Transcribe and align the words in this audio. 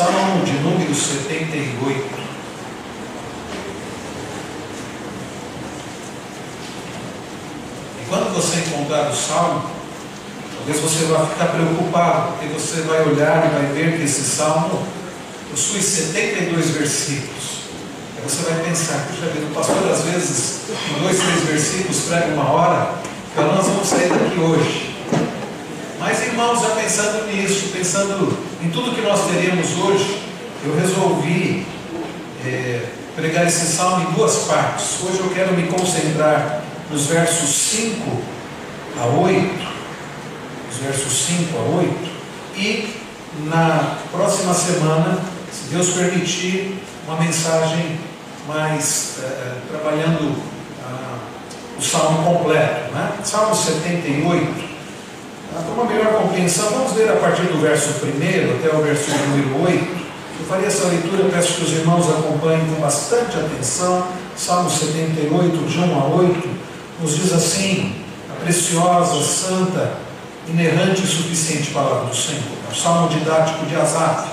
Salmo 0.00 0.42
de 0.46 0.52
número 0.52 0.94
78. 0.94 2.10
E 8.00 8.08
quando 8.08 8.34
você 8.34 8.60
encontrar 8.60 9.10
o 9.10 9.14
salmo, 9.14 9.62
talvez 10.56 10.80
você 10.80 11.04
vá 11.04 11.26
ficar 11.26 11.48
preocupado, 11.48 12.32
porque 12.32 12.46
você 12.46 12.80
vai 12.80 13.06
olhar 13.06 13.46
e 13.46 13.50
vai 13.50 13.66
ver 13.74 13.98
que 13.98 14.04
esse 14.04 14.22
salmo 14.22 14.82
possui 15.50 15.82
72 15.82 16.70
versículos. 16.70 17.60
Aí 18.16 18.22
você 18.26 18.50
vai 18.50 18.64
pensar, 18.64 19.06
puxa 19.06 19.26
vida, 19.26 19.48
o 19.50 19.54
pastor 19.54 19.86
às 19.90 20.00
vezes, 20.04 20.60
em 20.96 21.02
dois, 21.02 21.18
três 21.18 21.44
versículos, 21.44 22.04
prega 22.08 22.28
uma 22.28 22.50
hora, 22.50 22.94
então 23.30 23.54
nós 23.54 23.66
vamos 23.66 23.86
sair 23.86 24.08
daqui 24.08 24.40
hoje. 24.40 24.96
Mas 25.98 26.22
irmãos, 26.22 26.62
já 26.62 26.70
pensando 26.70 27.26
nisso, 27.30 27.68
pensando 27.70 28.49
em 28.62 28.70
tudo 28.70 28.94
que 28.94 29.00
nós 29.00 29.26
teremos 29.26 29.78
hoje, 29.78 30.22
eu 30.64 30.76
resolvi 30.76 31.66
é, 32.44 32.84
pregar 33.16 33.46
esse 33.46 33.66
salmo 33.66 34.10
em 34.10 34.12
duas 34.12 34.44
partes. 34.44 35.02
Hoje 35.02 35.20
eu 35.20 35.30
quero 35.30 35.54
me 35.54 35.66
concentrar 35.68 36.62
nos 36.90 37.06
versos 37.06 37.48
5 37.48 38.22
a 39.00 39.06
8, 39.06 39.50
os 40.70 40.76
versos 40.78 41.12
5 41.26 41.58
a 41.58 41.62
8, 41.78 42.10
e 42.56 42.94
na 43.46 43.96
próxima 44.12 44.52
semana, 44.52 45.18
se 45.50 45.74
Deus 45.74 45.90
permitir, 45.90 46.78
uma 47.06 47.18
mensagem 47.18 47.98
mais 48.46 49.18
é, 49.22 49.26
é 49.26 49.60
trabalhando 49.70 50.36
ah, 50.84 51.18
o 51.78 51.82
salmo 51.82 52.22
completo, 52.22 52.92
né? 52.92 53.12
Salmo 53.24 53.54
78. 53.54 54.69
Para 55.52 55.62
uma 55.62 55.84
melhor 55.84 56.12
compreensão, 56.12 56.70
vamos 56.70 56.94
ler 56.94 57.10
a 57.10 57.16
partir 57.16 57.42
do 57.42 57.60
verso 57.60 57.88
1 58.04 58.58
até 58.58 58.76
o 58.76 58.82
verso 58.82 59.10
número 59.10 59.64
8. 59.64 60.00
Eu 60.38 60.46
farei 60.46 60.66
essa 60.66 60.86
leitura, 60.86 61.28
peço 61.28 61.54
que 61.54 61.64
os 61.64 61.72
irmãos 61.72 62.08
acompanhem 62.08 62.64
com 62.66 62.80
bastante 62.80 63.36
atenção. 63.36 64.06
Salmo 64.36 64.70
78, 64.70 65.66
de 65.66 65.78
1 65.78 66.00
a 66.00 66.04
8, 66.06 66.48
nos 67.00 67.16
diz 67.16 67.32
assim: 67.32 67.96
a 68.30 68.44
preciosa, 68.44 69.20
santa, 69.24 69.94
inerrante 70.48 71.02
e 71.02 71.06
suficiente 71.06 71.72
palavra 71.72 72.06
do 72.06 72.14
Senhor. 72.14 72.42
É 72.68 72.72
o 72.72 72.76
salmo 72.76 73.08
didático 73.08 73.66
de 73.66 73.74
Asaf. 73.74 74.30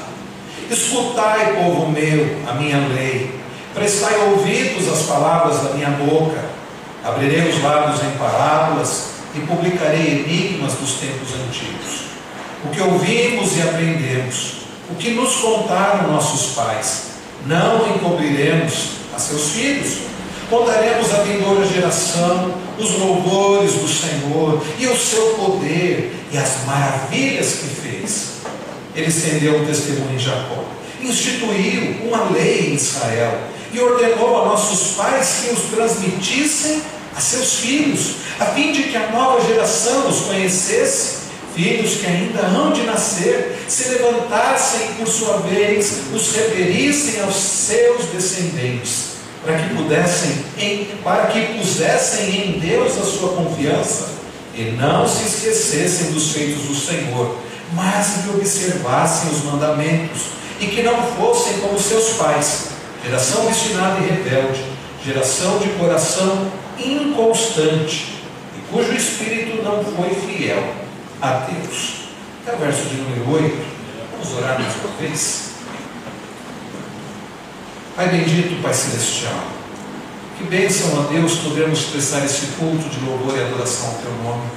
Escutai, 0.69 1.63
povo 1.63 1.89
meu, 1.89 2.37
a 2.47 2.53
minha 2.53 2.77
lei, 2.89 3.33
prestai 3.73 4.15
ouvidos 4.29 4.87
às 4.87 5.07
palavras 5.07 5.63
da 5.63 5.69
minha 5.71 5.89
boca, 5.89 6.37
abrirei 7.03 7.49
os 7.49 7.63
lábios 7.63 8.03
em 8.03 8.17
parábolas 8.19 9.16
e 9.37 9.45
publicarei 9.45 10.25
enigmas 10.25 10.73
dos 10.73 10.93
tempos 10.93 11.29
antigos. 11.35 12.07
O 12.65 12.69
que 12.69 12.81
ouvimos 12.81 13.55
e 13.55 13.61
aprendemos, 13.61 14.53
o 14.89 14.95
que 14.95 15.11
nos 15.11 15.35
contaram 15.35 16.11
nossos 16.11 16.55
pais, 16.55 17.03
não 17.45 17.95
encobriremos 17.95 18.97
a 19.15 19.19
seus 19.19 19.51
filhos. 19.51 19.99
Contaremos 20.49 21.13
à 21.13 21.23
vindoura 21.23 21.65
geração 21.65 22.53
os 22.79 22.97
louvores 22.97 23.73
do 23.73 23.87
Senhor 23.87 24.63
e 24.79 24.87
o 24.87 24.97
seu 24.97 25.33
poder 25.33 26.13
e 26.31 26.37
as 26.37 26.65
maravilhas 26.65 27.53
que 27.53 27.67
fez. 27.67 28.27
Ele 28.95 29.07
estendeu 29.07 29.59
um 29.59 29.65
testemunho 29.65 30.15
em 30.15 30.19
Jacó, 30.19 30.63
instituiu 31.01 32.07
uma 32.07 32.29
lei 32.31 32.71
em 32.71 32.75
Israel 32.75 33.39
e 33.73 33.79
ordenou 33.79 34.41
a 34.41 34.45
nossos 34.45 34.95
pais 34.95 35.43
que 35.43 35.53
os 35.53 35.63
transmitissem 35.75 36.81
a 37.17 37.19
seus 37.19 37.55
filhos, 37.55 38.17
a 38.39 38.45
fim 38.45 38.71
de 38.71 38.83
que 38.83 38.95
a 38.95 39.07
nova 39.09 39.43
geração 39.43 40.07
os 40.07 40.21
conhecesse, 40.21 41.17
filhos 41.55 41.95
que 41.95 42.05
ainda 42.05 42.41
hão 42.41 42.71
de 42.71 42.83
nascer, 42.83 43.57
se 43.67 43.89
levantassem 43.89 44.89
por 44.99 45.07
sua 45.07 45.37
vez, 45.37 45.93
os 46.13 46.35
referissem 46.35 47.21
aos 47.21 47.33
seus 47.33 48.05
descendentes, 48.13 49.17
para 49.43 49.57
que 49.57 49.73
pudessem, 49.73 50.45
em, 50.59 50.85
para 51.03 51.25
que 51.25 51.57
pusessem 51.57 52.49
em 52.49 52.59
Deus 52.59 52.95
a 52.99 53.03
sua 53.03 53.29
confiança 53.29 54.09
e 54.53 54.75
não 54.77 55.07
se 55.07 55.25
esquecessem 55.25 56.11
dos 56.11 56.33
feitos 56.33 56.65
do 56.65 56.75
Senhor, 56.75 57.35
mas 57.73 58.23
que 58.23 58.29
observassem 58.29 59.31
os 59.31 59.43
mandamentos 59.43 60.21
e 60.59 60.67
que 60.67 60.83
não 60.83 61.01
fossem 61.13 61.57
como 61.61 61.79
seus 61.79 62.09
pais, 62.09 62.67
geração 63.03 63.47
obstinada 63.47 63.99
e 64.01 64.07
rebelde, 64.07 64.63
geração 65.03 65.57
de 65.57 65.69
coração 65.69 66.51
inconstante 66.79 68.21
e 68.57 68.71
cujo 68.71 68.93
espírito 68.93 69.63
não 69.63 69.83
foi 69.83 70.09
fiel 70.09 70.73
a 71.21 71.31
Deus. 71.31 72.07
Até 72.45 72.55
o 72.55 72.59
verso 72.59 72.89
de 72.89 72.95
número 72.95 73.31
8. 73.31 73.57
Vamos 74.11 74.37
orar 74.37 74.59
mais 74.59 74.73
uma 74.75 74.95
vez. 74.99 75.47
Pai 77.95 78.09
bendito, 78.09 78.61
Pai 78.61 78.73
celestial, 78.73 79.43
que 80.37 80.43
bênção 80.43 81.01
a 81.01 81.11
Deus 81.11 81.39
podermos 81.39 81.85
prestar 81.85 82.23
esse 82.23 82.45
culto 82.59 82.87
de 82.89 83.03
louvor 83.03 83.35
e 83.35 83.41
adoração 83.41 83.87
ao 83.87 83.95
Teu 83.95 84.11
nome. 84.23 84.47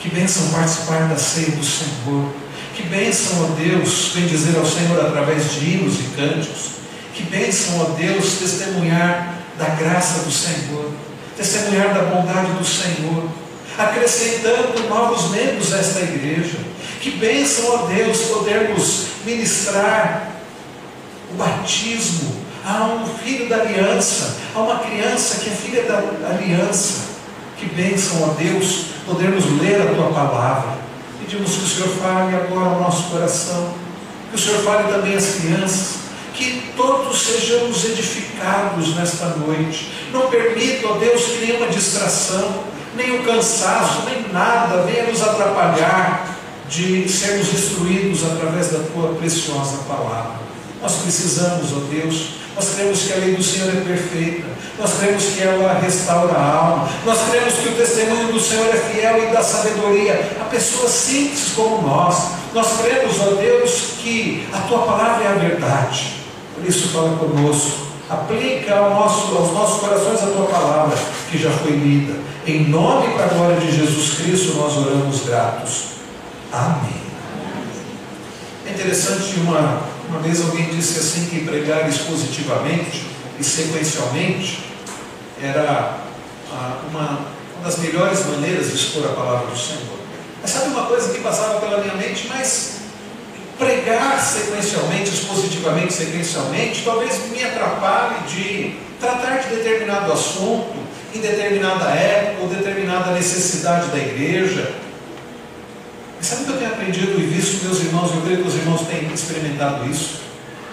Que 0.00 0.08
bênção 0.08 0.48
participar 0.48 1.08
da 1.08 1.16
ceia 1.16 1.52
do 1.52 1.64
Senhor. 1.64 2.28
Que 2.74 2.82
bênção, 2.84 3.44
a 3.44 3.48
Deus, 3.54 4.12
bendizer 4.14 4.56
ao 4.56 4.66
Senhor 4.66 4.98
através 4.98 5.52
de 5.52 5.64
hinos 5.64 6.00
e 6.00 6.04
cânticos. 6.16 6.70
Que 7.14 7.22
bênção, 7.22 7.82
a 7.82 7.84
Deus, 7.96 8.38
testemunhar 8.38 9.38
da 9.58 9.66
graça 9.66 10.24
do 10.24 10.32
Senhor 10.32 10.90
testemunhar 11.42 11.92
da 11.92 12.02
bondade 12.02 12.52
do 12.52 12.64
Senhor, 12.64 13.24
acrescentando 13.76 14.88
novos 14.88 15.30
membros 15.30 15.72
a 15.74 15.78
esta 15.78 16.00
igreja. 16.00 16.58
Que 17.00 17.10
bênção, 17.10 17.74
ó 17.74 17.86
Deus, 17.86 18.18
podermos 18.22 19.06
ministrar 19.26 20.30
o 21.32 21.36
batismo 21.36 22.32
a 22.64 22.84
um 22.84 23.06
filho 23.18 23.48
da 23.48 23.56
aliança, 23.56 24.36
a 24.54 24.60
uma 24.60 24.78
criança 24.78 25.40
que 25.40 25.50
é 25.50 25.52
filha 25.52 25.82
da 25.82 26.28
aliança. 26.28 27.10
Que 27.58 27.66
bênção, 27.66 28.22
ó 28.22 28.34
Deus, 28.34 28.86
podermos 29.04 29.44
ler 29.60 29.82
a 29.82 29.94
tua 29.94 30.12
palavra. 30.12 30.78
Pedimos 31.18 31.56
que 31.56 31.64
o 31.64 31.68
Senhor 31.68 31.88
fale 31.96 32.36
agora 32.36 32.70
ao 32.70 32.80
nosso 32.80 33.10
coração, 33.10 33.74
que 34.30 34.36
o 34.36 34.38
Senhor 34.38 34.62
fale 34.62 34.92
também 34.92 35.16
às 35.16 35.36
crianças, 35.36 36.01
que 36.42 36.72
todos 36.76 37.22
sejamos 37.22 37.84
edificados 37.84 38.96
nesta 38.96 39.26
noite. 39.26 39.92
Não 40.12 40.28
permita, 40.28 40.88
ó 40.88 40.94
Deus, 40.94 41.22
que 41.22 41.46
nenhuma 41.46 41.68
distração, 41.68 42.64
nem 42.96 43.20
o 43.20 43.22
cansaço, 43.22 44.02
nem 44.06 44.32
nada 44.32 44.82
venha 44.82 45.04
nos 45.04 45.22
atrapalhar 45.22 46.36
de 46.68 47.08
sermos 47.08 47.52
instruídos 47.52 48.24
através 48.24 48.72
da 48.72 48.80
tua 48.92 49.14
preciosa 49.14 49.78
palavra. 49.86 50.42
Nós 50.80 50.96
precisamos, 50.96 51.72
ó 51.72 51.80
Deus, 51.88 52.30
nós 52.56 52.74
cremos 52.74 53.02
que 53.02 53.12
a 53.12 53.16
lei 53.16 53.36
do 53.36 53.42
Senhor 53.42 53.68
é 53.68 53.80
perfeita, 53.80 54.48
nós 54.78 54.94
cremos 54.98 55.24
que 55.24 55.42
ela 55.42 55.78
restaura 55.78 56.32
a 56.32 56.54
alma, 56.54 56.88
nós 57.06 57.18
cremos 57.30 57.54
que 57.54 57.68
o 57.68 57.76
testemunho 57.76 58.32
do 58.32 58.40
Senhor 58.40 58.66
é 58.68 58.78
fiel 58.78 59.22
e 59.22 59.32
dá 59.32 59.42
sabedoria 59.42 60.36
a 60.40 60.44
pessoas 60.44 60.90
simples 60.90 61.52
como 61.54 61.86
nós. 61.86 62.32
Nós 62.52 62.66
cremos, 62.82 63.20
ó 63.20 63.36
Deus, 63.36 63.92
que 64.02 64.46
a 64.52 64.58
tua 64.62 64.80
palavra 64.80 65.24
é 65.24 65.28
a 65.28 65.34
verdade. 65.34 66.21
Isso, 66.66 66.88
fala 66.88 67.16
conosco. 67.16 67.92
Aplica 68.08 68.76
ao 68.76 68.90
nosso, 68.90 69.34
aos 69.36 69.52
nossos 69.52 69.80
corações 69.80 70.22
a 70.22 70.26
tua 70.26 70.46
palavra, 70.46 70.96
que 71.30 71.38
já 71.38 71.50
foi 71.50 71.72
lida. 71.72 72.14
Em 72.46 72.68
nome 72.68 73.08
e 73.08 73.10
para 73.14 73.24
a 73.24 73.28
glória 73.28 73.56
de 73.56 73.74
Jesus 73.74 74.14
Cristo, 74.14 74.56
nós 74.56 74.76
oramos 74.76 75.24
gratos. 75.24 75.84
Amém. 76.52 77.02
É 78.66 78.70
interessante, 78.70 79.40
uma, 79.40 79.82
uma 80.08 80.18
vez 80.20 80.40
alguém 80.42 80.66
disse 80.66 80.98
assim 80.98 81.26
que 81.26 81.44
pregar 81.44 81.88
expositivamente 81.88 83.06
e 83.38 83.44
sequencialmente 83.44 84.62
era 85.40 85.98
ah, 86.52 86.76
uma, 86.90 87.20
uma 87.56 87.64
das 87.64 87.78
melhores 87.78 88.26
maneiras 88.26 88.68
de 88.68 88.76
expor 88.76 89.06
a 89.06 89.14
palavra 89.14 89.46
do 89.46 89.58
Senhor. 89.58 89.98
Mas 90.40 90.50
sabe 90.50 90.68
uma 90.68 90.86
coisa 90.86 91.12
que 91.12 91.20
passava 91.20 91.60
pela 91.60 91.78
minha 91.78 91.94
mente, 91.94 92.28
mas 92.28 92.81
pregar 93.62 94.20
sequencialmente, 94.20 95.10
expositivamente, 95.10 95.92
sequencialmente, 95.92 96.82
talvez 96.84 97.30
me 97.30 97.42
atrapalhe 97.44 98.26
de 98.26 98.76
tratar 99.00 99.38
de 99.38 99.56
determinado 99.56 100.12
assunto 100.12 100.74
em 101.14 101.20
determinada 101.20 101.90
época 101.90 102.42
ou 102.42 102.48
determinada 102.48 103.12
necessidade 103.12 103.88
da 103.88 103.98
igreja. 103.98 104.74
Mas 106.18 106.26
sabe 106.26 106.42
o 106.42 106.44
que 106.46 106.52
eu 106.52 106.58
tenho 106.58 106.70
aprendido 106.72 107.20
e 107.20 107.24
visto, 107.24 107.64
meus 107.64 107.80
irmãos? 107.80 108.14
Eu 108.14 108.22
creio 108.22 108.42
que 108.42 108.48
os 108.48 108.54
irmãos 108.54 108.82
têm 108.82 109.12
experimentado 109.12 109.88
isso. 109.88 110.20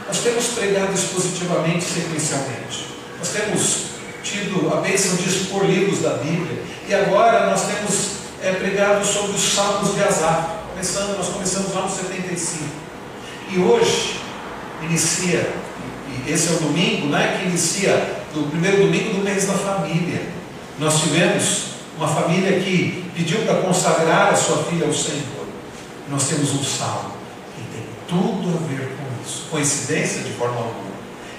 Nós 0.08 0.20
temos 0.20 0.46
pregado 0.48 0.94
expositivamente, 0.94 1.84
sequencialmente. 1.84 2.86
Nós 3.20 3.30
temos 3.30 3.90
tido 4.24 4.72
a 4.74 4.82
bênção 4.82 5.16
de 5.16 5.30
expor 5.30 5.66
livros 5.66 6.02
da 6.02 6.16
Bíblia. 6.16 6.62
E 6.88 6.94
agora 6.94 7.48
nós 7.48 7.64
temos 7.64 8.12
é, 8.44 8.54
pregado 8.54 9.06
sobre 9.06 9.36
os 9.36 9.54
salmos 9.54 9.96
de 9.96 10.04
Asaf. 10.04 10.59
Começando, 10.80 11.18
nós 11.18 11.28
começamos 11.28 11.76
lá 11.76 11.82
no 11.82 11.92
75. 11.92 12.64
E 13.52 13.60
hoje 13.60 14.22
inicia, 14.82 15.54
e 16.08 16.32
esse 16.32 16.48
é 16.48 16.52
o 16.54 16.60
domingo, 16.60 17.08
né, 17.08 17.38
que 17.38 17.50
inicia 17.50 18.24
o 18.34 18.44
primeiro 18.44 18.84
domingo 18.84 19.16
do 19.16 19.22
mês 19.22 19.46
da 19.46 19.56
família. 19.56 20.22
Nós 20.80 21.02
tivemos 21.02 21.64
uma 21.98 22.08
família 22.08 22.62
que 22.62 23.04
pediu 23.14 23.40
para 23.42 23.56
consagrar 23.56 24.32
a 24.32 24.36
sua 24.38 24.64
filha 24.64 24.88
ao 24.88 24.94
Senhor. 24.94 25.46
Nós 26.08 26.30
temos 26.30 26.54
um 26.54 26.64
salmo 26.64 27.12
que 27.58 27.62
tem 27.76 27.84
tudo 28.08 28.48
a 28.48 28.68
ver 28.70 28.88
com 28.96 29.10
queridos, 29.20 29.44
coincidência 29.50 30.22
de 30.22 30.32
forma 30.32 30.56
alguma. 30.56 30.90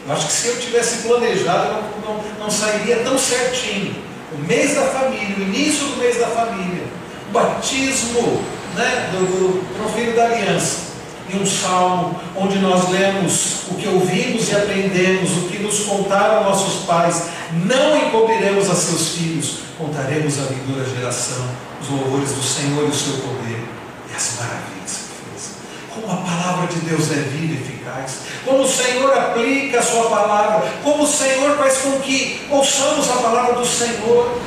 Eu 0.06 0.12
acho 0.12 0.26
que 0.26 0.32
se 0.32 0.48
eu 0.48 0.60
tivesse 0.60 1.08
planejado, 1.08 1.82
não, 2.04 2.14
não, 2.14 2.24
não 2.40 2.50
sairia 2.50 2.96
tão 2.98 3.18
certinho. 3.18 3.94
O 4.32 4.38
mês 4.38 4.74
da 4.74 4.82
família, 4.82 5.34
o 5.38 5.42
início 5.42 5.86
do 5.86 5.96
mês 5.96 6.18
da 6.18 6.26
família, 6.28 6.84
o 7.28 7.32
batismo 7.32 8.44
né, 8.74 9.10
do, 9.12 9.60
do, 9.60 9.92
filho 9.94 10.14
da 10.14 10.24
aliança 10.24 10.90
e 11.32 11.36
um 11.36 11.46
salmo 11.46 12.20
onde 12.36 12.58
nós 12.58 12.88
lemos 12.90 13.62
o 13.70 13.74
que 13.74 13.88
ouvimos 13.88 14.48
e 14.48 14.56
aprendemos, 14.56 15.30
o 15.36 15.48
que 15.48 15.58
nos 15.58 15.80
contaram 15.80 16.44
nossos 16.44 16.84
pais. 16.84 17.24
Não 17.64 17.96
encobriremos 17.96 18.68
a 18.68 18.74
seus 18.74 19.10
filhos, 19.10 19.60
contaremos 19.78 20.38
a 20.38 20.42
vindoura 20.42 20.84
geração 20.88 21.70
os 21.80 21.88
louvores 21.88 22.32
do 22.32 22.42
Senhor 22.42 22.84
e 22.84 22.90
o 22.90 22.94
seu 22.94 23.14
poder 23.14 23.64
e 24.10 24.16
as 24.16 24.36
maravilhas 24.38 25.00
que 25.08 25.30
fez. 25.30 25.50
Como 25.94 26.12
a 26.12 26.16
palavra 26.16 26.66
de 26.66 26.80
Deus 26.80 27.10
é 27.10 27.14
viva 27.14 27.54
e 27.54 27.56
eficaz, 27.56 28.18
como 28.44 28.62
o 28.62 28.68
Senhor 28.68 29.12
aplica 29.16 29.80
a 29.80 29.82
sua 29.82 30.10
palavra, 30.10 30.70
como 30.82 31.04
o 31.04 31.06
Senhor 31.06 31.56
faz 31.56 31.78
com 31.78 31.98
que 32.00 32.46
ouçamos 32.50 33.10
a 33.10 33.14
palavra 33.14 33.54
do 33.54 33.66
Senhor 33.66 34.40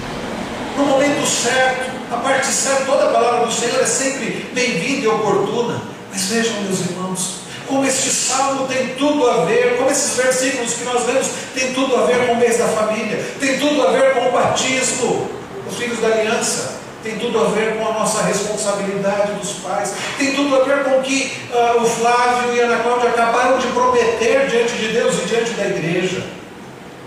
no 0.77 0.85
momento 0.85 1.25
certo, 1.27 1.92
a 2.13 2.17
parte 2.17 2.47
certa, 2.47 2.85
toda 2.85 3.05
a 3.05 3.11
palavra 3.11 3.45
do 3.45 3.51
Senhor 3.51 3.79
é 3.81 3.85
sempre 3.85 4.47
bem-vinda 4.53 5.05
e 5.05 5.07
oportuna. 5.07 5.81
Mas 6.11 6.25
vejam, 6.25 6.61
meus 6.61 6.79
irmãos, 6.81 7.39
como 7.67 7.85
este 7.85 8.09
salmo 8.09 8.67
tem 8.67 8.89
tudo 8.95 9.27
a 9.27 9.45
ver, 9.45 9.77
como 9.77 9.89
esses 9.89 10.15
versículos 10.15 10.73
que 10.73 10.83
nós 10.83 11.05
lemos 11.07 11.27
tem 11.55 11.73
tudo 11.73 11.95
a 11.95 12.05
ver 12.05 12.27
com 12.27 12.33
o 12.33 12.37
mês 12.37 12.57
da 12.57 12.67
família, 12.67 13.23
tem 13.39 13.57
tudo 13.57 13.87
a 13.87 13.91
ver 13.91 14.13
com 14.13 14.29
o 14.29 14.31
batismo, 14.31 15.29
os 15.69 15.77
filhos 15.77 15.99
da 15.99 16.07
aliança, 16.07 16.73
tem 17.03 17.17
tudo 17.17 17.39
a 17.39 17.49
ver 17.49 17.77
com 17.77 17.87
a 17.87 17.93
nossa 17.93 18.23
responsabilidade 18.23 19.33
dos 19.33 19.53
pais, 19.53 19.93
tem 20.17 20.33
tudo 20.33 20.55
a 20.55 20.63
ver 20.63 20.83
com 20.83 20.99
o 20.99 21.01
que 21.01 21.33
uh, 21.51 21.81
o 21.81 21.85
Flávio 21.85 22.55
e 22.55 22.61
a 22.61 22.65
Ana 22.65 22.83
Cláudia 22.83 23.09
acabaram 23.09 23.57
de 23.57 23.67
prometer 23.67 24.47
diante 24.47 24.73
de 24.73 24.89
Deus 24.89 25.15
e 25.15 25.25
diante 25.25 25.51
da 25.51 25.65
igreja. 25.65 26.23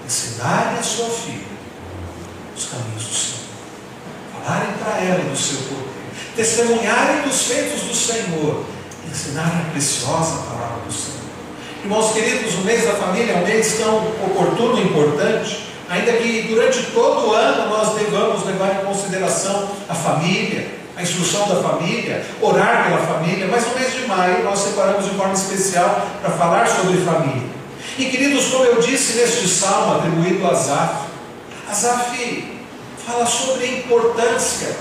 Ensinarem 0.05 0.79
a 0.79 0.83
sua 0.83 1.09
filha 1.09 1.47
os 2.57 2.65
caminhos 2.67 3.05
do 3.05 3.15
Senhor, 3.15 3.46
falarem 4.47 4.73
para 4.79 5.05
ela 5.05 5.25
do 5.29 5.37
seu 5.37 5.59
poder, 5.63 5.91
testemunharem 6.37 7.23
dos 7.23 7.43
feitos 7.47 7.81
do 7.81 7.95
Senhor 7.95 8.65
ensinar 9.11 9.47
a 9.47 9.71
preciosa 9.73 10.43
palavra 10.49 10.83
do 10.87 10.93
Senhor. 10.93 11.17
Irmãos 11.83 12.13
queridos, 12.13 12.55
o 12.55 12.61
mês 12.61 12.85
da 12.85 12.95
família 12.95 13.33
é 13.33 13.37
um 13.37 13.47
mês 13.47 13.79
tão 13.79 13.99
oportuno 14.25 14.79
e 14.79 14.85
importante, 14.85 15.67
ainda 15.89 16.13
que 16.13 16.43
durante 16.49 16.83
todo 16.93 17.29
o 17.29 17.33
ano 17.33 17.71
nós 17.71 17.97
devamos 17.97 18.45
levar 18.45 18.81
em 18.81 18.87
consideração 18.87 19.69
a 19.89 19.95
família, 19.95 20.69
a 20.97 21.03
instrução 21.03 21.49
da 21.49 21.57
família, 21.57 22.25
orar 22.41 22.85
pela 22.85 22.99
família, 22.99 23.49
mas 23.51 23.67
no 23.67 23.75
mês 23.75 23.93
de 23.95 24.07
maio 24.07 24.45
nós 24.45 24.61
separamos 24.61 25.05
de 25.05 25.11
forma 25.17 25.35
especial 25.35 26.07
para 26.21 26.31
falar 26.31 26.67
sobre 26.67 26.99
família. 26.99 27.49
E 27.99 28.07
queridos, 28.07 28.47
como 28.47 28.65
eu 28.65 28.81
disse 28.81 29.19
neste 29.19 29.49
salmo 29.49 29.97
atribuído 29.97 30.47
a 30.47 30.51
Azaf, 30.51 31.07
Azaf 31.71 32.56
fala 33.07 33.25
sobre 33.25 33.65
a 33.65 33.79
importância 33.79 34.77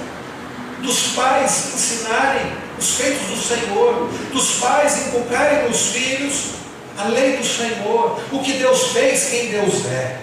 dos 0.81 1.00
pais 1.16 1.74
ensinarem 1.75 2.51
os 2.77 2.95
feitos 2.95 3.27
do 3.27 3.38
Senhor, 3.38 4.10
dos 4.33 4.56
pais 4.56 5.07
inculcarem 5.07 5.69
nos 5.69 5.88
filhos 5.88 6.56
a 6.98 7.07
lei 7.07 7.38
do 7.38 7.45
Senhor, 7.45 8.19
o 8.31 8.39
que 8.39 8.54
Deus 8.54 8.92
fez, 8.92 9.30
quem 9.30 9.51
Deus 9.51 9.86
é. 9.86 10.18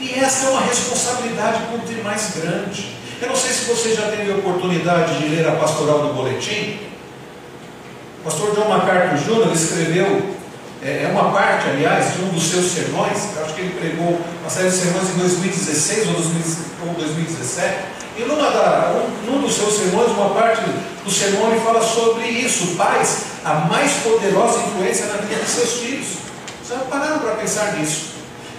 E 0.00 0.14
essa 0.14 0.46
é 0.46 0.50
uma 0.50 0.62
responsabilidade 0.62 1.62
muito 1.70 2.04
mais 2.04 2.32
grande. 2.36 2.94
Eu 3.20 3.28
não 3.28 3.36
sei 3.36 3.50
se 3.50 3.64
você 3.64 3.94
já 3.94 4.10
teve 4.10 4.32
a 4.32 4.36
oportunidade 4.36 5.18
de 5.18 5.28
ler 5.28 5.46
a 5.46 5.52
pastoral 5.52 6.06
do 6.06 6.14
boletim. 6.14 6.78
O 8.20 8.24
pastor 8.24 8.54
John 8.54 8.68
MacArthur 8.68 9.18
Jr. 9.18 9.52
escreveu, 9.52 10.36
é, 10.82 11.04
é 11.04 11.08
uma 11.12 11.30
parte, 11.30 11.68
aliás, 11.68 12.14
de 12.14 12.22
um 12.22 12.28
dos 12.28 12.44
seus 12.44 12.72
sermões, 12.72 13.36
acho 13.42 13.54
que 13.54 13.60
ele 13.60 13.78
pregou 13.78 14.18
uma 14.40 14.50
série 14.50 14.70
de 14.70 14.76
sermões 14.76 15.10
em 15.10 15.18
2016 15.18 16.08
ou 16.08 16.94
2017, 16.94 18.00
e 18.16 18.22
numa 18.24 18.50
da, 18.50 18.92
um, 18.96 19.30
num 19.30 19.42
dos 19.42 19.54
seus 19.54 19.74
sermões, 19.74 20.10
uma 20.10 20.30
parte 20.30 20.62
do 21.04 21.10
sermão, 21.10 21.50
ele 21.50 21.60
fala 21.60 21.82
sobre 21.82 22.26
isso. 22.26 22.76
Pais, 22.76 23.24
a 23.44 23.54
mais 23.66 23.92
poderosa 24.02 24.58
influência 24.60 25.06
na 25.06 25.18
vida 25.18 25.42
de 25.42 25.50
seus 25.50 25.72
filhos. 25.80 26.06
Vocês 26.62 26.80
pararam 26.90 27.18
para 27.20 27.36
pensar 27.36 27.76
nisso? 27.76 28.10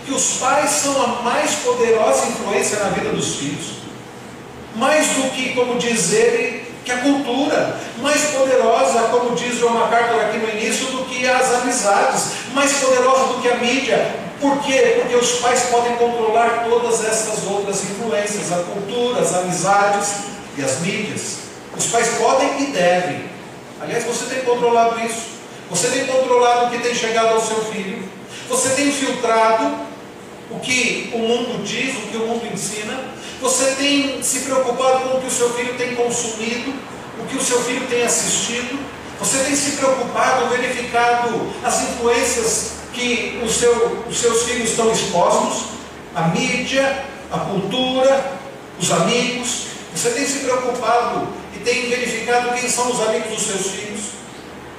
Que 0.05 0.13
os 0.13 0.37
pais 0.39 0.69
são 0.69 1.01
a 1.03 1.07
mais 1.21 1.51
poderosa 1.55 2.27
influência 2.27 2.79
na 2.79 2.89
vida 2.89 3.09
dos 3.09 3.35
filhos. 3.35 3.81
Mais 4.75 5.07
do 5.09 5.29
que, 5.31 5.53
como 5.53 5.77
diz 5.77 6.13
ele, 6.13 6.60
que 6.83 6.91
a 6.91 6.97
cultura. 6.97 7.77
Mais 8.01 8.21
poderosa, 8.25 9.09
como 9.09 9.35
diz 9.35 9.57
João 9.57 9.75
MacArthur 9.75 10.21
aqui 10.21 10.37
no 10.37 10.49
início, 10.49 10.87
do 10.87 11.05
que 11.05 11.27
as 11.27 11.53
amizades. 11.55 12.31
Mais 12.53 12.73
poderosa 12.73 13.33
do 13.33 13.41
que 13.41 13.47
a 13.47 13.55
mídia 13.55 14.21
por 14.41 14.57
quê? 14.63 14.97
Porque 14.99 15.15
os 15.15 15.33
pais 15.33 15.67
podem 15.69 15.95
controlar 15.97 16.65
todas 16.67 17.05
essas 17.05 17.45
outras 17.45 17.83
influências, 17.83 18.51
a 18.51 18.63
cultura, 18.63 19.21
as 19.21 19.35
amizades 19.35 20.15
e 20.57 20.63
as 20.63 20.79
mídias. 20.79 21.37
Os 21.77 21.85
pais 21.85 22.09
podem 22.17 22.63
e 22.63 22.65
devem. 22.71 23.25
Aliás, 23.79 24.03
você 24.03 24.33
tem 24.33 24.43
controlado 24.43 24.99
isso. 25.05 25.29
Você 25.69 25.89
tem 25.89 26.07
controlado 26.07 26.65
o 26.65 26.69
que 26.71 26.79
tem 26.79 26.95
chegado 26.95 27.35
ao 27.35 27.39
seu 27.39 27.63
filho. 27.65 28.03
Você 28.49 28.69
tem 28.69 28.91
filtrado 28.91 29.75
o 30.49 30.59
que 30.59 31.11
o 31.13 31.19
mundo 31.19 31.63
diz, 31.63 31.95
o 31.95 32.07
que 32.07 32.17
o 32.17 32.25
mundo 32.25 32.51
ensina. 32.51 32.99
Você 33.41 33.71
tem 33.71 34.21
se 34.21 34.41
preocupado 34.41 35.09
com 35.09 35.17
o 35.17 35.21
que 35.21 35.27
o 35.27 35.31
seu 35.31 35.49
filho 35.53 35.73
tem 35.75 35.95
consumido, 35.95 36.75
o 37.19 37.25
que 37.25 37.35
o 37.35 37.41
seu 37.41 37.59
filho 37.63 37.87
tem 37.87 38.03
assistido. 38.03 38.79
Você 39.19 39.39
tem 39.39 39.55
se 39.55 39.71
preocupado, 39.77 40.47
verificado 40.49 41.51
as 41.63 41.81
influências 41.81 42.73
que 42.93 43.41
seu, 43.49 44.03
os 44.07 44.19
seus 44.19 44.43
filhos 44.43 44.69
estão 44.69 44.91
expostos, 44.91 45.69
a 46.15 46.27
mídia, 46.27 47.03
a 47.31 47.39
cultura, 47.39 48.31
os 48.79 48.91
amigos. 48.91 49.65
Você 49.95 50.11
tem 50.11 50.25
se 50.27 50.39
preocupado 50.39 51.27
e 51.55 51.59
tem 51.59 51.89
verificado 51.89 52.53
quem 52.53 52.69
são 52.69 52.91
os 52.91 53.01
amigos 53.01 53.29
dos 53.29 53.41
seus 53.41 53.71
filhos. 53.71 54.01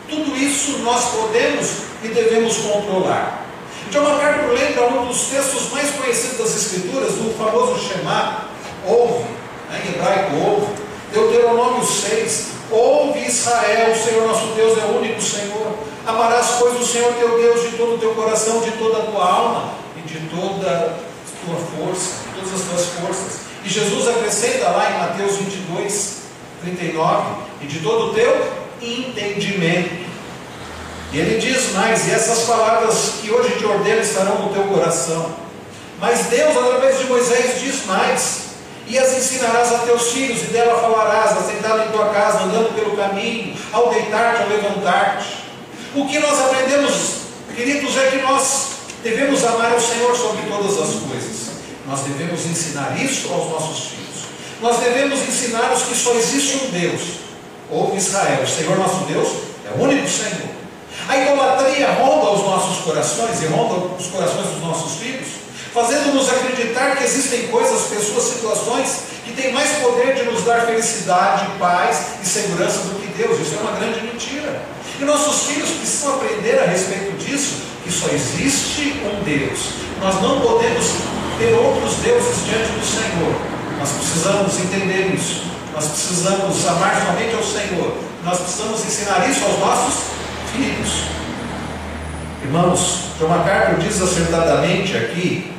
Tudo 0.09 0.37
isso 0.37 0.79
nós 0.79 1.11
podemos 1.11 1.69
e 2.05 2.09
devemos 2.09 2.59
controlar. 2.59 3.45
John 3.91 4.03
MacArthur 4.03 4.53
lembra 4.53 4.87
um 4.87 5.07
dos 5.07 5.23
textos 5.23 5.71
mais 5.73 5.91
conhecidos 5.91 6.39
das 6.39 6.57
Escrituras, 6.57 7.15
do 7.15 7.35
famoso 7.37 7.79
Shema, 7.79 8.52
ouve, 8.87 9.25
né, 9.71 9.83
em 9.85 9.89
hebraico 9.95 10.37
ouve, 10.37 10.83
Deuteronômio 11.13 11.85
6, 11.85 12.47
ouve 12.71 13.27
Israel, 13.27 13.93
o 13.93 13.97
Senhor 13.97 14.27
nosso 14.27 14.47
Deus 14.55 14.79
é 14.79 14.87
o 14.87 14.99
único 14.99 15.21
Senhor. 15.21 15.75
Amarás, 16.07 16.57
pois, 16.59 16.81
o 16.81 16.87
Senhor 16.87 17.13
teu 17.15 17.39
Deus 17.39 17.71
de 17.71 17.77
todo 17.77 17.95
o 17.95 17.99
teu 17.99 18.15
coração, 18.15 18.61
de 18.61 18.73
toda 18.73 18.99
a 18.99 19.07
tua 19.07 19.25
alma 19.25 19.75
e 19.97 20.01
de 20.01 20.19
toda 20.29 20.69
a 20.69 21.45
tua 21.45 21.57
força, 21.57 22.11
de 22.25 22.41
todas 22.41 22.61
as 22.61 22.69
tuas 22.69 22.87
forças. 22.99 23.41
E 23.65 23.69
Jesus 23.69 24.09
acrescenta 24.09 24.71
lá 24.71 24.91
em 24.91 24.99
Mateus 24.99 25.37
22, 25.37 26.23
39, 26.63 27.23
e 27.61 27.67
de 27.67 27.79
todo 27.81 28.11
o 28.11 28.15
teu 28.15 28.53
entendimento. 28.81 30.03
E 31.13 31.19
ele 31.19 31.39
diz 31.39 31.73
mais, 31.73 32.09
e 32.09 32.11
essas 32.11 32.45
palavras 32.45 33.17
que 33.21 33.31
hoje 33.31 33.57
te 33.59 33.65
ordeno 33.67 34.01
estarão 34.01 34.47
no 34.47 34.53
teu 34.53 34.65
coração. 34.65 35.31
Mas 36.01 36.27
Deus, 36.27 36.57
através 36.57 36.99
de 36.99 37.05
Moisés, 37.05 37.61
diz 37.61 37.87
mais: 37.87 38.52
e 38.93 38.99
as 38.99 39.17
ensinarás 39.17 39.73
a 39.73 39.79
teus 39.79 40.13
filhos, 40.13 40.43
e 40.43 40.47
dela 40.49 40.79
falarás, 40.79 41.35
assentado 41.39 41.83
em 41.83 41.93
tua 41.93 42.11
casa, 42.11 42.41
andando 42.41 42.75
pelo 42.75 42.95
caminho, 42.95 43.57
ao 43.73 43.89
deitar-te, 43.89 44.43
ao 44.43 44.49
levantar-te. 44.51 45.29
O 45.95 46.07
que 46.07 46.19
nós 46.19 46.39
aprendemos, 46.39 46.93
queridos, 47.57 47.97
é 47.97 48.11
que 48.11 48.19
nós 48.19 48.67
devemos 49.03 49.43
amar 49.47 49.75
o 49.75 49.81
Senhor 49.81 50.15
sobre 50.15 50.43
todas 50.43 50.73
as 50.73 51.01
coisas. 51.01 51.53
Nós 51.87 52.01
devemos 52.01 52.45
ensinar 52.45 53.03
isso 53.03 53.33
aos 53.33 53.49
nossos 53.49 53.93
filhos. 53.93 54.27
Nós 54.61 54.77
devemos 54.81 55.21
ensinar-os 55.21 55.85
que 55.85 55.95
só 55.95 56.13
existe 56.13 56.67
um 56.67 56.71
Deus. 56.79 57.01
Ouve 57.71 57.97
Israel, 57.97 58.43
o 58.43 58.47
Senhor 58.47 58.77
nosso 58.77 59.05
Deus 59.07 59.29
é 59.67 59.81
o 59.81 59.85
único 59.85 60.07
Senhor. 60.07 60.53
A 61.09 61.17
idolatria 61.17 61.93
ronda 61.93 62.33
os 62.33 62.43
nossos 62.43 62.85
corações 62.85 63.43
e 63.43 63.47
ronda 63.47 63.87
os 63.99 64.07
corações 64.09 64.49
dos 64.49 64.61
nossos 64.63 65.01
filhos, 65.01 65.29
fazendo-nos 65.73 66.29
acreditar 66.29 66.97
que 66.97 67.05
existem 67.05 67.49
coisas, 67.49 67.89
pessoas, 67.89 68.25
situações 68.25 68.99
que 69.25 69.33
têm 69.33 69.53
mais 69.53 69.71
poder 69.79 70.15
de 70.15 70.25
nos 70.25 70.45
dar 70.45 70.67
felicidade, 70.67 71.47
paz 71.59 72.19
e 72.23 72.27
segurança 72.27 72.79
do 72.89 73.01
que 73.01 73.07
Deus. 73.17 73.41
Isso 73.41 73.57
é 73.57 73.61
uma 73.61 73.73
grande 73.73 74.01
mentira. 74.03 74.63
E 75.01 75.05
nossos 75.05 75.47
filhos 75.47 75.71
precisam 75.71 76.17
aprender 76.17 76.59
a 76.61 76.67
respeito 76.67 77.17
disso, 77.17 77.63
que 77.83 77.91
só 77.91 78.09
existe 78.09 79.01
um 79.05 79.23
Deus. 79.25 79.59
Nós 80.01 80.21
não 80.21 80.41
podemos 80.41 80.87
ter 81.39 81.55
outros 81.55 81.95
deuses 81.97 82.45
diante 82.45 82.71
do 82.73 82.85
Senhor. 82.85 83.35
Nós 83.79 83.91
precisamos 83.91 84.59
entender 84.61 85.15
isso. 85.15 85.45
Nós 85.73 85.87
precisamos 85.87 86.67
amar 86.69 87.03
somente 87.07 87.35
ao 87.35 87.43
Senhor. 87.43 87.97
Nós 88.25 88.39
precisamos 88.39 88.85
ensinar 88.85 89.29
isso 89.29 89.45
aos 89.45 89.59
nossos 89.59 90.05
filhos. 90.55 90.89
Irmãos, 92.45 93.05
John 93.19 93.29
MacArthur 93.29 93.79
diz 93.79 94.03
acertadamente 94.03 94.97
aqui, 94.97 95.53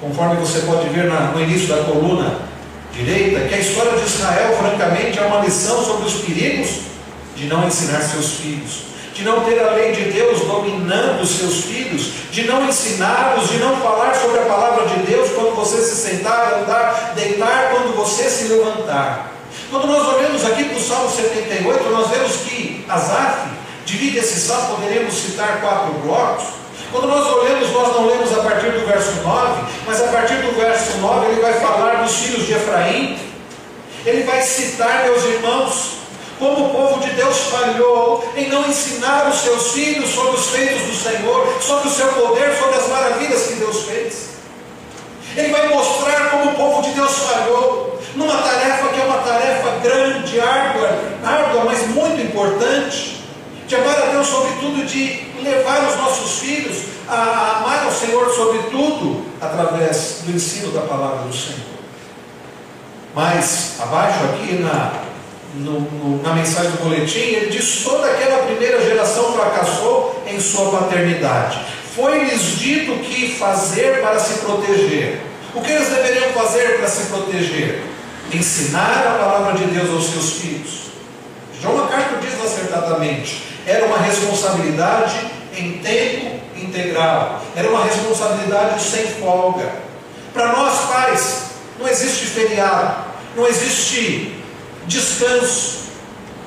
conforme 0.00 0.36
você 0.36 0.60
pode 0.60 0.88
ver 0.88 1.04
no 1.04 1.40
início 1.40 1.68
da 1.68 1.84
coluna 1.84 2.38
direita, 2.92 3.46
que 3.48 3.54
a 3.54 3.58
história 3.58 3.92
de 3.92 4.04
Israel, 4.04 4.56
francamente, 4.58 5.18
é 5.18 5.22
uma 5.22 5.40
lição 5.40 5.84
sobre 5.84 6.06
os 6.06 6.14
perigos 6.14 6.68
de 7.36 7.46
não 7.46 7.66
ensinar 7.66 8.00
seus 8.00 8.34
filhos. 8.34 8.90
de 9.12 9.24
não 9.24 9.44
ter 9.44 9.60
a 9.60 9.72
lei 9.72 9.92
de 9.92 10.04
Deus 10.12 10.40
dominando 10.40 11.20
os 11.20 11.30
seus 11.30 11.64
filhos, 11.64 12.12
de 12.30 12.44
não 12.44 12.66
ensiná-los, 12.66 13.50
de 13.50 13.58
não 13.58 13.76
falar 13.76 14.14
sobre 14.14 14.38
a 14.38 14.44
palavra 14.44 14.86
de 14.86 15.02
Deus 15.02 15.28
quando 15.32 15.54
você 15.56 15.82
se 15.82 15.96
sentar, 15.96 16.62
andar, 16.62 17.12
deitar, 17.14 17.70
quando 17.70 17.94
você 17.96 18.30
se 18.30 18.44
levantar. 18.44 19.32
Quando 19.68 19.88
nós 19.88 20.06
olhamos 20.14 20.44
aqui 20.46 20.64
para 20.64 20.78
o 20.78 20.80
Salmo 20.80 21.10
78, 21.10 21.90
nós 21.90 22.08
vemos 22.08 22.32
que 22.46 22.84
Asaf 22.88 23.50
divide 23.84 24.18
esse 24.18 24.40
salmo, 24.40 24.76
poderíamos 24.76 25.12
citar 25.12 25.60
quatro 25.60 25.92
blocos. 26.02 26.59
Quando 26.90 27.06
nós 27.06 27.24
olhamos, 27.24 27.70
nós 27.70 27.94
não 27.94 28.06
lemos 28.06 28.32
a 28.36 28.42
partir 28.42 28.70
do 28.70 28.84
verso 28.84 29.22
9, 29.22 29.62
mas 29.86 30.00
a 30.02 30.08
partir 30.08 30.34
do 30.34 30.52
verso 30.56 30.98
9 30.98 31.26
ele 31.26 31.40
vai 31.40 31.52
falar 31.54 32.02
dos 32.02 32.16
filhos 32.16 32.46
de 32.46 32.52
Efraim, 32.52 33.16
ele 34.04 34.24
vai 34.24 34.42
citar, 34.42 35.04
meus 35.04 35.24
irmãos, 35.24 36.00
como 36.40 36.66
o 36.66 36.70
povo 36.70 37.00
de 37.00 37.10
Deus 37.10 37.38
falhou 37.50 38.24
em 38.34 38.48
não 38.48 38.66
ensinar 38.66 39.28
os 39.28 39.40
seus 39.40 39.72
filhos 39.72 40.10
sobre 40.10 40.32
os 40.32 40.46
feitos 40.46 40.82
do 40.82 40.94
Senhor, 40.94 41.56
sobre 41.60 41.86
o 41.86 41.90
seu 41.92 42.08
poder, 42.08 42.56
sobre 42.58 42.76
as 42.76 42.88
maravilhas 42.88 43.42
que 43.46 43.54
Deus 43.54 43.82
fez. 43.84 44.30
Ele 45.36 45.52
vai 45.52 45.68
mostrar 45.68 46.30
como 46.30 46.50
o 46.50 46.54
povo 46.54 46.82
de 46.82 46.90
Deus 46.90 47.12
falhou 47.18 48.00
numa 48.16 48.38
tarefa 48.38 48.88
que 48.88 49.00
é 49.00 49.04
uma 49.04 49.18
tarefa 49.18 49.70
grande, 49.82 50.40
árdua, 50.40 50.98
árdua, 51.24 51.64
mas 51.66 51.86
muito 51.88 52.20
importante, 52.20 53.19
Deus 54.20 54.28
sobre 54.28 54.50
tudo, 54.60 54.86
de 54.86 55.22
levar 55.42 55.88
os 55.88 55.96
nossos 55.96 56.40
filhos 56.40 56.76
a 57.08 57.58
amar 57.58 57.84
ao 57.86 57.92
Senhor 57.92 58.30
sobre 58.34 58.58
tudo, 58.70 59.24
através 59.40 60.18
do 60.24 60.32
ensino 60.32 60.70
da 60.72 60.82
palavra 60.82 61.26
do 61.26 61.34
Senhor. 61.34 61.80
Mas 63.14 63.76
abaixo 63.80 64.18
aqui 64.24 64.54
na 64.54 64.92
no, 65.54 65.80
no, 65.80 66.22
na 66.22 66.32
mensagem 66.32 66.70
do 66.70 66.84
boletim, 66.84 67.18
ele 67.18 67.50
diz: 67.50 67.82
toda 67.82 68.06
aquela 68.06 68.44
primeira 68.44 68.80
geração 68.82 69.32
fracassou 69.32 70.22
em 70.26 70.38
sua 70.38 70.70
paternidade. 70.78 71.58
Foi-lhes 71.96 72.58
dito 72.58 72.92
o 72.92 72.98
que 73.00 73.34
fazer 73.36 74.00
para 74.00 74.20
se 74.20 74.40
proteger. 74.40 75.22
O 75.54 75.60
que 75.60 75.72
eles 75.72 75.88
deveriam 75.88 76.30
fazer 76.32 76.78
para 76.78 76.88
se 76.88 77.06
proteger? 77.06 77.82
Ensinar 78.32 79.04
a 79.08 79.18
palavra 79.18 79.54
de 79.54 79.64
Deus 79.64 79.90
aos 79.90 80.10
seus 80.10 80.32
filhos. 80.34 80.90
João 81.60 81.78
MacArthur 81.78 82.18
diz 82.20 82.34
acertadamente: 82.44 83.49
era 83.66 83.86
uma 83.86 83.98
responsabilidade 83.98 85.30
em 85.56 85.78
tempo 85.78 86.40
integral, 86.56 87.42
era 87.56 87.68
uma 87.68 87.84
responsabilidade 87.84 88.82
sem 88.82 89.06
folga. 89.06 89.70
Para 90.32 90.52
nós 90.52 90.78
pais, 90.90 91.42
não 91.78 91.88
existe 91.88 92.26
feriado, 92.26 93.04
não 93.36 93.46
existe 93.46 94.34
descanso 94.86 95.80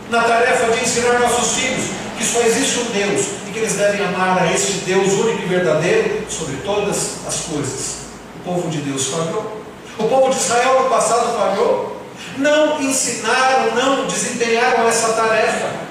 na 0.09 0.21
tarefa 0.23 0.71
de 0.71 0.83
ensinar 0.83 1.19
nossos 1.19 1.53
filhos 1.57 1.85
que 2.17 2.23
só 2.23 2.41
existe 2.41 2.79
um 2.79 2.85
Deus 2.91 3.25
e 3.47 3.51
que 3.51 3.59
eles 3.59 3.73
devem 3.73 4.05
amar 4.05 4.43
a 4.43 4.51
esse 4.51 4.79
Deus 4.85 5.11
único 5.13 5.43
e 5.43 5.45
verdadeiro 5.45 6.25
sobre 6.29 6.57
todas 6.57 7.25
as 7.27 7.41
coisas. 7.41 7.95
O 8.37 8.43
povo 8.45 8.69
de 8.69 8.77
Deus 8.79 9.07
falhou. 9.07 9.61
O 9.97 10.03
povo 10.03 10.29
de 10.29 10.37
Israel 10.37 10.83
no 10.83 10.89
passado 10.89 11.37
falhou. 11.37 12.01
Não 12.37 12.81
ensinaram, 12.81 13.75
não 13.75 14.07
desempenharam 14.07 14.87
essa 14.87 15.13
tarefa. 15.13 15.82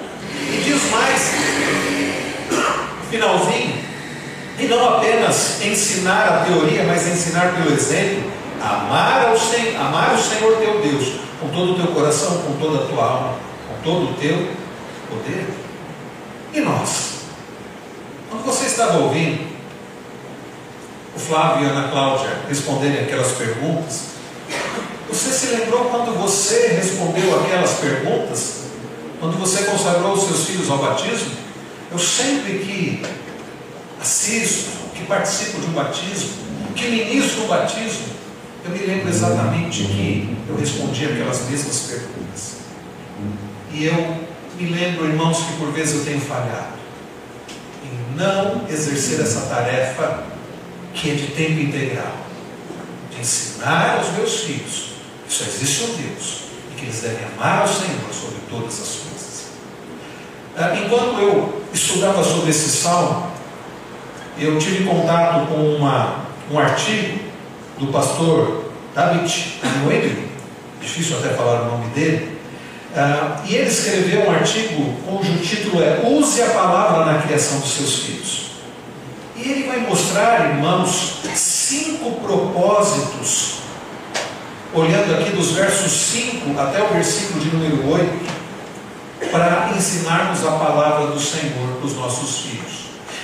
E 0.47 0.63
diz 0.63 0.91
mais, 0.91 1.31
finalzinho, 3.09 3.83
e 4.59 4.65
não 4.67 4.97
apenas 4.97 5.61
ensinar 5.63 6.27
a 6.27 6.45
teoria, 6.45 6.83
mas 6.83 7.07
ensinar 7.07 7.53
pelo 7.55 7.73
exemplo, 7.73 8.31
amar, 8.61 9.27
ao 9.27 9.37
Senhor, 9.37 9.75
amar 9.79 10.13
o 10.13 10.21
Senhor 10.21 10.57
teu 10.57 10.81
Deus 10.81 11.13
com 11.39 11.49
todo 11.49 11.73
o 11.73 11.75
teu 11.75 11.87
coração, 11.87 12.37
com 12.39 12.53
toda 12.57 12.83
a 12.83 12.87
tua 12.87 13.03
alma, 13.03 13.35
com 13.67 13.83
todo 13.83 14.11
o 14.11 14.13
teu 14.13 14.49
poder. 15.09 15.47
E 16.53 16.59
nós? 16.61 17.13
Quando 18.29 18.45
você 18.45 18.65
estava 18.65 18.99
ouvindo 18.99 19.53
o 21.15 21.19
Flávio 21.19 21.65
e 21.65 21.69
a 21.69 21.73
Ana 21.73 21.89
Cláudia 21.89 22.29
responderem 22.47 23.03
aquelas 23.03 23.33
perguntas, 23.33 24.13
você 25.09 25.31
se 25.31 25.55
lembrou 25.55 25.85
quando 25.85 26.17
você 26.19 26.69
respondeu 26.69 27.39
aquelas 27.41 27.73
perguntas? 27.73 28.62
Quando 29.23 29.39
você 29.39 29.63
consagrou 29.63 30.15
os 30.15 30.25
seus 30.25 30.47
filhos 30.47 30.69
ao 30.69 30.79
batismo? 30.79 31.31
Eu 31.89 31.97
sempre 31.97 32.59
que 32.59 33.01
assisto, 34.01 34.71
que 34.93 35.05
participo 35.05 35.61
de 35.61 35.67
um 35.67 35.71
batismo, 35.71 36.29
que 36.75 36.89
ministro 36.89 37.45
um 37.45 37.47
batismo, 37.47 38.07
eu 38.65 38.71
me 38.71 38.79
lembro 38.79 39.07
exatamente 39.07 39.85
que 39.85 40.37
eu 40.49 40.57
respondi 40.57 41.05
aquelas 41.05 41.49
mesmas 41.49 41.79
perguntas. 41.83 42.55
E 43.71 43.85
eu 43.85 43.95
me 44.59 44.69
lembro, 44.69 45.05
irmãos, 45.05 45.37
que 45.37 45.53
por 45.53 45.71
vezes 45.71 45.99
eu 45.99 46.03
tenho 46.03 46.19
falhado 46.19 46.73
em 47.85 48.17
não 48.17 48.67
exercer 48.69 49.21
essa 49.21 49.39
tarefa 49.45 50.25
que 50.93 51.11
é 51.11 51.13
de 51.13 51.27
tempo 51.27 51.61
integral, 51.61 52.17
de 53.09 53.21
ensinar 53.21 53.99
aos 53.99 54.11
meus 54.17 54.41
filhos 54.41 54.87
que 55.25 55.33
só 55.33 55.45
existe 55.45 55.83
um 55.83 55.95
Deus 55.95 56.41
e 56.73 56.75
que 56.75 56.85
eles 56.87 56.99
devem 56.99 57.25
amar 57.37 57.61
ao 57.61 57.67
Senhor 57.69 58.13
sobre 58.13 58.39
todas 58.49 58.73
as 58.73 58.79
coisas. 58.79 59.02
Ah, 60.55 60.75
enquanto 60.75 61.19
eu 61.19 61.63
estudava 61.73 62.23
sobre 62.23 62.51
esse 62.51 62.69
salmo, 62.69 63.27
eu 64.37 64.59
tive 64.59 64.83
contato 64.83 65.47
com 65.47 65.75
uma, 65.75 66.25
um 66.51 66.59
artigo 66.59 67.19
do 67.79 67.87
pastor 67.87 68.65
David 68.95 69.59
Noemi, 69.83 70.27
difícil 70.79 71.17
até 71.17 71.29
falar 71.29 71.61
o 71.61 71.71
nome 71.71 71.89
dele, 71.89 72.37
uh, 72.95 73.41
e 73.47 73.55
ele 73.55 73.67
escreveu 73.67 74.27
um 74.27 74.31
artigo 74.31 74.93
cujo 75.07 75.37
título 75.39 75.81
é 75.81 76.01
Use 76.05 76.41
a 76.43 76.49
palavra 76.51 77.11
na 77.11 77.21
criação 77.21 77.59
dos 77.59 77.73
seus 77.73 77.95
filhos. 78.03 78.43
E 79.35 79.41
ele 79.41 79.67
vai 79.67 79.79
mostrar, 79.79 80.51
irmãos, 80.51 81.21
cinco 81.33 82.11
propósitos, 82.21 83.55
olhando 84.71 85.15
aqui 85.15 85.31
dos 85.31 85.51
versos 85.51 85.91
5 85.91 86.59
até 86.59 86.83
o 86.83 86.87
versículo 86.89 87.39
de 87.39 87.49
número 87.55 87.91
8, 87.91 88.42
para 89.31 89.71
ensinarmos 89.75 90.45
a 90.45 90.51
palavra 90.51 91.07
do 91.07 91.19
Senhor 91.19 91.77
para 91.77 91.87
os 91.87 91.95
nossos 91.95 92.39
filhos. 92.39 92.73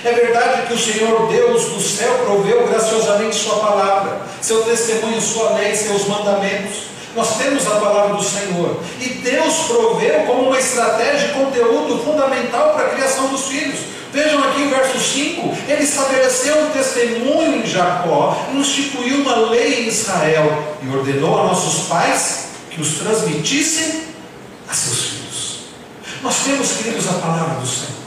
É 0.03 0.13
verdade 0.13 0.67
que 0.67 0.73
o 0.73 0.79
Senhor 0.79 1.27
Deus 1.27 1.65
do 1.65 1.81
céu 1.81 2.19
proveu 2.25 2.67
graciosamente 2.67 3.35
Sua 3.35 3.57
palavra, 3.59 4.21
seu 4.41 4.63
testemunho, 4.63 5.21
Sua 5.21 5.51
lei, 5.53 5.75
seus 5.75 6.07
mandamentos. 6.07 6.89
Nós 7.15 7.37
temos 7.37 7.67
a 7.67 7.71
palavra 7.71 8.15
do 8.15 8.23
Senhor. 8.23 8.79
E 9.01 9.09
Deus 9.15 9.53
proveu 9.67 10.21
como 10.25 10.43
uma 10.43 10.59
estratégia 10.59 11.27
e 11.27 11.33
conteúdo 11.33 12.01
fundamental 12.03 12.73
para 12.73 12.85
a 12.85 12.89
criação 12.89 13.27
dos 13.27 13.47
filhos. 13.47 13.79
Vejam 14.13 14.39
aqui 14.43 14.61
o 14.61 14.69
verso 14.69 14.97
5: 14.97 15.57
Ele 15.67 15.83
estabeleceu 15.83 16.65
um 16.65 16.69
testemunho 16.69 17.57
em 17.57 17.65
Jacó, 17.65 18.45
instituiu 18.53 19.17
uma 19.17 19.35
lei 19.49 19.83
em 19.83 19.87
Israel 19.87 20.77
e 20.81 20.95
ordenou 20.95 21.39
a 21.39 21.43
nossos 21.43 21.87
pais 21.87 22.45
que 22.71 22.81
os 22.81 22.99
transmitissem 22.99 24.03
a 24.69 24.73
seus 24.73 25.01
filhos. 25.01 25.18
Nós 26.21 26.35
temos, 26.43 26.71
queridos, 26.73 27.07
a 27.07 27.13
palavra 27.13 27.59
do 27.59 27.67
Senhor. 27.67 27.99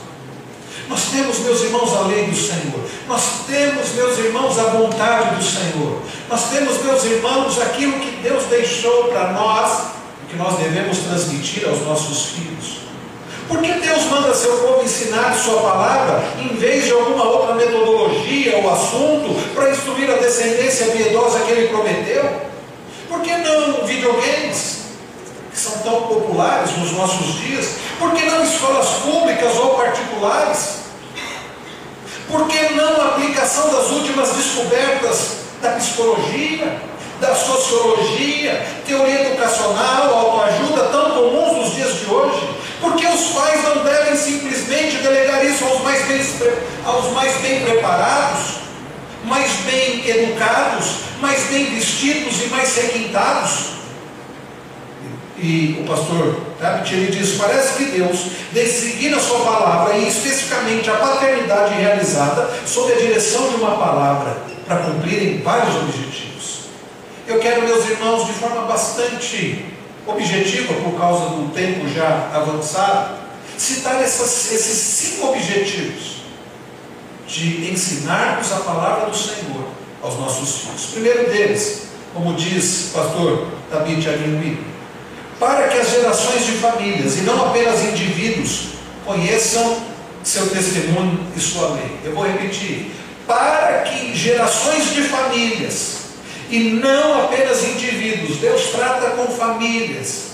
Nós 0.89 1.05
temos, 1.11 1.39
meus 1.39 1.61
irmãos, 1.61 1.93
a 1.93 2.01
lei 2.01 2.25
do 2.25 2.35
Senhor. 2.35 2.79
Nós 3.07 3.21
temos, 3.47 3.89
meus 3.95 4.17
irmãos, 4.19 4.59
a 4.59 4.63
vontade 4.65 5.35
do 5.35 5.43
Senhor. 5.43 6.01
Nós 6.29 6.49
temos, 6.49 6.83
meus 6.83 7.03
irmãos, 7.05 7.61
aquilo 7.61 7.99
que 7.99 8.11
Deus 8.21 8.43
deixou 8.45 9.05
para 9.05 9.31
nós, 9.31 9.87
que 10.29 10.35
nós 10.35 10.57
devemos 10.57 10.99
transmitir 10.99 11.67
aos 11.67 11.81
nossos 11.81 12.25
filhos. 12.27 12.83
Por 13.47 13.61
que 13.61 13.73
Deus 13.73 14.03
manda 14.05 14.33
seu 14.33 14.57
povo 14.57 14.83
ensinar 14.83 15.35
Sua 15.35 15.61
palavra 15.61 16.23
em 16.39 16.55
vez 16.55 16.85
de 16.85 16.91
alguma 16.91 17.23
outra 17.23 17.55
metodologia 17.55 18.57
ou 18.57 18.73
assunto 18.73 19.53
para 19.53 19.71
instruir 19.71 20.09
a 20.09 20.15
descendência 20.15 20.87
piedosa 20.87 21.39
que 21.39 21.51
Ele 21.51 21.67
prometeu? 21.67 22.41
Por 23.09 23.21
que 23.21 23.35
não 23.37 23.85
videogames? 23.85 24.82
Que 25.53 25.59
são 25.59 25.77
tão 25.79 26.01
populares 26.07 26.75
nos 26.77 26.91
nossos 26.93 27.35
dias? 27.35 27.75
Por 27.99 28.11
que 28.13 28.25
não 28.25 28.43
escolas 28.43 28.87
públicas 29.03 29.55
ou 29.57 29.75
particulares? 29.75 30.79
Por 32.27 32.47
que 32.47 32.73
não 32.73 33.01
a 33.01 33.05
aplicação 33.09 33.71
das 33.71 33.91
últimas 33.91 34.29
descobertas 34.31 35.43
da 35.61 35.73
psicologia, 35.73 36.81
da 37.21 37.35
sociologia, 37.35 38.65
teoria 38.87 39.27
educacional, 39.27 40.13
autoajuda, 40.13 40.85
tão 40.85 41.11
comuns 41.11 41.57
nos 41.57 41.75
dias 41.75 41.99
de 41.99 42.09
hoje? 42.09 42.49
Por 42.81 42.95
que 42.95 43.05
os 43.05 43.25
pais 43.27 43.63
não 43.63 43.83
devem 43.83 44.17
simplesmente 44.17 44.97
delegar 44.97 45.45
isso 45.45 45.63
aos 45.63 45.81
mais 45.83 46.03
bem, 46.07 46.21
aos 46.85 47.11
mais 47.13 47.35
bem 47.37 47.61
preparados, 47.61 48.55
mais 49.23 49.51
bem 49.65 50.09
educados, 50.09 50.95
mais 51.21 51.43
bem 51.43 51.65
vestidos 51.75 52.41
e 52.43 52.47
mais 52.47 52.75
requintados? 52.75 53.82
E 55.37 55.79
o 55.81 55.87
pastor 55.87 56.37
Tabit, 56.59 56.93
ele 56.93 57.11
diz, 57.11 57.37
parece 57.37 57.77
que 57.77 57.85
Deus 57.85 58.27
designa 58.51 59.17
a 59.17 59.19
sua 59.19 59.39
palavra 59.39 59.97
e 59.97 60.07
especificamente 60.07 60.89
a 60.89 60.95
paternidade 60.95 61.73
realizada 61.75 62.49
sob 62.65 62.93
a 62.93 62.95
direção 62.95 63.49
de 63.49 63.55
uma 63.55 63.71
palavra 63.71 64.37
para 64.67 64.77
cumprirem 64.77 65.41
vários 65.41 65.75
objetivos. 65.75 66.67
Eu 67.27 67.39
quero, 67.39 67.63
meus 67.63 67.89
irmãos, 67.89 68.27
de 68.27 68.33
forma 68.33 68.61
bastante 68.63 69.65
objetiva, 70.05 70.73
por 70.75 70.99
causa 70.99 71.25
do 71.35 71.51
tempo 71.53 71.87
já 71.89 72.29
avançado, 72.33 73.15
citar 73.57 74.01
essas, 74.01 74.51
esses 74.51 74.77
cinco 74.77 75.27
objetivos 75.29 76.23
de 77.27 77.71
ensinarmos 77.71 78.51
a 78.51 78.57
palavra 78.57 79.09
do 79.09 79.15
Senhor 79.15 79.67
aos 80.01 80.19
nossos 80.19 80.57
filhos. 80.57 80.85
Primeiro 80.91 81.31
deles, 81.31 81.83
como 82.13 82.33
diz 82.33 82.89
o 82.89 82.99
pastor 82.99 83.47
David 83.71 84.07
para 85.43 85.67
que 85.67 85.77
as 85.77 85.89
gerações 85.91 86.45
de 86.45 86.53
famílias, 86.53 87.17
e 87.17 87.21
não 87.23 87.47
apenas 87.47 87.83
indivíduos, 87.83 88.67
conheçam 89.05 89.75
seu 90.23 90.47
testemunho 90.47 91.19
e 91.35 91.39
sua 91.41 91.71
lei. 91.71 91.97
Eu 92.05 92.13
vou 92.13 92.25
repetir. 92.25 92.91
Para 93.27 93.81
que 93.81 94.15
gerações 94.15 94.93
de 94.93 95.01
famílias, 95.01 95.97
e 96.49 96.59
não 96.81 97.25
apenas 97.25 97.61
indivíduos, 97.61 98.37
Deus 98.37 98.67
trata 98.67 99.09
com 99.17 99.27
famílias, 99.33 100.27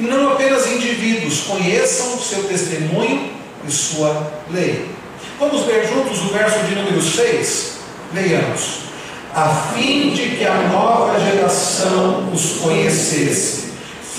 e 0.00 0.02
não 0.02 0.32
apenas 0.32 0.66
indivíduos, 0.66 1.42
conheçam 1.42 2.18
seu 2.18 2.42
testemunho 2.44 3.30
e 3.64 3.70
sua 3.70 4.32
lei. 4.50 4.90
Vamos 5.38 5.64
ler 5.64 5.86
juntos 5.86 6.22
o 6.22 6.28
verso 6.32 6.58
de 6.64 6.74
número 6.74 7.00
6? 7.00 7.74
Leiamos. 8.12 8.80
A 9.32 9.48
fim 9.72 10.10
de 10.10 10.30
que 10.36 10.44
a 10.44 10.54
nova 10.72 11.20
geração 11.20 12.28
os 12.34 12.58
conhecesse, 12.60 13.69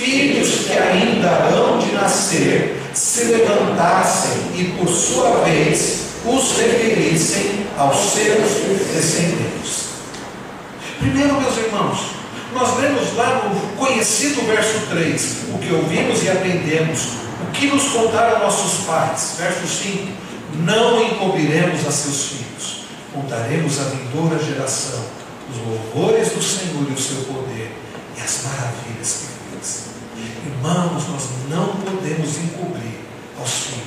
filhos 0.02 0.66
que 0.66 0.74
ainda 0.74 1.30
hão 1.30 1.78
de 1.78 1.92
nascer, 1.92 2.82
se 2.92 3.26
levantassem 3.26 4.32
e, 4.56 4.64
por 4.78 4.88
sua 4.88 5.44
vez, 5.44 6.02
os 6.26 6.58
referissem 6.58 7.68
aos 7.78 7.98
seus 7.98 8.52
descendentes. 8.92 9.92
Primeiro, 11.00 11.40
meus 11.40 11.56
irmãos, 11.56 12.00
nós 12.54 12.78
lemos 12.80 13.16
lá 13.16 13.44
no 13.46 13.78
conhecido 13.78 14.42
verso 14.48 14.88
3, 14.90 15.36
o 15.54 15.58
que 15.60 15.72
ouvimos 15.72 16.24
e 16.24 16.30
aprendemos, 16.30 17.02
o 17.42 17.52
que 17.54 17.68
nos 17.68 17.84
contaram 17.90 18.40
nossos 18.40 18.86
pais. 18.86 19.36
Verso 19.38 19.68
5: 19.68 20.08
Não 20.64 21.02
encobriremos 21.04 21.88
a 21.88 21.92
seus 21.92 22.26
filhos, 22.26 22.84
contaremos 23.14 23.80
à 23.80 23.84
vindoura 23.84 24.44
geração 24.44 25.00
os 25.50 25.58
louvores 25.58 26.30
do 26.30 26.42
Senhor 26.42 26.88
e 26.90 26.94
o 26.94 27.00
seu 27.00 27.24
poder 27.26 27.72
e 28.18 28.22
as 28.22 28.44
maravilhas 28.44 29.22
que 29.22 29.41
Irmãos, 30.46 31.08
nós 31.08 31.24
não 31.50 31.68
podemos 31.78 32.38
encobrir 32.38 33.00
aos 33.40 33.52
filhos. 33.52 33.82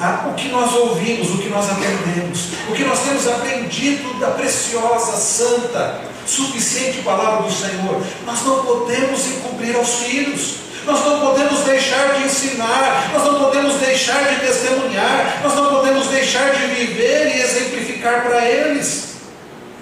Ah, 0.00 0.28
o 0.30 0.34
que 0.34 0.48
nós 0.48 0.72
ouvimos, 0.74 1.30
o 1.30 1.38
que 1.38 1.48
nós 1.48 1.68
aprendemos, 1.70 2.50
o 2.68 2.72
que 2.72 2.84
nós 2.84 3.00
temos 3.00 3.26
aprendido 3.26 4.18
da 4.20 4.30
preciosa, 4.30 5.16
santa, 5.16 6.00
suficiente 6.24 7.02
palavra 7.02 7.48
do 7.48 7.52
Senhor, 7.52 8.00
nós 8.24 8.44
não 8.44 8.64
podemos 8.64 9.26
encobrir 9.26 9.74
aos 9.76 9.94
filhos. 9.94 10.68
Nós 10.86 11.04
não 11.04 11.20
podemos 11.20 11.60
deixar 11.64 12.14
de 12.14 12.24
ensinar, 12.24 13.10
nós 13.12 13.22
não 13.22 13.44
podemos 13.44 13.74
deixar 13.74 14.26
de 14.26 14.40
testemunhar, 14.40 15.40
nós 15.42 15.54
não 15.54 15.68
podemos 15.68 16.06
deixar 16.06 16.50
de 16.54 16.66
viver 16.66 17.36
e 17.36 17.42
exemplificar 17.42 18.22
para 18.22 18.42
eles 18.48 19.08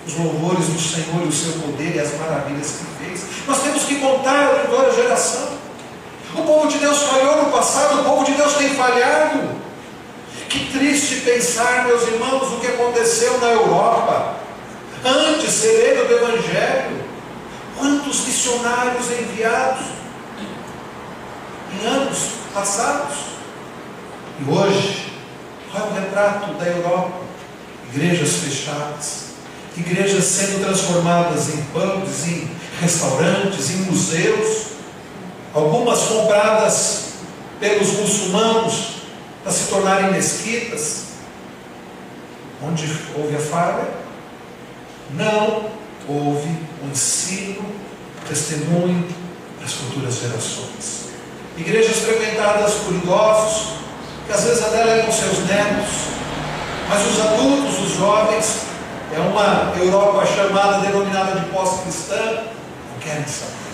os 0.05 0.15
louvores 0.15 0.67
do 0.67 0.81
Senhor 0.81 1.23
e 1.25 1.29
o 1.29 1.33
seu 1.33 1.53
poder 1.61 1.95
e 1.95 2.01
as 2.01 2.13
maravilhas 2.19 2.73
que 2.73 3.05
fez. 3.05 3.26
Nós 3.47 3.63
temos 3.63 3.85
que 3.85 3.97
contar 3.97 4.47
a 4.47 4.67
toda 4.69 4.93
geração. 4.93 5.49
O 6.35 6.43
povo 6.43 6.69
de 6.69 6.79
Deus 6.79 7.03
falhou 7.03 7.45
no 7.45 7.53
passado, 7.53 8.01
o 8.01 8.05
povo 8.05 8.25
de 8.25 8.33
Deus 8.33 8.55
tem 8.55 8.71
falhado. 8.71 9.57
Que 10.49 10.73
triste 10.73 11.17
pensar, 11.23 11.87
meus 11.87 12.03
irmãos, 12.03 12.53
o 12.53 12.61
que 12.61 12.67
aconteceu 12.67 13.39
na 13.41 13.49
Europa, 13.49 14.37
antes 15.05 15.51
sereno 15.51 16.07
do 16.07 16.15
Evangelho. 16.15 17.07
Quantos 17.77 18.27
missionários 18.27 19.11
enviados 19.11 19.87
em 21.73 21.87
anos 21.87 22.19
passados. 22.53 23.17
E 24.41 24.51
hoje, 24.51 25.13
é 25.75 25.79
o 25.79 25.93
retrato 25.93 26.55
da 26.55 26.67
Europa? 26.67 27.21
Igrejas 27.93 28.37
fechadas, 28.37 29.25
igrejas 29.77 30.25
sendo 30.25 30.65
transformadas 30.65 31.51
em 31.51 31.63
pubs, 31.67 32.27
em 32.27 32.51
restaurantes, 32.81 33.71
em 33.71 33.77
museus, 33.83 34.67
algumas 35.55 36.01
compradas 36.01 37.07
pelos 37.59 37.93
muçulmanos 37.93 38.97
para 39.43 39.53
se 39.53 39.69
tornarem 39.69 40.13
mesquitas. 40.13 41.05
Onde 42.63 42.85
houve 43.17 43.37
a 43.37 43.41
falha? 43.41 43.89
Não 45.13 45.71
houve 46.09 46.49
um 46.83 46.91
ensino, 46.91 47.65
testemunho 48.29 49.07
para 49.57 49.67
as 49.67 49.73
futuras 49.73 50.15
gerações. 50.17 51.07
Igrejas 51.57 51.99
frequentadas 51.99 52.75
por 52.75 52.95
idosos, 52.95 53.77
que 54.27 54.33
às 54.33 54.45
vezes 54.45 54.65
adelegam 54.65 55.13
seus 55.13 55.39
netos, 55.47 55.95
mas 56.89 57.07
os 57.07 57.21
adultos, 57.21 57.79
os 57.79 57.97
jovens, 57.97 58.67
é 59.15 59.21
uma 59.21 59.73
Europa 59.79 60.27
chamada, 60.27 60.81
denominada 60.81 61.41
de 61.41 61.47
pós-cristã, 61.47 62.43
querem 63.07 63.25
saber. 63.27 63.67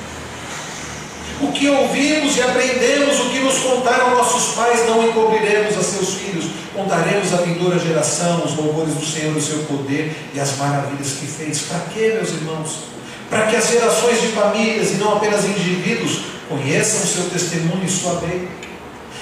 O 1.40 1.50
que 1.50 1.68
ouvimos 1.68 2.36
e 2.36 2.42
aprendemos, 2.42 3.18
o 3.18 3.30
que 3.30 3.38
nos 3.40 3.58
contaram 3.58 4.10
nossos 4.10 4.54
pais, 4.54 4.86
não 4.86 5.02
encobriremos 5.08 5.76
a 5.76 5.82
seus 5.82 6.14
filhos, 6.14 6.44
contaremos 6.74 7.32
à 7.32 7.38
vindoura 7.38 7.78
geração 7.78 8.44
os 8.44 8.54
louvores 8.54 8.94
do 8.94 9.04
Senhor, 9.04 9.34
o 9.34 9.40
seu 9.40 9.60
poder 9.64 10.14
e 10.34 10.38
as 10.38 10.56
maravilhas 10.56 11.12
que 11.12 11.26
fez. 11.26 11.62
Para 11.62 11.80
quê, 11.92 12.12
meus 12.14 12.30
irmãos? 12.30 12.84
Para 13.28 13.46
que 13.46 13.56
as 13.56 13.68
gerações 13.68 14.20
de 14.20 14.28
famílias 14.28 14.92
e 14.92 14.94
não 14.94 15.16
apenas 15.16 15.44
indivíduos 15.44 16.20
conheçam 16.48 17.00
o 17.00 17.06
seu 17.06 17.30
testemunho 17.30 17.84
e 17.84 17.90
sua 17.90 18.20
lei. 18.20 18.46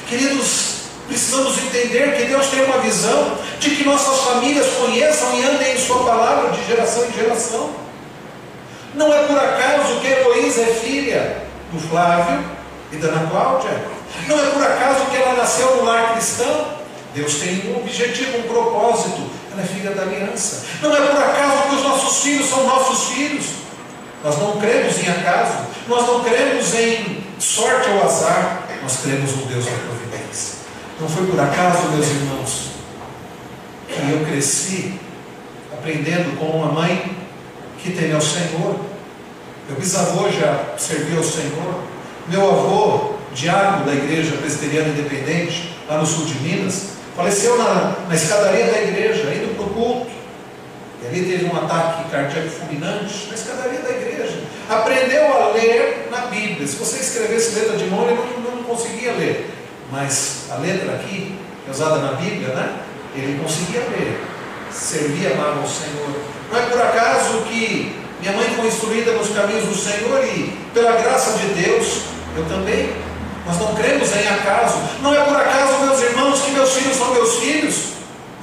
Queridos, 0.08 0.80
precisamos 1.06 1.56
entender 1.58 2.16
que 2.16 2.24
Deus 2.24 2.48
tem 2.48 2.64
uma 2.64 2.78
visão 2.78 3.38
de 3.60 3.70
que 3.70 3.84
nossas 3.84 4.20
famílias 4.24 4.66
conheçam 4.78 5.38
e 5.38 5.44
andem 5.44 5.74
em 5.74 5.78
Sua 5.78 6.04
palavra 6.04 6.50
de 6.50 6.66
geração 6.66 7.06
em 7.06 7.12
geração. 7.12 7.89
Não 8.94 9.12
é 9.12 9.22
por 9.24 9.38
acaso 9.38 10.00
que 10.00 10.06
Heloísa 10.08 10.62
é 10.62 10.74
filha 10.74 11.42
do 11.72 11.78
Flávio 11.78 12.44
e 12.92 12.96
da 12.96 13.08
Ana 13.08 13.30
Cláudia. 13.30 13.70
Não 14.26 14.38
é 14.38 14.50
por 14.50 14.62
acaso 14.62 15.06
que 15.06 15.16
ela 15.16 15.34
nasceu 15.34 15.76
no 15.76 15.84
lar 15.84 16.12
cristão. 16.12 16.80
Deus 17.14 17.34
tem 17.34 17.72
um 17.72 17.78
objetivo, 17.78 18.38
um 18.38 18.42
propósito. 18.42 19.30
Ela 19.52 19.62
é 19.62 19.66
filha 19.66 19.90
da 19.92 20.02
aliança. 20.02 20.64
Não 20.82 20.96
é 20.96 21.00
por 21.00 21.22
acaso 21.22 21.68
que 21.68 21.74
os 21.76 21.82
nossos 21.82 22.22
filhos 22.22 22.48
são 22.48 22.66
nossos 22.66 23.08
filhos. 23.10 23.46
Nós 24.24 24.38
não 24.38 24.60
cremos 24.60 24.98
em 24.98 25.10
acaso. 25.10 25.66
Nós 25.88 26.06
não 26.06 26.22
cremos 26.22 26.74
em 26.74 27.24
sorte 27.38 27.88
ou 27.90 28.04
azar. 28.04 28.64
Nós 28.82 28.98
cremos 29.02 29.36
no 29.36 29.46
Deus 29.46 29.64
da 29.64 29.72
providência. 29.72 30.54
Não 31.00 31.08
foi 31.08 31.26
por 31.26 31.40
acaso, 31.40 31.88
meus 31.92 32.06
irmãos, 32.08 32.70
que 33.88 34.12
eu 34.12 34.24
cresci 34.26 35.00
aprendendo 35.72 36.38
com 36.38 36.46
uma 36.46 36.72
mãe 36.72 37.19
que 37.82 37.92
teme 37.92 38.14
ao 38.14 38.20
Senhor 38.20 38.78
meu 39.70 39.78
bisavô 39.78 40.28
já 40.28 40.74
serviu 40.76 41.18
ao 41.18 41.22
Senhor. 41.22 41.80
Meu 42.26 42.42
avô, 42.50 43.14
diácono 43.32 43.86
da 43.86 43.94
igreja 43.94 44.36
presbiteriana 44.38 44.88
independente, 44.88 45.76
lá 45.88 45.98
no 45.98 46.04
sul 46.04 46.24
de 46.24 46.34
Minas, 46.40 46.94
faleceu 47.14 47.56
na, 47.56 47.94
na 48.08 48.14
escadaria 48.16 48.66
da 48.66 48.82
igreja, 48.82 49.32
indo 49.32 49.54
para 49.54 49.64
o 49.64 49.70
culto. 49.70 50.10
E 51.00 51.06
ali 51.06 51.22
teve 51.22 51.44
um 51.44 51.56
ataque 51.56 52.10
cardíaco 52.10 52.48
fulminante 52.48 53.28
na 53.28 53.34
escadaria 53.34 53.78
da 53.78 53.90
igreja. 53.90 54.40
Aprendeu 54.68 55.40
a 55.40 55.50
ler 55.50 56.08
na 56.10 56.26
Bíblia. 56.26 56.66
Se 56.66 56.74
você 56.74 56.96
escrevesse 56.96 57.54
letra 57.54 57.76
de 57.76 57.84
mão, 57.84 58.08
ele 58.08 58.18
não, 58.44 58.56
não 58.56 58.62
conseguia 58.64 59.12
ler. 59.12 59.50
Mas 59.92 60.46
a 60.50 60.56
letra 60.56 60.94
aqui, 60.96 61.36
que 61.64 61.68
é 61.68 61.70
usada 61.70 61.98
na 62.00 62.14
Bíblia, 62.14 62.48
né? 62.54 62.74
Ele 63.14 63.40
conseguia 63.40 63.82
ler. 63.82 64.29
Servia, 64.72 65.32
amava 65.32 65.60
ao 65.60 65.68
Senhor. 65.68 66.08
Não 66.50 66.58
é 66.58 66.62
por 66.62 66.80
acaso 66.80 67.42
que 67.48 67.96
minha 68.20 68.32
mãe 68.32 68.54
foi 68.54 68.66
instruída 68.66 69.12
nos 69.12 69.30
caminhos 69.30 69.64
do 69.64 69.74
Senhor 69.74 70.24
e, 70.24 70.56
pela 70.74 70.92
graça 70.92 71.38
de 71.38 71.46
Deus, 71.62 72.02
eu 72.36 72.44
também. 72.46 72.92
Nós 73.46 73.58
não 73.58 73.74
cremos 73.74 74.14
em 74.14 74.28
acaso. 74.28 74.76
Não 75.02 75.14
é 75.14 75.20
por 75.24 75.36
acaso, 75.36 75.78
meus 75.84 76.00
irmãos, 76.02 76.40
que 76.42 76.50
meus 76.50 76.70
filhos 76.72 76.96
são 76.96 77.12
meus 77.12 77.36
filhos. 77.36 77.76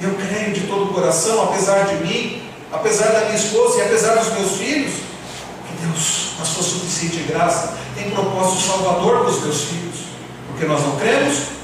Eu 0.00 0.14
creio 0.14 0.52
de 0.52 0.62
todo 0.62 0.90
o 0.90 0.94
coração, 0.94 1.44
apesar 1.44 1.86
de 1.86 1.94
mim, 2.04 2.42
apesar 2.72 3.06
da 3.06 3.20
minha 3.26 3.36
esposa 3.36 3.78
e 3.78 3.82
apesar 3.82 4.14
dos 4.16 4.32
meus 4.32 4.52
filhos, 4.56 4.94
que 4.94 5.86
Deus, 5.86 6.32
na 6.38 6.44
sua 6.44 6.62
suficiente 6.62 7.24
graça, 7.28 7.74
tem 7.96 8.10
propósito 8.10 8.62
salvador 8.62 9.20
para 9.20 9.30
os 9.30 9.42
meus 9.42 9.64
filhos. 9.64 9.96
Porque 10.48 10.66
nós 10.66 10.82
não 10.82 10.96
cremos 10.96 11.57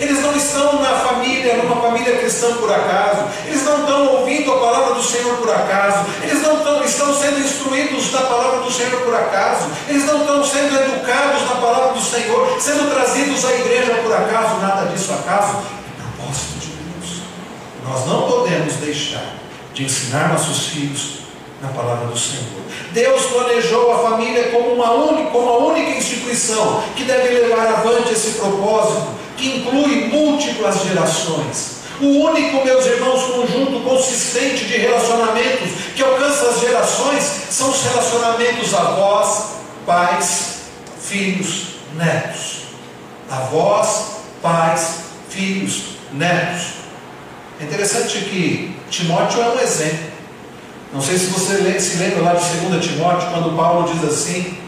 eles 0.00 0.22
não 0.22 0.34
estão 0.34 0.80
na 0.80 0.96
família, 0.96 1.58
numa 1.58 1.76
família 1.76 2.16
cristã 2.16 2.56
por 2.56 2.72
acaso. 2.72 3.26
Eles 3.46 3.62
não 3.64 3.80
estão 3.80 4.06
ouvindo 4.16 4.50
a 4.50 4.58
palavra 4.58 4.94
do 4.94 5.02
Senhor 5.02 5.36
por 5.36 5.50
acaso. 5.50 6.06
Eles 6.22 6.42
não 6.42 6.56
estão, 6.56 6.82
estão 6.82 7.14
sendo 7.14 7.38
instruídos 7.38 8.10
da 8.10 8.22
palavra 8.22 8.60
do 8.60 8.72
Senhor 8.72 8.98
por 9.02 9.14
acaso. 9.14 9.68
Eles 9.86 10.06
não 10.06 10.20
estão 10.20 10.42
sendo 10.42 10.74
educados 10.74 11.42
na 11.42 11.56
palavra 11.56 11.92
do 11.92 12.00
Senhor, 12.00 12.56
sendo 12.58 12.90
trazidos 12.94 13.44
à 13.44 13.52
igreja 13.52 13.94
por 14.02 14.14
acaso. 14.14 14.56
Nada 14.60 14.86
disso 14.86 15.12
acaso. 15.12 15.58
É 15.58 16.02
propósito 16.16 16.58
de 16.60 16.66
Deus. 16.68 17.22
Nós 17.86 18.06
não 18.06 18.22
podemos 18.22 18.74
deixar 18.76 19.34
de 19.74 19.84
ensinar 19.84 20.30
nossos 20.30 20.68
filhos 20.68 21.20
na 21.60 21.68
palavra 21.68 22.06
do 22.06 22.18
Senhor. 22.18 22.62
Deus 22.92 23.26
planejou 23.26 23.92
a 23.92 23.98
família 24.10 24.44
como 24.44 24.72
uma 24.72 24.92
única, 24.92 25.30
como 25.30 25.46
a 25.46 25.58
única 25.58 25.90
instituição 25.90 26.82
que 26.96 27.04
deve 27.04 27.28
levar 27.34 27.66
avante 27.66 28.14
esse 28.14 28.38
propósito 28.38 29.19
que 29.40 29.58
inclui 29.58 30.08
múltiplas 30.08 30.82
gerações. 30.84 31.80
O 32.00 32.06
único, 32.06 32.64
meus 32.64 32.86
irmãos, 32.86 33.24
conjunto 33.24 33.80
consistente 33.80 34.64
de 34.66 34.76
relacionamentos 34.76 35.70
que 35.94 36.02
alcança 36.02 36.48
as 36.48 36.60
gerações 36.60 37.24
são 37.50 37.70
os 37.70 37.82
relacionamentos 37.82 38.72
avós, 38.72 39.44
pais, 39.86 40.60
filhos, 41.02 41.76
netos. 41.96 42.60
Avós, 43.30 44.06
pais, 44.42 45.00
filhos, 45.28 45.96
netos. 46.12 46.80
É 47.60 47.64
interessante 47.64 48.18
que 48.20 48.74
Timóteo 48.90 49.42
é 49.42 49.48
um 49.50 49.60
exemplo. 49.60 50.10
Não 50.92 51.00
sei 51.00 51.18
se 51.18 51.26
você 51.26 51.78
se 51.78 51.98
lembra 51.98 52.22
lá 52.22 52.34
de 52.34 52.56
2 52.66 52.84
Timóteo, 52.84 53.28
quando 53.30 53.56
Paulo 53.56 53.92
diz 53.92 54.04
assim: 54.04 54.58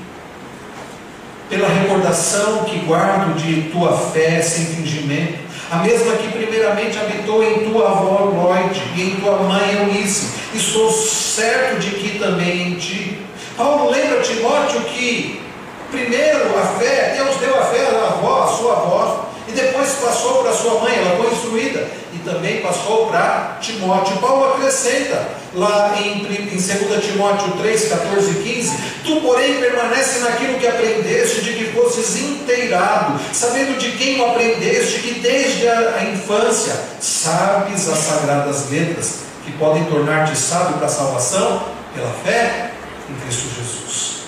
pela 1.52 1.68
recordação 1.68 2.64
que 2.64 2.78
guardo 2.78 3.34
de 3.34 3.68
tua 3.70 3.92
fé 3.92 4.40
sem 4.40 4.64
fingimento, 4.64 5.34
a 5.70 5.76
mesma 5.76 6.14
que 6.14 6.28
primeiramente 6.28 6.98
habitou 6.98 7.44
em 7.44 7.70
tua 7.70 7.90
avó 7.90 8.24
Lloyd 8.24 8.82
e 8.96 9.02
em 9.02 9.16
tua 9.16 9.36
mãe 9.36 9.74
Eunice, 9.74 10.28
estou 10.54 10.90
certo 10.90 11.78
de 11.78 11.90
que 11.90 12.18
também 12.18 12.68
em 12.68 12.74
ti. 12.76 13.18
Paulo 13.54 13.90
lembra 13.90 14.22
Timóteo 14.22 14.80
que 14.84 15.42
primeiro 15.90 16.58
a 16.58 16.64
fé, 16.78 17.16
Deus 17.18 17.36
deu 17.36 17.60
a 17.60 17.64
fé 17.66 17.84
à 17.84 18.14
avó, 18.14 18.44
à 18.44 18.46
sua 18.46 18.72
avó, 18.72 19.28
e 19.48 19.52
depois 19.52 19.90
passou 19.94 20.42
para 20.42 20.52
sua 20.52 20.80
mãe, 20.80 20.96
ela 20.96 21.16
foi 21.16 21.32
instruída, 21.32 21.88
e 22.12 22.18
também 22.18 22.60
passou 22.60 23.06
para 23.06 23.58
Timóteo. 23.60 24.16
Paulo 24.18 24.54
acrescenta 24.54 25.28
lá 25.54 25.94
em, 26.00 26.24
em 26.26 26.46
2 26.46 27.04
Timóteo 27.04 27.52
3, 27.58 27.88
14 27.88 28.30
e 28.30 28.34
15: 28.34 28.76
Tu, 29.04 29.20
porém, 29.20 29.60
permanece 29.60 30.20
naquilo 30.20 30.58
que 30.58 30.66
aprendeste, 30.66 31.40
de 31.42 31.54
que 31.54 31.72
fosses 31.72 32.16
inteirado, 32.16 33.18
sabendo 33.32 33.78
de 33.78 33.92
quem 33.92 34.20
o 34.20 34.26
aprendeste, 34.26 35.00
que 35.00 35.20
desde 35.20 35.66
a, 35.68 36.04
infância 36.12 36.74
sabes 37.00 37.88
as 37.88 37.98
sagradas 37.98 38.70
letras, 38.70 39.20
que 39.44 39.52
podem 39.52 39.84
tornar-te 39.84 40.36
sábio 40.36 40.76
para 40.76 40.86
a 40.86 40.90
salvação 40.90 41.64
pela 41.94 42.12
fé 42.24 42.70
em 43.10 43.14
Cristo 43.20 43.48
Jesus. 43.56 44.22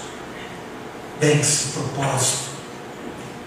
Bens, 1.20 1.68
propósito, 1.74 2.50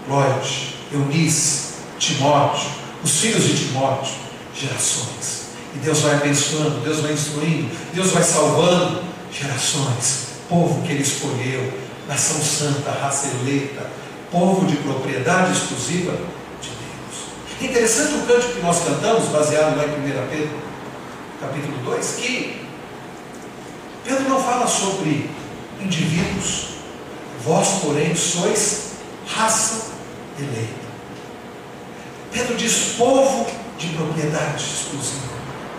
Lloyd, 0.08 0.77
Eunice, 0.92 1.74
Timóteo, 1.98 2.68
os 3.02 3.20
filhos 3.20 3.44
de 3.44 3.66
Timóteo, 3.66 4.14
gerações. 4.54 5.48
E 5.74 5.78
Deus 5.78 6.00
vai 6.00 6.14
abençoando, 6.14 6.80
Deus 6.80 7.00
vai 7.00 7.12
instruindo, 7.12 7.70
Deus 7.92 8.10
vai 8.12 8.22
salvando 8.22 9.02
gerações. 9.32 10.28
Povo 10.48 10.82
que 10.82 10.92
Ele 10.92 11.02
escolheu, 11.02 11.72
nação 12.08 12.40
santa, 12.40 12.90
raça 12.90 13.28
eleita, 13.42 13.86
povo 14.30 14.66
de 14.66 14.76
propriedade 14.76 15.52
exclusiva 15.52 16.12
de 16.60 16.68
Deus. 16.68 17.60
É 17.60 17.64
interessante 17.64 18.14
o 18.14 18.26
cântico 18.26 18.54
que 18.54 18.62
nós 18.62 18.82
cantamos, 18.82 19.28
baseado 19.28 19.76
lá 19.76 19.84
em 19.84 19.90
1 19.90 20.28
Pedro, 20.30 20.58
capítulo 21.40 21.76
2, 21.84 22.14
que 22.16 22.66
Pedro 24.04 24.28
não 24.28 24.42
fala 24.42 24.66
sobre 24.66 25.28
indivíduos, 25.80 26.68
vós, 27.44 27.80
porém, 27.82 28.16
sois 28.16 28.92
raça 29.26 29.92
eleita. 30.38 30.77
Pedro 32.32 32.56
diz 32.56 32.94
povo 32.96 33.46
de 33.78 33.88
propriedade 33.88 34.64
exclusiva 34.64 35.28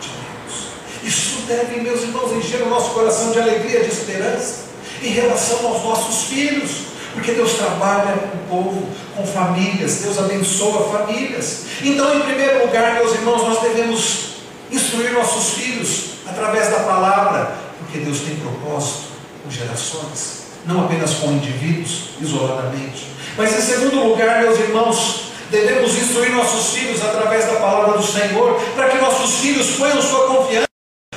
de 0.01 0.09
Deus. 0.09 0.67
Isso 1.03 1.41
deve, 1.47 1.81
meus 1.81 2.01
irmãos, 2.01 2.31
encher 2.33 2.61
o 2.63 2.69
nosso 2.69 2.91
coração 2.91 3.31
de 3.31 3.39
alegria, 3.39 3.81
de 3.81 3.89
esperança, 3.89 4.69
em 5.01 5.09
relação 5.09 5.67
aos 5.67 5.83
nossos 5.83 6.23
filhos. 6.25 6.89
Porque 7.13 7.31
Deus 7.31 7.53
trabalha 7.53 8.13
com 8.17 8.37
o 8.37 8.63
povo, 8.63 8.89
com 9.15 9.25
famílias, 9.25 9.95
Deus 9.95 10.19
abençoa 10.19 10.89
famílias. 10.91 11.63
Então, 11.81 12.15
em 12.15 12.21
primeiro 12.21 12.65
lugar, 12.65 12.93
meus 12.93 13.13
irmãos, 13.13 13.41
nós 13.41 13.61
devemos 13.61 14.29
instruir 14.71 15.11
nossos 15.13 15.55
filhos 15.55 16.09
através 16.27 16.69
da 16.69 16.79
palavra, 16.81 17.55
porque 17.79 17.99
Deus 17.99 18.19
tem 18.19 18.35
propósito 18.35 19.09
com 19.43 19.49
gerações, 19.49 20.43
não 20.65 20.85
apenas 20.85 21.15
com 21.15 21.31
indivíduos 21.31 22.09
isoladamente. 22.21 23.07
Mas 23.35 23.57
em 23.57 23.61
segundo 23.61 24.03
lugar, 24.03 24.41
meus 24.41 24.59
irmãos, 24.59 25.28
devemos 25.49 25.95
instruir 25.95 26.31
nossos 26.31 26.73
filhos 26.73 27.03
através 27.03 27.45
da 27.45 27.55
palavra 27.55 27.97
do 27.97 28.05
Senhor, 28.05 28.59
para 28.75 28.89
que 28.89 28.97
nossos 28.97 29.39
filhos 29.39 29.71
ponham 29.71 30.01
sua 30.01 30.27
confiança, 30.27 30.67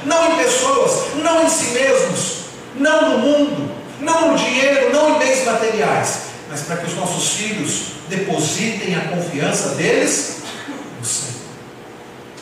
não 0.05 0.33
em 0.33 0.45
pessoas, 0.45 1.15
não 1.17 1.45
em 1.45 1.49
si 1.49 1.71
mesmos, 1.73 2.37
não 2.77 3.11
no 3.11 3.19
mundo, 3.19 3.75
não 4.01 4.33
no 4.33 4.39
dinheiro, 4.39 4.93
não 4.93 5.17
em 5.17 5.19
bens 5.19 5.45
materiais, 5.45 6.23
mas 6.51 6.63
para 6.63 6.79
que 6.79 6.87
os 6.87 6.95
nossos 6.95 7.35
filhos 7.35 7.93
depositem 8.09 8.95
a 8.97 9.09
confiança 9.09 9.71
deles 9.71 10.39
no 10.99 11.05
Senhor. 11.05 11.33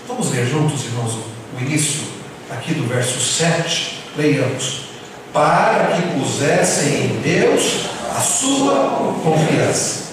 Vamos 0.08 0.30
ler 0.30 0.46
juntos, 0.46 0.84
irmãos, 0.84 1.18
o 1.56 1.60
início 1.60 2.02
aqui 2.50 2.74
do 2.74 2.86
verso 2.86 3.20
7. 3.20 4.00
Leiamos. 4.16 4.90
Para 5.32 5.94
que 5.94 6.18
pusessem 6.18 7.04
em 7.04 7.20
Deus 7.22 7.86
a 8.16 8.20
sua 8.20 9.14
confiança. 9.22 10.09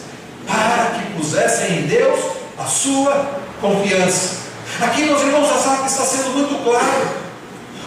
Para 0.47 0.99
que 0.99 1.13
pusessem 1.13 1.79
em 1.79 1.81
Deus 1.88 2.19
a 2.57 2.65
sua 2.65 3.39
confiança. 3.62 4.47
Aqui, 4.81 5.03
meus 5.03 5.21
irmãos, 5.21 5.49
a 5.51 5.57
sabe 5.57 5.88
está 5.88 6.03
sendo 6.03 6.29
muito 6.31 6.63
claro. 6.63 7.27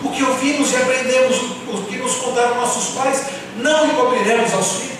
O 0.03 0.11
que 0.11 0.23
ouvimos 0.23 0.73
e 0.73 0.77
aprendemos, 0.77 1.37
o 1.69 1.83
que 1.89 1.97
nos 1.97 2.17
contaram 2.17 2.57
nossos 2.57 2.95
pais, 2.95 3.23
não 3.57 3.87
encobriremos 3.87 4.53
aos 4.55 4.73
filhos. 4.73 4.91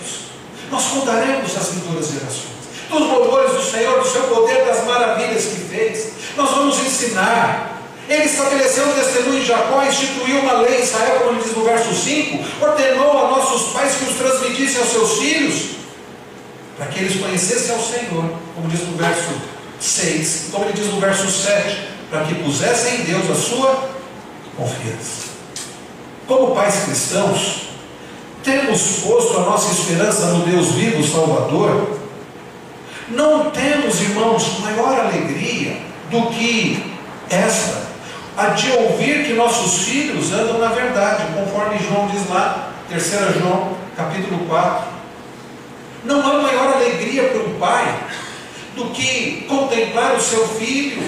Nós 0.69 0.83
contaremos 0.87 1.57
às 1.57 1.67
futuras 1.69 2.07
gerações. 2.07 2.51
Dos 2.89 3.01
louvores 3.01 3.53
do 3.53 3.63
Senhor, 3.63 3.99
do 3.99 4.07
seu 4.07 4.23
poder, 4.23 4.65
das 4.65 4.85
maravilhas 4.85 5.45
que 5.45 5.59
fez. 5.69 6.11
Nós 6.37 6.49
vamos 6.51 6.79
ensinar. 6.79 7.79
Ele 8.07 8.25
estabeleceu 8.25 8.87
um 8.87 8.93
testemunho 8.93 9.39
em 9.39 9.45
Jacó, 9.45 9.83
instituiu 9.83 10.39
uma 10.39 10.53
lei 10.53 10.79
em 10.79 10.83
Israel, 10.83 11.21
como 11.25 11.41
diz 11.41 11.55
no 11.55 11.63
verso 11.63 11.93
5, 11.93 12.43
ordenou 12.61 13.25
a 13.25 13.29
nossos 13.29 13.71
pais 13.73 13.95
que 13.95 14.11
os 14.11 14.17
transmitissem 14.17 14.81
aos 14.81 14.89
seus 14.89 15.19
filhos, 15.19 15.53
para 16.81 16.89
que 16.89 16.99
eles 16.99 17.21
conhecessem 17.21 17.75
ao 17.75 17.79
Senhor, 17.79 18.25
como 18.55 18.67
diz 18.67 18.81
no 18.87 18.97
verso 18.97 19.29
6, 19.79 20.47
como 20.51 20.65
ele 20.65 20.73
diz 20.73 20.87
no 20.87 20.99
verso 20.99 21.29
7, 21.29 21.77
para 22.09 22.23
que 22.23 22.33
pusessem 22.33 23.01
em 23.01 23.03
Deus 23.03 23.29
a 23.29 23.35
sua 23.35 23.89
confiança. 24.57 25.29
Como 26.27 26.55
pais 26.55 26.85
cristãos, 26.85 27.67
temos 28.43 28.81
posto 29.03 29.37
a 29.37 29.41
nossa 29.41 29.71
esperança 29.71 30.25
no 30.31 30.43
Deus 30.43 30.69
vivo, 30.69 31.07
Salvador. 31.07 31.99
Não 33.09 33.51
temos, 33.51 34.01
irmãos, 34.01 34.59
maior 34.61 35.01
alegria 35.01 35.77
do 36.09 36.31
que 36.31 36.83
esta, 37.29 37.79
a 38.35 38.47
de 38.47 38.71
ouvir 38.71 39.27
que 39.27 39.33
nossos 39.33 39.83
filhos 39.83 40.33
andam 40.33 40.57
na 40.57 40.69
verdade, 40.69 41.25
conforme 41.35 41.77
João 41.77 42.07
diz 42.07 42.27
lá, 42.27 42.71
3 42.89 43.05
João, 43.39 43.77
capítulo 43.95 44.47
4. 44.47 45.00
Não 46.03 46.19
há 46.19 46.41
maior 46.41 46.75
alegria 46.75 47.23
para 47.29 47.41
um 47.41 47.59
pai 47.59 48.07
do 48.75 48.85
que 48.85 49.45
contemplar 49.47 50.15
o 50.15 50.21
seu 50.21 50.47
filho 50.47 51.03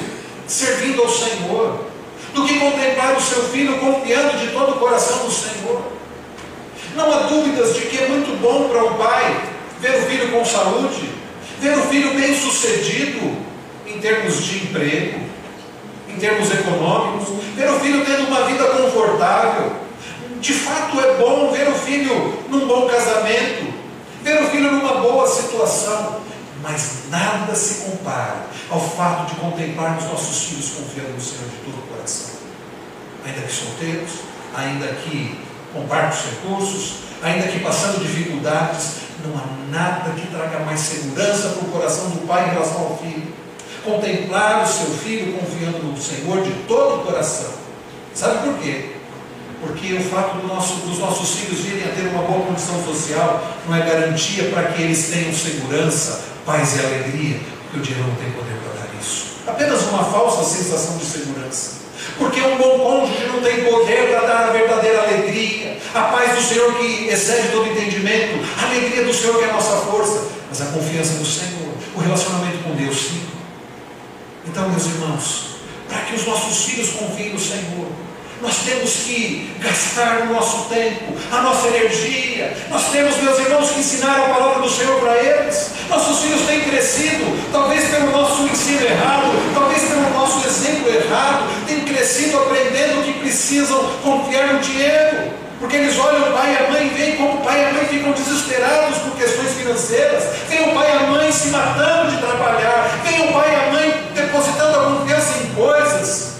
servindo 0.47 1.01
ao 1.01 1.09
Senhor, 1.09 1.85
do 2.33 2.45
que 2.45 2.59
contemplar 2.59 3.15
o 3.17 3.21
seu 3.21 3.43
filho 3.43 3.79
confiando 3.79 4.37
de 4.37 4.47
todo 4.47 4.73
o 4.73 4.79
coração 4.79 5.23
no 5.23 5.31
Senhor. 5.31 5.81
Não 6.95 7.11
há 7.11 7.23
dúvidas 7.23 7.75
de 7.75 7.81
que 7.81 8.03
é 8.03 8.07
muito 8.07 8.39
bom 8.39 8.69
para 8.69 8.83
um 8.83 8.93
pai 8.95 9.41
ver 9.79 9.95
o 9.95 10.01
filho 10.03 10.31
com 10.31 10.45
saúde, 10.45 11.09
ver 11.59 11.77
o 11.77 11.81
filho 11.83 12.13
bem 12.13 12.35
sucedido 12.35 13.35
em 13.87 13.99
termos 13.99 14.43
de 14.43 14.57
emprego, 14.63 15.19
em 16.07 16.15
termos 16.17 16.51
econômicos, 16.51 17.29
ver 17.55 17.69
o 17.69 17.79
filho 17.79 18.05
tendo 18.05 18.27
uma 18.27 18.43
vida 18.43 18.63
confortável. 18.65 19.73
De 20.39 20.53
fato 20.53 20.99
é 20.99 21.15
bom 21.15 21.51
ver 21.51 21.67
o 21.69 21.73
filho 21.73 22.43
num 22.49 22.67
bom 22.67 22.87
casamento, 22.87 23.72
ver 24.23 24.41
o 24.41 24.49
filho 24.49 24.71
numa 24.71 25.01
boa 25.01 25.27
situação, 25.27 26.21
mas 26.61 27.09
nada 27.09 27.53
se 27.53 27.83
compara 27.83 28.45
ao 28.69 28.79
fato 28.79 29.33
de 29.33 29.39
contemplarmos 29.39 30.05
nossos 30.05 30.45
filhos 30.45 30.69
confiando 30.69 31.13
no 31.13 31.21
Senhor 31.21 31.49
de 31.49 31.57
todo 31.57 31.83
o 31.83 31.87
coração. 31.93 32.29
Ainda 33.25 33.41
que 33.41 33.53
solteiros, 33.53 34.11
ainda 34.55 34.87
que 34.87 35.39
com 35.73 35.85
parcos 35.87 36.19
recursos, 36.25 36.93
ainda 37.21 37.47
que 37.47 37.59
passando 37.59 37.99
dificuldades, 37.99 39.03
não 39.25 39.37
há 39.37 39.45
nada 39.69 40.11
que 40.11 40.27
traga 40.27 40.59
mais 40.59 40.79
segurança 40.79 41.49
para 41.49 41.67
o 41.67 41.71
coração 41.71 42.09
do 42.09 42.27
pai 42.27 42.47
em 42.47 42.53
relação 42.53 42.81
ao 42.81 42.97
filho. 42.97 43.33
Contemplar 43.83 44.63
o 44.63 44.67
seu 44.67 44.87
filho 44.87 45.37
confiando 45.37 45.79
no 45.79 46.01
Senhor 46.01 46.41
de 46.41 46.51
todo 46.67 47.01
o 47.01 47.05
coração. 47.05 47.51
Sabe 48.13 48.47
por 48.47 48.59
quê? 48.59 48.95
Porque 49.65 49.93
o 49.93 50.03
fato 50.03 50.37
do 50.37 50.47
nosso, 50.47 50.75
dos 50.85 50.99
nossos 50.99 51.35
filhos 51.35 51.61
virem 51.61 51.85
a 51.85 51.95
ter 51.95 52.07
uma 52.07 52.23
boa 52.23 52.45
condição 52.45 52.83
social 52.83 53.41
não 53.67 53.75
é 53.75 53.79
garantia 53.79 54.49
para 54.49 54.63
que 54.63 54.81
eles 54.81 55.09
tenham 55.09 55.33
segurança, 55.33 56.21
paz 56.45 56.75
e 56.75 56.79
alegria, 56.79 57.39
porque 57.63 57.79
o 57.79 57.81
dinheiro 57.81 58.07
não 58.07 58.15
tem 58.15 58.31
poder 58.31 58.57
para 58.61 58.81
dar 58.81 58.89
isso. 59.01 59.25
Apenas 59.47 59.81
uma 59.83 60.03
falsa 60.03 60.43
sensação 60.43 60.97
de 60.97 61.05
segurança. 61.05 61.83
Porque 62.17 62.41
um 62.41 62.57
bom 62.57 62.79
cônjuge 62.79 63.25
não 63.27 63.41
tem 63.41 63.63
poder 63.63 64.09
para 64.09 64.27
dar 64.27 64.49
a 64.49 64.51
verdadeira 64.51 65.03
alegria, 65.03 65.77
a 65.95 66.01
paz 66.01 66.35
do 66.35 66.41
Senhor 66.41 66.73
que 66.77 67.07
excede 67.07 67.47
todo 67.49 67.69
entendimento, 67.69 68.45
a 68.59 68.65
alegria 68.65 69.05
do 69.05 69.13
Senhor 69.13 69.37
que 69.37 69.45
é 69.45 69.49
a 69.49 69.53
nossa 69.53 69.77
força, 69.77 70.27
mas 70.49 70.61
a 70.61 70.65
confiança 70.65 71.13
no 71.13 71.25
Senhor, 71.25 71.73
o 71.95 71.99
relacionamento 71.99 72.63
com 72.63 72.75
Deus, 72.75 72.97
sim. 72.97 73.21
Então, 74.45 74.69
meus 74.69 74.85
irmãos, 74.85 75.55
para 75.87 76.01
que 76.01 76.15
os 76.15 76.25
nossos 76.25 76.65
filhos 76.65 76.89
confiem 76.91 77.31
no 77.31 77.39
Senhor, 77.39 77.87
nós 78.43 78.57
temos 78.65 78.91
que 79.05 79.49
gastar 79.59 80.23
o 80.23 80.33
nosso 80.33 80.67
tempo, 80.67 81.15
a 81.31 81.41
nossa 81.41 81.69
energia. 81.69 82.53
Nós 82.69 82.91
temos, 82.91 83.15
meus 83.15 83.39
irmãos, 83.39 83.71
que 83.71 83.79
ensinar 83.79 84.19
a 84.19 84.33
palavra 84.33 84.61
do 84.61 84.69
Senhor 84.69 84.99
para 84.99 85.15
eles. 85.15 85.71
Nossos 85.89 86.19
filhos 86.19 86.41
têm 86.41 86.59
crescido, 86.59 87.23
talvez 87.53 87.89
pelo 87.89 88.11
nosso 88.11 88.43
ensino 88.43 88.85
errado, 88.85 89.31
talvez 89.53 89.83
pelo 89.83 90.09
nosso 90.09 90.45
exemplo 90.45 90.93
errado, 90.93 91.45
têm 91.65 91.85
crescido 91.85 92.37
aprendendo 92.37 93.05
que 93.05 93.13
precisam 93.21 93.79
confiar 94.03 94.53
no 94.53 94.59
dinheiro. 94.59 95.31
Porque 95.57 95.77
eles 95.77 95.97
olham 95.97 96.29
o 96.29 96.33
pai 96.33 96.51
e 96.51 96.65
a 96.65 96.69
mãe 96.69 96.87
e 96.87 96.89
veem 96.89 97.15
como 97.15 97.35
o 97.35 97.41
pai 97.45 97.61
e 97.61 97.65
a 97.65 97.71
mãe 97.71 97.85
ficam 97.85 98.11
desesperados 98.11 98.97
por 98.97 99.15
questões 99.15 99.53
financeiras. 99.53 100.23
Vem 100.49 100.69
o 100.69 100.73
pai 100.73 100.91
e 100.91 100.97
a 100.97 101.07
mãe 101.07 101.31
se 101.31 101.47
matando 101.47 102.11
de 102.11 102.17
trabalhar. 102.17 102.99
Vem 103.05 103.29
o 103.29 103.31
pai 103.31 103.49
e 103.49 103.55
a 103.55 103.71
mãe 103.71 104.03
depositando 104.13 104.77
a 104.77 104.99
confiança 104.99 105.37
em 105.41 105.55
coisas. 105.55 106.32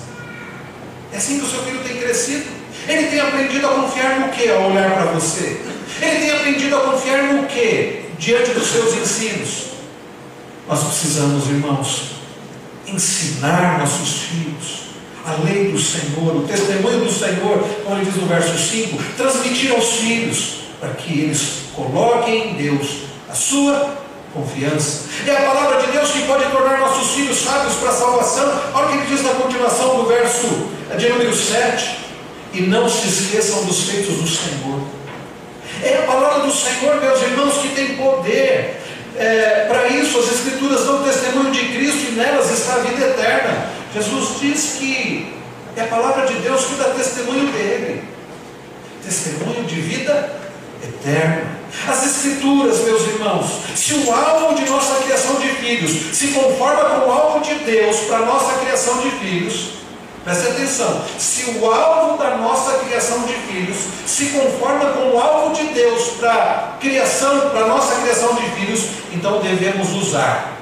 É 1.14 1.18
assim 1.18 1.40
que 1.40 1.46
o 1.46 1.50
seu 1.50 1.64
filho 1.64 1.80
tem 1.84 1.98
crescido. 1.98 2.46
Ele 2.88 3.08
tem 3.08 3.20
aprendido 3.20 3.68
a 3.68 3.70
confiar 3.70 4.20
no 4.20 4.30
que 4.30 4.50
ao 4.50 4.72
olhar 4.72 4.92
para 4.92 5.06
você? 5.12 5.62
Ele 6.02 6.20
tem 6.20 6.32
aprendido 6.32 6.76
a 6.76 6.80
confiar 6.82 7.34
no 7.34 7.48
que 7.48 8.06
diante 8.18 8.52
dos 8.52 8.68
seus 8.68 8.96
ensinos? 8.96 9.68
Nós 10.68 10.84
precisamos, 10.84 11.48
irmãos, 11.48 12.14
ensinar 12.88 13.80
nossos 13.80 14.24
filhos 14.24 14.84
a 15.26 15.42
lei 15.44 15.72
do 15.72 15.80
Senhor, 15.80 16.36
o 16.36 16.48
testemunho 16.48 17.06
do 17.06 17.12
Senhor, 17.12 17.60
como 17.86 17.96
ele 17.96 18.06
diz 18.06 18.16
no 18.16 18.28
verso 18.28 18.58
5, 18.58 19.02
transmitir 19.16 19.72
aos 19.72 19.94
filhos, 19.94 20.56
para 20.80 20.90
que 20.90 21.22
eles 21.22 21.64
coloquem 21.74 22.52
em 22.52 22.54
Deus 22.56 23.04
a 23.30 23.34
sua 23.34 24.03
confiança. 24.34 25.10
É 25.28 25.32
a 25.32 25.42
palavra 25.42 25.82
de 25.82 25.92
Deus 25.92 26.12
que 26.12 26.24
pode 26.24 26.46
tornar 26.52 26.80
nossos 26.80 27.12
filhos 27.12 27.38
sábios 27.38 27.76
para 27.76 27.90
a 27.90 27.94
salvação. 27.94 28.62
Olha 28.74 28.86
o 28.86 28.90
que 28.90 28.98
ele 28.98 29.06
diz 29.08 29.24
na 29.24 29.32
continuação 29.32 29.98
do 29.98 30.08
verso 30.08 30.48
de 30.98 31.10
número 31.10 31.36
7. 31.36 32.04
E 32.54 32.62
não 32.62 32.88
se 32.88 33.08
esqueçam 33.08 33.64
dos 33.66 33.90
feitos 33.90 34.16
do 34.16 34.28
Senhor. 34.28 34.80
É 35.82 36.00
a 36.00 36.02
palavra 36.04 36.46
do 36.46 36.52
Senhor, 36.52 37.02
meus 37.02 37.22
irmãos, 37.22 37.58
que 37.62 37.70
tem 37.70 37.96
poder. 37.98 38.80
É, 39.18 39.66
para 39.68 39.88
isso, 39.90 40.20
as 40.20 40.32
Escrituras 40.32 40.86
dão 40.86 41.04
testemunho 41.04 41.52
de 41.52 41.66
Cristo 41.68 42.10
e 42.10 42.12
nelas 42.16 42.52
está 42.52 42.76
a 42.76 42.80
vida 42.80 43.06
eterna. 43.06 43.70
Jesus 43.94 44.40
diz 44.40 44.76
que 44.80 45.34
é 45.76 45.82
a 45.82 45.88
palavra 45.88 46.26
de 46.26 46.34
Deus 46.36 46.66
que 46.66 46.76
dá 46.76 46.86
testemunho 46.86 47.52
dele 47.52 48.14
testemunho 49.04 49.64
de 49.66 49.76
vida 49.82 50.43
eterna. 50.84 51.64
As 51.88 52.06
Escrituras, 52.06 52.80
meus 52.82 53.02
irmãos, 53.02 53.46
se 53.76 53.94
o 53.94 54.14
alvo 54.14 54.56
de 54.56 54.70
nossa 54.70 55.04
criação 55.04 55.36
de 55.36 55.48
filhos 55.50 56.16
se 56.16 56.28
conforma 56.28 56.84
com 56.84 57.10
o 57.10 57.12
alvo 57.12 57.40
de 57.40 57.56
Deus 57.56 57.98
para 58.02 58.18
a 58.18 58.26
nossa 58.26 58.60
criação 58.60 59.00
de 59.00 59.10
filhos, 59.12 59.70
preste 60.24 60.48
atenção, 60.48 61.02
se 61.18 61.50
o 61.50 61.72
alvo 61.72 62.18
da 62.18 62.38
nossa 62.38 62.78
criação 62.80 63.24
de 63.24 63.34
filhos 63.34 63.78
se 64.06 64.26
conforma 64.28 64.92
com 64.92 65.16
o 65.16 65.20
alvo 65.20 65.54
de 65.56 65.64
Deus 65.74 66.10
para 66.20 66.78
criação, 66.80 67.50
para 67.50 67.66
a 67.66 67.68
nossa 67.68 67.96
criação 68.02 68.36
de 68.36 68.44
filhos, 68.52 68.86
então 69.12 69.42
devemos 69.42 69.90
usar 69.94 70.54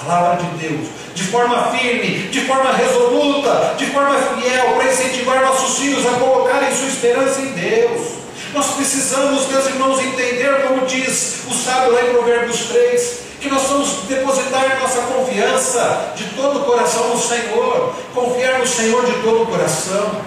a 0.00 0.04
palavra 0.04 0.44
de 0.44 0.68
Deus 0.68 1.00
de 1.14 1.24
forma 1.24 1.64
firme, 1.64 2.28
de 2.28 2.40
forma 2.42 2.72
resoluta, 2.72 3.74
de 3.76 3.86
forma 3.86 4.14
fiel, 4.14 4.74
para 4.74 4.90
incentivar 4.90 5.42
nossos 5.42 5.78
filhos 5.78 6.06
a 6.06 6.10
colocarem 6.12 6.74
sua 6.74 6.88
esperança 6.88 7.40
em 7.40 7.52
Deus. 7.52 8.19
Nós 8.52 8.74
precisamos, 8.74 9.46
meus 9.46 9.66
irmãos, 9.66 10.00
entender, 10.00 10.66
como 10.66 10.84
diz 10.86 11.42
o 11.48 11.54
sábio 11.54 11.92
lá 11.92 12.02
em 12.02 12.12
Provérbios 12.12 12.62
3, 12.64 13.18
que 13.40 13.48
nós 13.48 13.62
vamos 13.62 13.88
depositar 14.08 14.80
nossa 14.80 15.00
confiança 15.02 16.12
de 16.16 16.24
todo 16.30 16.60
o 16.60 16.64
coração 16.64 17.08
no 17.08 17.20
Senhor, 17.20 17.94
confiar 18.12 18.58
no 18.58 18.66
Senhor 18.66 19.06
de 19.06 19.12
todo 19.22 19.42
o 19.44 19.46
coração. 19.46 20.20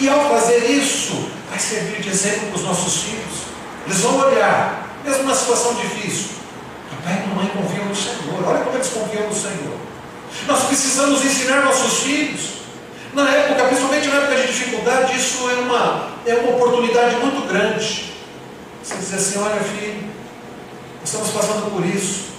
E 0.00 0.08
ao 0.08 0.28
fazer 0.28 0.68
isso, 0.68 1.28
vai 1.48 1.58
servir 1.58 2.02
de 2.02 2.08
exemplo 2.08 2.48
para 2.48 2.56
os 2.56 2.64
nossos 2.64 3.02
filhos. 3.04 3.44
Eles 3.86 4.00
vão 4.00 4.18
olhar, 4.18 4.88
mesmo 5.04 5.22
na 5.22 5.34
situação 5.34 5.74
difícil. 5.74 6.30
Papai 6.90 7.22
e 7.24 7.28
mamãe 7.28 7.46
confiam 7.48 7.84
no 7.84 7.94
Senhor. 7.94 8.48
Olha 8.48 8.64
como 8.64 8.76
eles 8.76 8.88
confiam 8.88 9.28
no 9.28 9.34
Senhor. 9.34 9.78
Nós 10.48 10.64
precisamos 10.64 11.24
ensinar 11.24 11.64
nossos 11.64 12.00
filhos 12.00 12.53
na 13.14 13.30
época, 13.30 13.64
principalmente 13.64 14.08
na 14.08 14.16
época 14.16 14.36
de 14.36 14.46
dificuldade, 14.48 15.16
isso 15.16 15.48
é 15.48 15.54
uma, 15.54 16.08
é 16.26 16.34
uma 16.34 16.56
oportunidade 16.56 17.16
muito 17.16 17.46
grande. 17.48 18.12
Você 18.82 18.96
dizer 18.96 19.16
assim, 19.16 19.38
olha 19.38 19.60
filho, 19.60 20.10
estamos 21.02 21.30
passando 21.30 21.70
por 21.70 21.84
isso, 21.86 22.32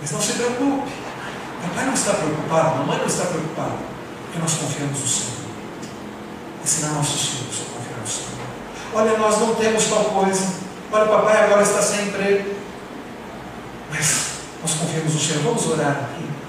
mas 0.00 0.10
não 0.10 0.20
se 0.20 0.32
preocupe. 0.32 0.90
Papai 1.62 1.84
não 1.86 1.94
está 1.94 2.14
preocupado, 2.14 2.78
mamãe 2.78 2.98
não 2.98 3.06
está 3.06 3.24
preocupada, 3.26 3.76
porque 4.24 4.38
nós 4.40 4.54
confiamos 4.54 4.98
no 4.98 5.06
Senhor. 5.06 5.40
Ensinar 6.64 6.88
nossos 6.90 7.28
filhos 7.28 7.56
a 7.60 7.78
confiar 7.78 8.00
no 8.00 8.06
Senhor. 8.06 8.30
Olha, 8.92 9.18
nós 9.18 9.38
não 9.38 9.54
temos 9.54 9.84
tal 9.84 10.04
coisa. 10.04 10.54
Olha, 10.92 11.06
papai 11.06 11.44
agora 11.44 11.62
está 11.62 11.80
sem 11.80 12.08
emprego. 12.08 12.54
Mas 13.90 14.24
nós 14.62 14.74
confiamos 14.74 15.14
no 15.14 15.20
Senhor. 15.20 15.42
Vamos 15.42 15.66
orar 15.66 15.90
aqui 15.90 16.39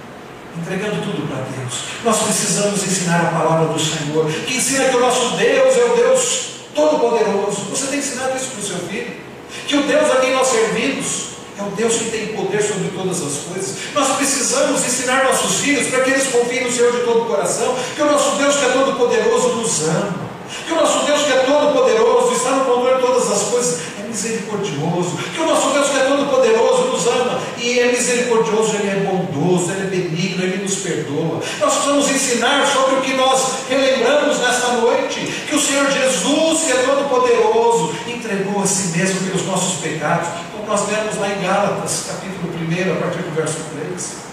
entregando 0.57 1.01
tudo 1.01 1.27
para 1.27 1.43
Deus. 1.43 1.73
Nós 2.03 2.17
precisamos 2.23 2.83
ensinar 2.83 3.21
a 3.21 3.39
palavra 3.39 3.73
do 3.73 3.79
Senhor, 3.79 4.25
que 4.47 4.57
ensina 4.57 4.85
que 4.89 4.95
o 4.95 4.99
nosso 4.99 5.37
Deus 5.37 5.77
é 5.77 5.83
o 5.85 5.95
Deus 5.95 6.51
Todo-Poderoso. 6.75 7.61
Você 7.69 7.87
tem 7.87 7.99
ensinado 7.99 8.35
isso 8.37 8.47
para 8.47 8.59
o 8.59 8.63
seu 8.63 8.77
filho? 8.87 9.21
Que 9.67 9.75
o 9.77 9.83
Deus 9.83 10.11
a 10.11 10.15
quem 10.17 10.33
nós 10.33 10.47
servimos 10.47 11.31
é 11.59 11.63
o 11.63 11.69
Deus 11.71 11.95
que 11.95 12.09
tem 12.09 12.27
poder 12.27 12.61
sobre 12.61 12.89
todas 12.89 13.21
as 13.21 13.37
coisas. 13.43 13.75
Nós 13.93 14.15
precisamos 14.15 14.83
ensinar 14.85 15.25
nossos 15.25 15.59
filhos 15.59 15.87
para 15.87 16.01
que 16.01 16.11
eles 16.11 16.27
confiem 16.27 16.63
no 16.63 16.71
Senhor 16.71 16.91
de 16.91 16.99
todo 16.99 17.23
o 17.23 17.25
coração, 17.25 17.75
que 17.95 18.01
o 18.01 18.05
nosso 18.05 18.37
Deus 18.37 18.55
que 18.55 18.65
é 18.65 18.69
todo-poderoso 18.69 19.49
nos 19.55 19.83
ama. 19.87 20.30
Que 20.65 20.73
o 20.73 20.75
nosso 20.75 21.05
Deus 21.05 21.21
que 21.23 21.31
é 21.31 21.43
todo-poderoso, 21.43 22.33
está 22.33 22.51
no 22.51 22.65
controle 22.65 22.95
de 22.95 23.01
todas 23.01 23.31
as 23.31 23.43
coisas, 23.43 23.81
é 23.99 24.07
misericordioso. 24.07 25.17
Que 25.33 25.39
o 25.39 25.45
nosso 25.45 25.69
Deus 25.71 25.89
que 25.89 25.97
é 25.97 26.03
todo-poderoso 26.03 26.83
nos 26.89 27.07
ama 27.07 27.39
e 27.57 27.79
é 27.79 27.91
misericordioso, 27.91 28.75
Ele 28.75 28.89
é 28.89 28.95
bondoso, 29.05 29.71
Ele 29.71 29.81
é 29.81 29.89
benigno, 29.89 30.43
Ele 30.43 30.63
nos 30.63 30.75
perdoa. 30.75 31.41
Nós 31.59 31.73
precisamos 31.73 32.09
ensinar 32.09 32.65
sobre 32.67 32.95
o 32.95 33.01
que 33.01 33.13
nós 33.13 33.67
relembramos 33.69 34.39
nesta 34.39 34.67
noite: 34.73 35.19
que 35.47 35.55
o 35.55 35.61
Senhor 35.61 35.89
Jesus, 35.89 36.63
que 36.63 36.71
é 36.71 36.83
todo-poderoso, 36.83 37.93
entregou 38.07 38.61
a 38.61 38.65
si 38.65 38.97
mesmo 38.97 39.21
pelos 39.27 39.45
nossos 39.45 39.79
pecados, 39.81 40.27
como 40.51 40.65
nós 40.67 40.87
lemos 40.87 41.17
lá 41.17 41.29
em 41.29 41.41
Gálatas, 41.41 42.05
capítulo 42.07 42.51
1, 42.53 42.93
a 42.93 42.95
partir 43.01 43.23
do 43.23 43.35
verso 43.35 43.57
3. 43.75 44.30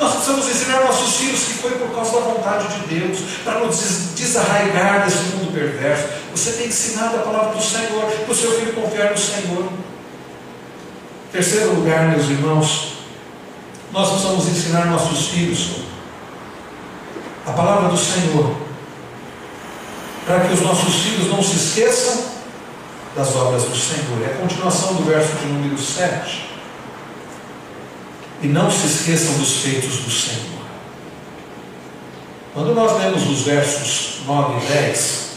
Nós 0.00 0.12
precisamos 0.12 0.48
ensinar 0.48 0.80
nossos 0.80 1.16
filhos 1.16 1.40
que 1.40 1.52
foi 1.54 1.72
por 1.72 1.94
causa 1.94 2.12
da 2.12 2.20
vontade 2.20 2.68
de 2.68 2.98
Deus, 2.98 3.18
para 3.44 3.60
nos 3.60 3.76
desarraigar 4.16 5.04
desse 5.04 5.36
mundo 5.36 5.52
perverso. 5.52 6.08
Você 6.34 6.52
tem 6.52 6.68
ensinado 6.68 7.16
a 7.16 7.20
palavra 7.20 7.54
do 7.54 7.62
Senhor, 7.62 8.06
para 8.06 8.32
o 8.32 8.34
seu 8.34 8.50
filho 8.58 8.72
confiar 8.72 9.10
no 9.10 9.18
Senhor. 9.18 9.68
Terceiro 11.30 11.74
lugar, 11.74 12.08
meus 12.08 12.30
irmãos, 12.30 12.94
nós 13.92 14.08
precisamos 14.08 14.48
ensinar 14.48 14.86
nossos 14.86 15.28
filhos 15.28 15.82
a 17.46 17.52
palavra 17.52 17.90
do 17.90 17.98
Senhor, 17.98 18.56
para 20.24 20.40
que 20.40 20.54
os 20.54 20.62
nossos 20.62 20.94
filhos 20.94 21.28
não 21.28 21.42
se 21.42 21.56
esqueçam 21.56 22.24
das 23.14 23.36
obras 23.36 23.64
do 23.64 23.76
Senhor. 23.76 24.26
É 24.26 24.32
a 24.32 24.36
continuação 24.38 24.94
do 24.94 25.04
verso 25.04 25.34
de 25.34 25.46
número 25.46 25.76
7. 25.76 26.49
E 28.42 28.46
não 28.46 28.70
se 28.70 28.86
esqueçam 28.86 29.38
dos 29.38 29.58
feitos 29.58 29.98
do 29.98 30.10
Senhor. 30.10 30.60
Quando 32.54 32.74
nós 32.74 32.98
lemos 32.98 33.28
os 33.28 33.42
versos 33.42 34.22
9 34.26 34.64
e 34.64 34.68
10, 34.68 35.30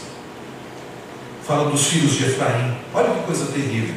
fala 1.46 1.70
dos 1.70 1.86
filhos 1.86 2.12
de 2.12 2.24
Efraim. 2.24 2.76
Olha 2.92 3.10
que 3.10 3.22
coisa 3.22 3.46
terrível. 3.52 3.94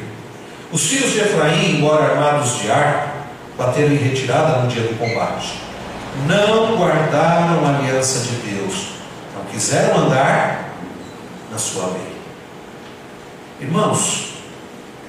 Os 0.70 0.82
filhos 0.82 1.12
de 1.12 1.20
Efraim, 1.20 1.78
embora 1.78 2.12
armados 2.12 2.58
de 2.58 2.70
arco, 2.70 3.16
bateram 3.56 3.92
em 3.92 3.96
retirada 3.96 4.62
no 4.62 4.68
dia 4.68 4.82
do 4.82 4.98
combate. 4.98 5.54
Não 6.26 6.76
guardaram 6.76 7.64
a 7.64 7.78
aliança 7.78 8.20
de 8.20 8.36
Deus. 8.36 8.88
Não 9.36 9.44
quiseram 9.46 10.06
andar 10.06 10.74
na 11.50 11.58
sua 11.58 11.86
lei. 11.86 12.18
Irmãos, 13.60 14.34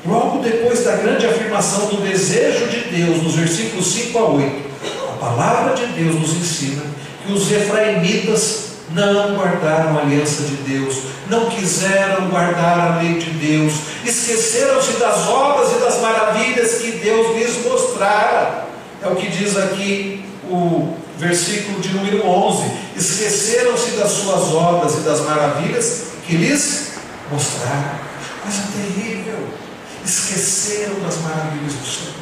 Logo 0.06 0.42
depois 0.42 0.84
da 0.86 0.96
grande 0.96 1.26
afirmação 1.26 1.88
do 1.88 2.02
desejo 2.02 2.68
de 2.68 2.80
Deus, 2.90 3.22
nos 3.22 3.36
versículos 3.36 3.86
5 3.94 4.18
a 4.18 4.30
8, 4.30 4.70
a 5.14 5.18
palavra 5.18 5.76
de 5.76 5.88
Deus 5.88 6.16
nos 6.16 6.38
ensina 6.38 6.84
que 7.26 7.34
os 7.34 7.52
efraimitas 7.52 8.70
não 8.92 9.36
guardaram 9.36 9.98
a 9.98 10.02
aliança 10.02 10.44
de 10.44 10.56
Deus, 10.56 11.00
não 11.30 11.50
quiseram 11.50 12.30
guardar 12.30 12.80
a 12.80 13.02
lei 13.02 13.20
de 13.20 13.30
Deus, 13.32 13.74
esqueceram-se 14.06 14.94
das 14.94 15.28
obras 15.28 15.74
e 15.74 15.80
das 15.80 16.00
maravilhas 16.00 16.76
que 16.76 16.92
Deus 16.94 17.36
lhes 17.36 17.66
mostrara. 17.66 18.68
É 19.04 19.08
o 19.08 19.16
que 19.16 19.28
diz 19.28 19.58
aqui 19.58 20.26
o 20.50 20.94
versículo 21.18 21.82
de 21.82 21.90
número 21.90 22.26
11: 22.26 22.64
esqueceram-se 22.96 23.92
das 23.92 24.12
suas 24.12 24.54
obras 24.54 24.96
e 24.96 25.02
das 25.02 25.20
maravilhas 25.22 26.04
que 26.26 26.38
lhes 26.38 26.94
mostraram. 27.30 28.00
Coisa 28.42 28.64
terrível 28.74 29.69
esqueceram 30.10 31.00
das 31.02 31.18
maravilhas 31.18 31.74
do 31.74 31.86
Senhor. 31.86 32.20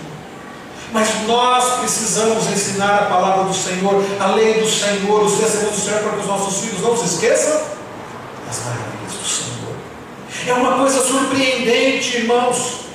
Mas 0.92 1.10
nós 1.28 1.80
precisamos 1.80 2.48
ensinar 2.48 2.96
a 2.96 3.06
palavra 3.06 3.46
do 3.46 3.54
Senhor, 3.54 4.04
a 4.20 4.28
lei 4.28 4.62
do 4.62 4.70
Senhor, 4.70 5.24
os 5.24 5.38
testemunhos 5.38 5.76
do 5.76 5.82
Senhor, 5.82 6.02
para 6.02 6.12
que 6.14 6.20
os 6.20 6.28
nossos 6.28 6.60
filhos 6.62 6.82
não 6.82 6.98
se 6.98 7.06
esqueçam 7.06 7.62
das 8.46 8.60
maravilhas 8.64 9.14
do 9.14 9.28
Senhor. 9.28 9.76
É 10.48 10.54
uma 10.54 10.78
coisa 10.78 11.02
surpreendente, 11.02 12.18
irmãos 12.18 12.87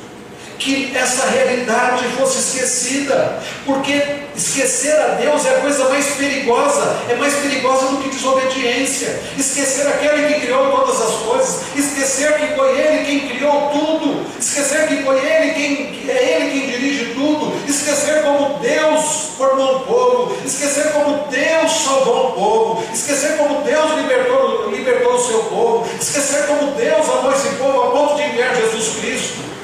que 0.63 0.97
essa 0.97 1.27
realidade 1.27 2.05
fosse 2.17 2.39
esquecida, 2.39 3.41
porque 3.67 4.01
esquecer 4.37 4.95
a 4.95 5.09
Deus 5.17 5.45
é 5.45 5.57
a 5.57 5.61
coisa 5.61 5.89
mais 5.89 6.07
perigosa, 6.15 6.97
é 7.09 7.17
mais 7.17 7.35
perigosa 7.35 7.87
do 7.87 7.97
que 7.97 8.11
desobediência. 8.11 9.21
Esquecer 9.37 9.89
aquele 9.89 10.33
que 10.33 10.41
criou 10.43 10.71
todas 10.71 11.01
as 11.01 11.15
coisas, 11.17 11.63
esquecer 11.75 12.35
que 12.35 12.55
foi 12.55 12.79
Ele 12.79 13.05
quem 13.05 13.29
criou 13.29 13.71
tudo, 13.71 14.25
esquecer 14.39 14.87
que 14.87 15.03
foi 15.03 15.19
Ele 15.19 15.53
quem 15.53 16.09
é 16.09 16.37
Ele 16.37 16.51
quem 16.53 16.71
dirige 16.71 17.15
tudo, 17.15 17.53
esquecer 17.69 18.23
como 18.23 18.61
Deus 18.61 19.33
formou 19.37 19.79
um 19.79 19.81
povo, 19.81 20.37
esquecer 20.47 20.93
como 20.93 21.27
Deus 21.29 21.73
salvou 21.73 22.29
um 22.29 22.33
povo, 22.33 22.85
esquecer 22.95 23.37
como 23.37 23.63
Deus 23.63 23.97
libertou, 23.97 24.71
libertou 24.71 25.15
o 25.15 25.27
seu 25.27 25.43
povo, 25.45 25.89
esquecer 26.01 26.47
como 26.47 26.71
Deus 26.73 27.09
amou 27.09 27.33
esse 27.33 27.49
povo 27.57 27.83
a 27.83 27.91
ponto 27.91 28.15
de 28.15 28.23
enviar 28.23 28.55
Jesus 28.55 29.01
Cristo. 29.01 29.62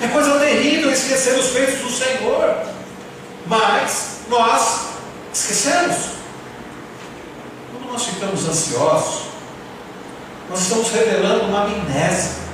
É 0.00 0.08
coisa 0.08 0.38
terrível 0.38 0.92
esquecer 0.92 1.38
os 1.38 1.48
feitos 1.48 1.80
do 1.80 1.90
Senhor. 1.90 2.66
Mas 3.46 4.18
nós 4.28 4.80
esquecemos. 5.32 5.96
Quando 7.72 7.92
nós 7.92 8.04
ficamos 8.04 8.48
ansiosos, 8.48 9.22
nós 10.50 10.60
estamos 10.60 10.90
revelando 10.90 11.44
uma 11.44 11.64
amnésia. 11.64 12.48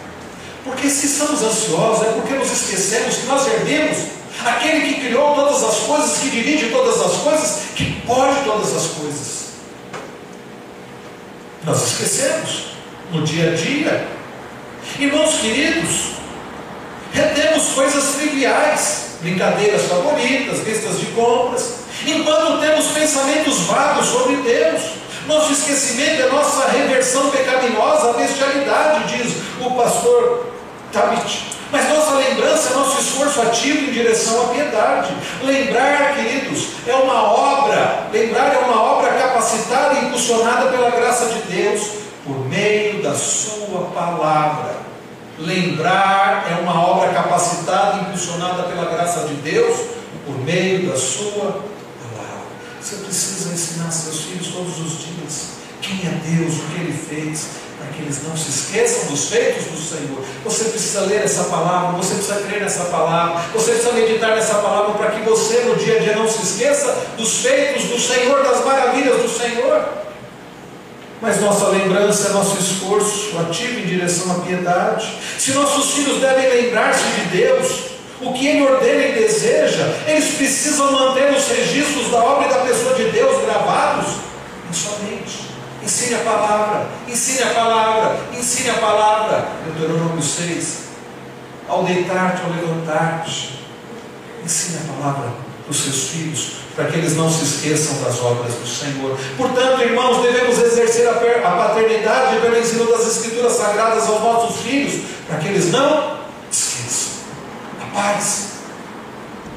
Porque 0.65 0.89
se 0.89 1.07
estamos 1.07 1.43
ansiosos 1.43 2.07
é 2.07 2.13
porque 2.13 2.35
nos 2.35 2.51
esquecemos 2.51 3.17
que 3.17 3.27
nós 3.27 3.43
servimos 3.43 3.99
aquele 4.45 4.95
que 4.95 5.01
criou 5.07 5.35
todas 5.35 5.63
as 5.63 5.77
coisas, 5.81 6.19
que 6.19 6.31
dirige 6.31 6.71
todas 6.71 7.01
as 7.01 7.13
coisas, 7.21 7.59
que 7.77 8.01
pode 8.07 8.43
todas 8.45 8.75
as 8.75 8.87
coisas. 8.93 9.45
Nós 11.65 11.83
esquecemos 11.83 12.75
no 13.13 13.23
dia 13.23 13.53
a 13.53 13.55
dia. 13.55 14.09
Irmãos 14.99 15.35
queridos, 15.41 16.14
retemos 17.15 17.69
coisas 17.69 18.17
triviais, 18.17 19.17
brincadeiras 19.21 19.83
favoritas, 19.83 20.67
listas 20.67 20.99
de 20.99 21.07
compras, 21.07 21.75
enquanto 22.05 22.61
temos 22.61 22.87
pensamentos 22.87 23.61
vagos 23.61 24.07
sobre 24.07 24.37
Deus. 24.37 24.83
Nosso 25.27 25.53
esquecimento 25.53 26.21
é 26.21 26.27
nossa 26.27 26.69
reversão 26.69 27.31
pecaminosa 27.31 28.11
à 28.11 28.13
bestialidade, 28.13 29.17
diz 29.17 29.37
o 29.65 29.71
pastor 29.71 30.49
Tabit. 30.93 31.55
Mas 31.73 31.89
nossa 31.89 32.17
lembrança 32.17 32.71
é 32.71 32.77
nosso 32.77 33.01
esforço 33.01 33.41
ativo 33.41 33.91
em 33.91 33.93
direção 33.93 34.45
à 34.45 34.49
piedade. 34.49 35.15
Lembrar, 35.43 36.15
queridos, 36.15 36.69
é 36.87 36.95
uma 36.95 37.23
obra, 37.23 38.07
lembrar 38.13 38.55
é 38.55 38.59
uma 38.59 38.83
obra 38.83 39.13
capacitada 39.15 39.95
e 39.95 40.05
impulsionada 40.05 40.71
pela 40.71 40.91
graça 40.91 41.27
de 41.27 41.41
Deus 41.53 41.83
por 42.25 42.47
meio 42.49 43.03
da 43.03 43.15
Sua 43.15 43.91
palavra. 43.95 44.94
Lembrar 45.39 46.47
é 46.51 46.63
uma 46.63 46.81
obra 46.81 47.13
capacitada 47.13 48.03
impulsionada 48.03 48.65
pela 48.65 48.85
graça 48.85 49.27
de 49.27 49.35
Deus 49.35 49.81
por 50.25 50.39
meio 50.39 50.89
da 50.89 50.97
sua 50.97 51.63
palavra. 52.01 52.47
Você 52.81 52.97
precisa 52.97 53.53
ensinar 53.53 53.91
seus 53.91 54.21
filhos 54.21 54.49
todos 54.49 54.79
os 54.79 54.99
dias 55.05 55.55
quem 55.85 56.09
é 56.09 56.39
Deus, 56.39 56.55
o 56.55 56.63
que 56.69 56.81
Ele 56.81 56.93
fez, 56.97 57.49
para 57.79 57.89
que 57.89 58.03
eles 58.03 58.23
não 58.27 58.35
se 58.35 58.49
esqueçam 58.49 59.11
dos 59.11 59.29
feitos 59.29 59.65
do 59.65 59.77
Senhor. 59.77 60.25
Você 60.45 60.65
precisa 60.65 61.03
ler 61.03 61.23
essa 61.23 61.45
palavra, 61.45 61.99
você 61.99 62.15
precisa 62.15 62.41
crer 62.41 62.63
nessa 62.63 62.85
palavra, 62.85 63.43
você 63.53 63.73
precisa 63.73 63.93
meditar 63.93 64.31
nessa 64.31 64.55
palavra 64.55 64.95
para 64.95 65.11
que 65.11 65.21
você 65.29 65.61
no 65.65 65.77
dia 65.77 65.97
a 65.97 66.01
dia 66.01 66.17
não 66.17 66.27
se 66.27 66.43
esqueça 66.43 66.91
dos 67.19 67.43
feitos 67.43 67.85
do 67.85 68.01
Senhor, 68.01 68.43
das 68.43 68.65
maravilhas 68.65 69.21
do 69.21 69.29
Senhor 69.29 70.04
mas 71.21 71.41
nossa 71.41 71.69
lembrança 71.69 72.33
nosso 72.33 72.59
esforço 72.59 73.39
ativo 73.39 73.81
em 73.81 73.87
direção 73.87 74.33
à 74.33 74.41
piedade. 74.41 75.17
Se 75.39 75.53
nossos 75.53 75.93
filhos 75.93 76.21
devem 76.21 76.49
lembrar-se 76.49 77.05
de 77.05 77.37
Deus, 77.37 77.95
o 78.21 78.33
que 78.33 78.47
Ele 78.47 78.67
ordena 78.67 79.05
e 79.05 79.13
deseja, 79.13 79.85
eles 80.07 80.35
precisam 80.35 80.93
manter 80.93 81.33
os 81.33 81.47
registros 81.49 82.11
da 82.11 82.19
obra 82.19 82.47
e 82.47 82.51
da 82.51 82.61
pessoa 82.61 82.95
de 82.95 83.11
Deus 83.11 83.45
gravados 83.45 84.15
em 84.69 84.73
sua 84.73 84.99
mente. 84.99 85.45
Ensine 85.83 86.15
a 86.15 86.19
palavra, 86.19 86.87
ensine 87.07 87.43
a 87.43 87.51
palavra, 87.51 88.21
ensine 88.33 88.71
a 88.71 88.75
palavra. 88.75 89.49
Deuteronômio 89.67 90.23
6. 90.23 90.85
Ao 91.69 91.85
deitar-te, 91.85 92.43
ao 92.43 92.51
levantar-te, 92.51 93.61
ensine 94.43 94.79
a 94.79 94.93
palavra 94.93 95.31
para 95.63 95.71
os 95.71 95.77
seus 95.77 96.09
filhos, 96.09 96.64
para 96.75 96.87
que 96.87 96.97
eles 96.99 97.17
não 97.17 97.31
se 97.31 97.45
esqueçam 97.45 98.03
das 98.03 98.21
obras 98.21 98.55
do 98.55 98.67
Senhor. 98.67 99.17
Portanto, 99.37 99.81
irmãos, 99.83 100.23
devemos 100.23 100.59
exercer 100.59 101.09
a 101.09 101.51
paternidade 101.51 102.41
pelo 102.41 102.59
ensino 102.59 102.87
das 102.91 103.07
Escrituras 103.07 103.53
Sagradas 103.53 104.09
aos 104.09 104.21
nossos 104.21 104.61
filhos, 104.63 105.03
para 105.29 105.39
que 105.39 105.49
eles 105.49 105.71
não 105.71 106.19
esqueçam. 106.51 107.15
A 107.81 107.95
paz, 107.95 108.49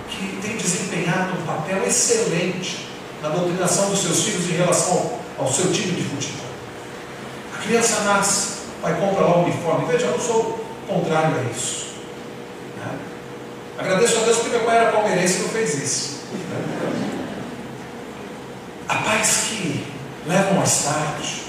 que 0.10 0.40
tem 0.42 0.58
desempenhado 0.58 1.40
um 1.42 1.46
papel 1.46 1.84
excelente 1.88 2.88
na 3.22 3.30
doutrinação 3.30 3.90
dos 3.90 4.00
seus 4.00 4.24
filhos 4.24 4.50
em 4.50 4.58
relação 4.58 5.20
ao 5.40 5.52
seu 5.52 5.72
time 5.72 5.94
de 5.94 6.04
futebol. 6.04 6.46
A 7.56 7.64
criança 7.64 8.02
nasce, 8.02 8.48
vai 8.82 8.94
comprar 8.94 9.26
lá 9.26 9.38
o 9.38 9.44
uniforme. 9.44 9.88
Veja, 9.88 10.06
eu 10.06 10.12
não 10.12 10.20
sou 10.20 10.64
contrário 10.88 11.36
a 11.40 11.44
isso. 11.52 11.88
Né? 12.78 13.00
Agradeço 13.80 14.20
a 14.20 14.22
Deus 14.22 14.38
porque 14.38 14.58
meu 14.58 14.66
pai 14.66 14.78
era 14.78 14.92
palmeirense 14.92 15.40
e 15.40 15.42
não 15.42 15.50
fez 15.50 15.74
isso. 15.76 16.18
Há 16.86 16.87
pais 18.96 19.46
que 19.50 19.88
levam 20.26 20.62
a 20.62 20.64
estádio, 20.64 21.48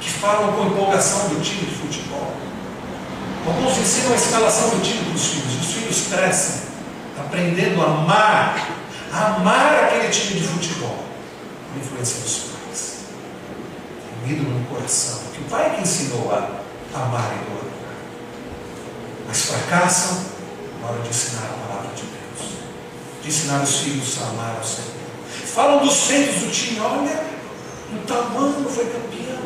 que 0.00 0.10
falam 0.10 0.52
com 0.52 0.66
empolgação 0.66 1.28
do 1.28 1.42
time 1.42 1.66
de 1.66 1.74
futebol. 1.74 2.32
Alguns 3.46 3.78
ensinam 3.78 4.12
a 4.12 4.16
escalação 4.16 4.70
do 4.70 4.82
time 4.82 5.10
dos 5.12 5.24
filhos. 5.26 5.60
Os 5.60 5.72
filhos 5.72 6.06
crescem 6.08 6.70
aprendendo 7.18 7.82
a 7.82 7.86
amar, 7.86 8.68
a 9.12 9.26
amar 9.36 9.84
aquele 9.84 10.08
time 10.08 10.40
de 10.40 10.46
futebol, 10.46 11.04
por 11.72 11.80
influência 11.80 12.20
dos 12.20 12.38
pais. 12.38 12.98
Tem 14.24 14.40
um 14.40 14.60
no 14.60 14.66
coração, 14.66 15.20
que 15.34 15.40
o 15.40 15.44
pai 15.44 15.74
que 15.74 15.82
ensinou 15.82 16.32
a 16.32 16.60
amar 16.98 17.32
e 17.32 17.42
idolatrar. 17.42 17.96
Mas 19.26 19.42
fracassam 19.42 20.24
na 20.80 20.88
hora 20.88 21.02
de 21.02 21.08
ensinar 21.08 21.44
a 21.44 21.66
palavra 21.66 21.90
de 21.94 22.02
Deus, 22.02 22.52
de 23.22 23.28
ensinar 23.28 23.62
os 23.62 23.76
filhos 23.78 24.18
a 24.22 24.28
amar 24.28 24.56
ao 24.56 24.64
Senhor. 24.64 24.99
Falam 25.46 25.84
dos 25.84 26.06
feitos 26.06 26.42
do 26.42 26.50
time, 26.50 26.80
olha, 26.80 27.24
o 27.92 28.06
tamanho 28.06 28.68
foi 28.68 28.84
campeão. 28.86 29.40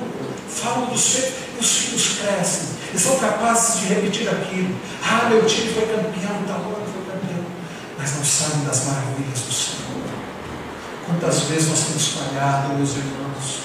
Falam 0.48 0.86
dos 0.86 1.08
feitos, 1.08 1.32
os 1.60 1.76
filhos 1.76 2.18
crescem, 2.18 2.68
e 2.94 2.98
são 2.98 3.18
capazes 3.18 3.80
de 3.80 3.86
repetir 3.86 4.28
aquilo. 4.28 4.74
Ah, 5.02 5.28
meu 5.28 5.44
time 5.46 5.72
foi 5.72 5.86
campeão, 5.86 6.42
o 6.42 6.46
tamanho 6.46 6.86
foi 6.92 7.04
campeão. 7.12 7.44
Mas 7.98 8.16
não 8.16 8.24
sabem 8.24 8.64
das 8.64 8.84
maravilhas 8.84 9.40
do 9.40 9.52
Senhor. 9.52 9.84
Quantas 11.06 11.40
vezes 11.44 11.68
nós 11.68 11.80
temos 11.80 12.08
falhado, 12.08 12.74
meus 12.74 12.90
irmãos? 12.90 13.63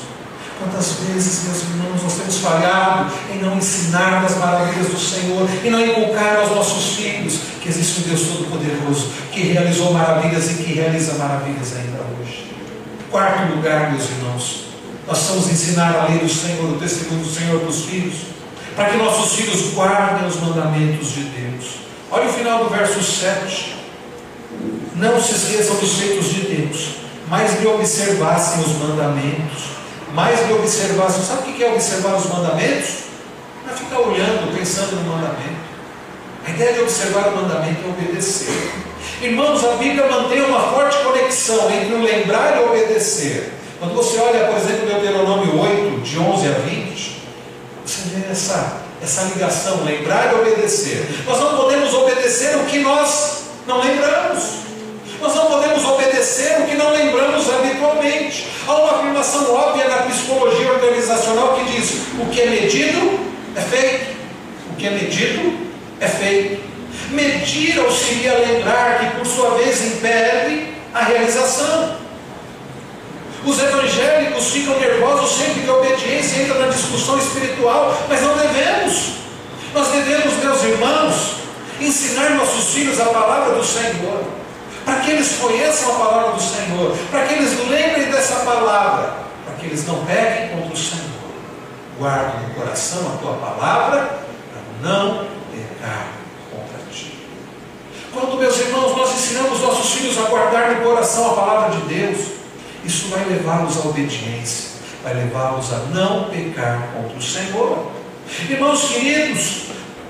Quantas 0.60 0.92
vezes, 0.92 1.46
meus 1.46 1.62
irmãos, 1.62 2.04
nós 2.04 2.16
temos 2.16 2.38
falhado 2.40 3.10
em 3.34 3.40
não 3.40 3.56
ensinar 3.56 4.22
das 4.22 4.36
maravilhas 4.38 4.88
do 4.90 5.00
Senhor, 5.00 5.48
e 5.64 5.70
não 5.70 5.80
inculcar 5.80 6.36
aos 6.36 6.52
nossos 6.52 6.98
filhos 6.98 7.40
que 7.62 7.70
existe 7.70 8.02
um 8.02 8.10
Deus 8.10 8.22
Todo-Poderoso, 8.24 9.08
que 9.32 9.54
realizou 9.54 9.94
maravilhas 9.94 10.52
e 10.52 10.56
que 10.56 10.74
realiza 10.74 11.14
maravilhas 11.14 11.78
ainda 11.78 12.00
hoje. 12.20 12.52
Quarto 13.10 13.56
lugar, 13.56 13.94
meus 13.94 14.04
irmãos, 14.10 14.66
nós 15.08 15.28
vamos 15.30 15.50
ensinar 15.50 15.96
a 15.96 16.08
lei 16.10 16.20
do 16.20 16.28
Senhor, 16.28 16.74
o 16.74 16.78
testemunho 16.78 17.24
do 17.24 17.34
Senhor 17.34 17.58
para 17.62 17.70
os 17.70 17.86
filhos, 17.86 18.16
para 18.76 18.90
que 18.90 18.98
nossos 18.98 19.36
filhos 19.36 19.74
guardem 19.74 20.28
os 20.28 20.36
mandamentos 20.42 21.14
de 21.14 21.24
Deus. 21.24 21.76
Olha 22.12 22.30
o 22.30 22.34
final 22.34 22.66
do 22.66 22.70
verso 22.70 23.02
7. 23.02 23.76
Não 24.96 25.24
se 25.24 25.36
esqueçam 25.36 25.78
dos 25.78 25.94
feitos 25.94 26.34
de 26.34 26.42
Deus, 26.42 26.90
mas 27.30 27.62
lhe 27.62 27.68
observassem 27.68 28.60
os 28.60 28.74
mandamentos 28.74 29.79
mais 30.14 30.48
de 30.48 30.54
observar. 30.54 31.10
sabe 31.10 31.52
o 31.52 31.54
que 31.54 31.64
é 31.64 31.72
observar 31.72 32.16
os 32.16 32.26
mandamentos? 32.26 32.90
Não 33.66 33.74
é 33.74 33.78
ficar 33.78 34.00
olhando, 34.00 34.58
pensando 34.58 34.96
no 34.96 35.14
mandamento. 35.14 35.70
A 36.46 36.50
ideia 36.50 36.74
de 36.74 36.80
observar 36.82 37.28
o 37.28 37.36
mandamento 37.36 37.80
é 37.86 37.90
obedecer. 37.90 38.72
Irmãos, 39.22 39.64
a 39.66 39.76
Bíblia 39.76 40.08
mantém 40.10 40.42
uma 40.42 40.62
forte 40.72 40.98
conexão 41.04 41.70
entre 41.72 41.94
o 41.94 42.02
lembrar 42.02 42.58
e 42.58 42.60
o 42.62 42.70
obedecer. 42.70 43.54
Quando 43.80 43.94
você 43.94 44.18
olha, 44.20 44.46
por 44.46 44.58
exemplo, 44.58 44.88
Deuteronômio 44.88 45.60
8, 45.60 46.02
de 46.02 46.20
11 46.20 46.48
a 46.48 46.52
20, 46.52 47.22
você 47.86 48.10
vê 48.10 48.32
essa, 48.32 48.82
essa 49.02 49.24
ligação, 49.24 49.84
lembrar 49.84 50.32
e 50.32 50.36
obedecer. 50.36 51.08
Nós 51.26 51.40
não 51.40 51.56
podemos 51.56 51.94
obedecer 51.94 52.58
o 52.58 52.66
que 52.66 52.80
nós 52.80 53.44
não 53.68 53.82
lembramos. 53.82 54.60
Nós 55.22 55.36
não 55.36 55.46
podemos 55.46 55.86
obedecer 55.86 56.62
o 56.62 56.66
que 56.66 56.76
não 56.76 56.92
lembramos 56.92 57.50
habitualmente. 57.54 58.49
Há 58.70 58.76
uma 58.76 59.00
afirmação 59.00 59.52
óbvia 59.52 59.88
na 59.88 60.04
psicologia 60.04 60.72
organizacional 60.74 61.56
que 61.56 61.72
diz: 61.72 62.02
o 62.20 62.26
que 62.28 62.40
é 62.40 62.46
medido 62.52 63.20
é 63.56 63.62
feito. 63.62 64.16
O 64.72 64.76
que 64.76 64.86
é 64.86 64.92
medido 64.92 65.58
é 66.00 66.08
feito. 66.08 66.62
Medir 67.10 67.80
auxilia 67.80 68.32
a 68.32 68.38
lembrar 68.38 69.00
que, 69.00 69.18
por 69.18 69.26
sua 69.26 69.58
vez, 69.58 69.84
impede 69.84 70.68
a 70.94 71.04
realização. 71.04 71.96
Os 73.44 73.58
evangélicos 73.58 74.52
ficam 74.52 74.80
nervosos 74.80 75.32
sempre 75.36 75.62
que 75.62 75.70
a 75.70 75.74
obediência 75.74 76.44
entra 76.44 76.60
na 76.60 76.68
discussão 76.68 77.18
espiritual, 77.18 77.98
mas 78.08 78.22
não 78.22 78.38
devemos. 78.38 79.14
Nós 79.74 79.88
devemos, 79.88 80.36
meus 80.44 80.64
irmãos, 80.64 81.16
ensinar 81.82 82.36
nossos 82.36 82.72
filhos 82.72 83.00
a 83.00 83.06
palavra 83.06 83.56
do 83.56 83.66
Senhor, 83.66 84.26
para 84.90 85.02
que 85.02 85.12
eles 85.12 85.38
conheçam 85.38 85.92
a 85.92 86.00
palavra 86.00 86.32
do 86.32 86.42
Senhor, 86.42 86.98
para 87.12 87.28
que 87.28 87.36
eles 87.36 87.52
lembrem 87.70 88.12
dessa 88.12 88.38
palavra, 88.38 89.14
para 89.46 89.54
que 89.60 89.68
eles 89.68 89.86
não 89.86 90.04
peguem 90.04 90.50
contra 90.50 90.74
o 90.74 90.78
Senhor. 90.78 91.06
Guarde 92.00 92.48
no 92.48 92.56
coração 92.56 93.02
a 93.14 93.18
tua 93.18 93.34
palavra, 93.34 94.20
para 94.52 94.90
não 94.90 95.28
pecar 95.52 96.08
contra 96.50 96.92
ti. 96.92 97.20
Quando, 98.12 98.40
meus 98.40 98.60
irmãos, 98.60 98.98
nós 98.98 99.14
ensinamos 99.14 99.62
nossos 99.62 99.92
filhos 99.92 100.18
a 100.18 100.24
guardar 100.24 100.72
no 100.72 100.82
coração 100.82 101.32
a 101.32 101.36
palavra 101.36 101.78
de 101.78 101.82
Deus, 101.94 102.28
isso 102.84 103.10
vai 103.10 103.26
levá-los 103.26 103.78
à 103.78 103.82
obediência, 103.82 104.72
vai 105.04 105.14
levá-los 105.14 105.72
a 105.72 105.78
não 105.94 106.30
pecar 106.30 106.90
contra 106.96 107.16
o 107.16 107.22
Senhor. 107.22 107.92
Irmãos 108.50 108.86
queridos, 108.86 109.66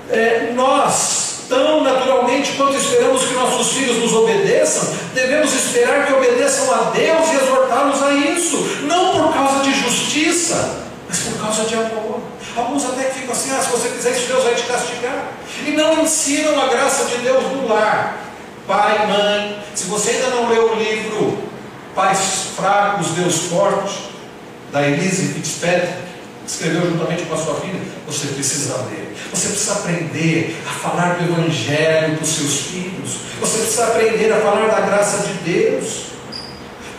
é, 0.09 0.53
nós, 0.55 1.28
tão 1.49 1.83
naturalmente 1.83 2.53
quanto 2.53 2.77
esperamos 2.77 3.23
que 3.23 3.33
nossos 3.33 3.73
filhos 3.73 3.97
nos 3.97 4.13
obedeçam, 4.13 4.87
devemos 5.13 5.51
esperar 5.53 6.05
que 6.05 6.13
obedeçam 6.13 6.71
a 6.71 6.91
Deus 6.91 7.27
e 7.29 7.43
exortá-los 7.43 8.03
a 8.03 8.13
isso, 8.13 8.57
não 8.83 9.11
por 9.11 9.33
causa 9.33 9.63
de 9.63 9.73
justiça, 9.73 10.85
mas 11.09 11.19
por 11.19 11.41
causa 11.41 11.63
de 11.63 11.73
amor. 11.73 12.21
Alguns 12.55 12.85
até 12.85 13.05
que 13.05 13.19
ficam 13.19 13.33
assim, 13.33 13.49
ah, 13.51 13.61
se 13.61 13.69
você 13.71 13.89
fizer 13.89 14.11
isso, 14.11 14.27
Deus 14.27 14.43
vai 14.43 14.53
te 14.53 14.63
castigar. 14.63 15.27
E 15.65 15.71
não 15.71 16.01
ensinam 16.01 16.61
a 16.61 16.67
graça 16.67 17.05
de 17.05 17.17
Deus 17.17 17.43
no 17.51 17.67
lar. 17.67 18.17
Pai, 18.67 19.07
mãe, 19.07 19.59
se 19.73 19.85
você 19.85 20.11
ainda 20.11 20.27
não 20.27 20.49
leu 20.49 20.71
o 20.71 20.75
livro 20.75 21.39
Pais 21.95 22.49
Fracos, 22.55 23.07
Deus 23.09 23.35
Forte, 23.49 24.09
da 24.71 24.87
Elise 24.87 25.33
Fitzpatrick, 25.33 26.08
escreveu 26.49 26.89
juntamente 26.89 27.23
com 27.23 27.35
a 27.35 27.37
sua 27.37 27.55
filha, 27.55 27.79
você 28.07 28.27
precisa 28.29 28.75
ler. 28.89 29.15
Você 29.31 29.49
precisa 29.49 29.73
aprender 29.73 30.57
a 30.65 30.71
falar 30.71 31.17
do 31.17 31.25
Evangelho 31.25 32.15
para 32.15 32.23
os 32.23 32.29
seus 32.29 32.61
filhos. 32.61 33.17
Você 33.39 33.59
precisa 33.59 33.83
aprender 33.85 34.33
a 34.33 34.37
falar 34.37 34.67
da 34.67 34.81
graça 34.81 35.27
de 35.27 35.33
Deus. 35.51 36.09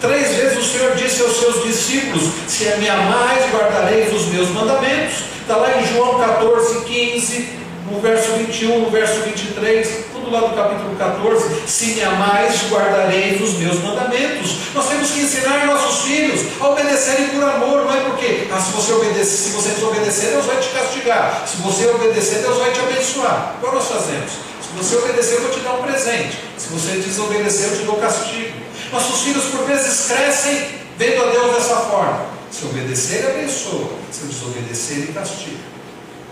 Três 0.01 0.37
vezes 0.37 0.59
o 0.59 0.63
Senhor 0.63 0.95
disse 0.95 1.23
aos 1.23 1.37
seus 1.37 1.65
discípulos: 1.65 2.31
Se 2.47 2.65
me 2.79 2.89
amais, 2.89 3.53
guardareis 3.53 4.15
os 4.15 4.27
meus 4.27 4.49
mandamentos. 4.51 5.25
Está 5.43 5.57
lá 5.57 5.81
em 5.81 5.87
João 5.93 6.21
14, 6.21 6.85
15, 6.85 7.49
no 7.91 8.01
verso 8.01 8.31
21, 8.35 8.79
no 8.79 8.91
verso 8.91 9.21
23, 9.23 10.10
lá 10.31 10.41
do 10.41 10.55
capítulo 10.55 10.97
14. 10.97 11.63
Se 11.67 11.87
me 11.95 12.03
amais, 12.03 12.63
guardareis 12.71 13.41
os 13.41 13.55
meus 13.55 13.81
mandamentos. 13.81 14.57
Nós 14.75 14.89
temos 14.89 15.11
que 15.11 15.21
ensinar 15.21 15.67
nossos 15.67 16.03
filhos 16.03 16.41
a 16.61 16.69
obedecerem 16.69 17.29
por 17.29 17.43
amor, 17.43 17.85
não 17.85 17.95
é 17.95 18.01
porque, 18.01 18.49
ah, 18.53 18.61
se 18.61 18.73
você 18.73 18.93
obedecer, 18.93 19.25
se 19.25 19.51
você 19.51 19.71
desobedecer, 19.71 20.31
Deus 20.31 20.47
vai 20.47 20.57
te 20.59 20.69
castigar. 20.69 21.45
Se 21.47 21.57
você 21.59 21.87
obedecer, 21.87 22.41
Deus 22.41 22.59
vai 22.59 22.73
te 22.73 22.81
abençoar. 22.81 23.57
Qual 23.61 23.75
nós 23.75 23.87
fazemos? 23.87 24.31
Se 24.63 24.77
você 24.77 24.97
obedecer, 24.97 25.35
eu 25.35 25.43
vou 25.43 25.51
te 25.51 25.61
dar 25.61 25.73
um 25.75 25.83
presente. 25.83 26.39
Se 26.57 26.69
você 26.69 26.93
desobedecer, 26.99 27.69
eu 27.71 27.79
te 27.79 27.85
dou 27.85 27.97
castigo. 27.97 28.57
Nossos 28.93 29.23
filhos, 29.23 29.45
por 29.47 29.67
vezes, 29.67 30.07
crescem 30.07 30.69
vendo 30.97 31.23
a 31.23 31.31
Deus 31.31 31.55
dessa 31.55 31.77
forma. 31.77 32.27
Se 32.51 32.65
obedecer, 32.67 33.27
abençoa. 33.27 33.91
Se 34.13 34.27
desobedecer, 34.27 34.99
ele 34.99 35.13
castiga. 35.13 35.59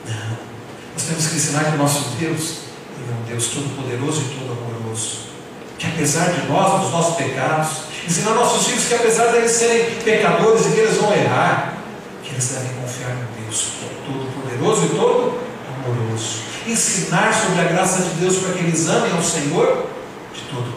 Não. 0.06 0.38
Nós 0.94 1.02
temos 1.06 1.26
que 1.26 1.36
ensinar 1.36 1.64
que 1.64 1.74
o 1.74 1.78
nosso 1.78 2.00
Deus 2.18 2.67
é 3.08 3.22
um 3.22 3.24
Deus 3.26 3.48
todo-poderoso 3.48 4.22
e 4.22 4.38
todo 4.38 4.52
amoroso. 4.52 5.28
Que 5.78 5.86
apesar 5.86 6.32
de 6.32 6.46
nós, 6.48 6.82
dos 6.82 6.92
nossos 6.92 7.16
pecados, 7.16 7.68
ensinar 8.06 8.34
nossos 8.34 8.66
filhos 8.66 8.84
que 8.86 8.94
apesar 8.94 9.28
de 9.28 9.38
eles 9.38 9.50
serem 9.52 9.94
pecadores 9.96 10.66
e 10.66 10.70
que 10.70 10.80
eles 10.80 10.96
vão 10.96 11.12
errar, 11.12 11.78
que 12.22 12.32
eles 12.32 12.48
devem 12.48 12.72
confiar 12.80 13.14
no 13.14 13.42
Deus 13.42 13.68
todo-poderoso 14.06 14.86
e 14.86 14.88
todo 14.90 15.38
amoroso. 15.76 16.48
Ensinar 16.66 17.32
sobre 17.32 17.60
a 17.60 17.64
graça 17.64 18.02
de 18.02 18.10
Deus 18.20 18.36
para 18.38 18.52
que 18.52 18.58
eles 18.60 18.88
amem 18.88 19.12
ao 19.12 19.22
Senhor 19.22 19.86
de 20.34 20.40
todo 20.50 20.74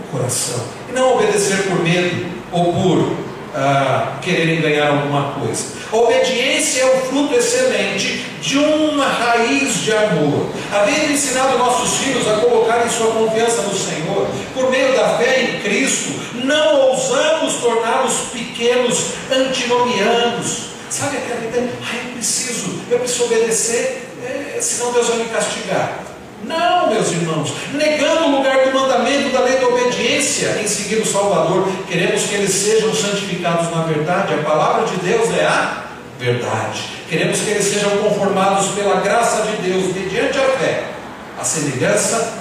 o 0.00 0.12
coração. 0.12 0.64
E 0.88 0.92
não 0.92 1.16
obedecer 1.16 1.68
por 1.68 1.82
medo 1.82 2.26
ou 2.50 2.72
por 2.72 3.27
ah, 3.54 4.18
quererem 4.22 4.60
ganhar 4.60 4.88
alguma 4.88 5.32
coisa. 5.32 5.78
Obediência 5.90 6.82
é 6.82 6.86
o 6.86 7.00
fruto 7.06 7.34
excelente 7.34 8.24
de 8.40 8.58
uma 8.58 9.06
raiz 9.06 9.82
de 9.82 9.92
amor. 9.92 10.50
Havendo 10.72 11.12
ensinado 11.12 11.58
nossos 11.58 11.98
filhos 11.98 12.28
a 12.28 12.40
colocarem 12.40 12.90
sua 12.90 13.12
confiança 13.12 13.62
no 13.62 13.74
Senhor, 13.74 14.28
por 14.54 14.70
meio 14.70 14.94
da 14.94 15.16
fé 15.18 15.42
em 15.42 15.60
Cristo, 15.60 16.10
não 16.44 16.90
ousamos 16.90 17.54
torná-los 17.54 18.14
pequenos 18.32 19.12
antinomianos. 19.30 20.68
Sabe 20.90 21.18
aquela 21.18 21.44
ideia? 21.44 21.70
Ah, 21.82 21.96
eu 22.06 22.12
preciso, 22.14 22.80
eu 22.90 22.98
preciso 22.98 23.24
obedecer, 23.24 24.08
é, 24.24 24.60
senão 24.60 24.92
Deus 24.92 25.08
vai 25.08 25.18
me 25.18 25.24
castigar. 25.26 26.00
Não, 26.44 26.88
meus 26.90 27.10
irmãos, 27.10 27.52
negando 27.74 28.26
o 28.26 28.36
lugar 28.38 28.64
do 28.64 28.72
mandamento 28.72 29.30
da 29.30 29.40
lei 29.40 29.56
da 29.56 29.68
obediência 29.68 30.17
em 30.44 30.66
seguir 30.66 30.96
o 30.96 31.06
Salvador, 31.06 31.68
queremos 31.88 32.22
que 32.24 32.34
eles 32.34 32.50
sejam 32.50 32.94
santificados 32.94 33.70
na 33.70 33.82
verdade. 33.82 34.34
A 34.34 34.38
palavra 34.38 34.86
de 34.86 34.96
Deus 34.96 35.30
é 35.36 35.44
a 35.44 35.84
verdade. 36.18 37.04
Queremos 37.08 37.40
que 37.40 37.50
eles 37.50 37.64
sejam 37.64 37.90
conformados 37.98 38.68
pela 38.68 39.00
graça 39.00 39.42
de 39.42 39.68
Deus, 39.68 39.94
mediante 39.94 40.38
a 40.38 40.48
fé, 40.58 40.90
a 41.38 41.44
semelhança 41.44 42.34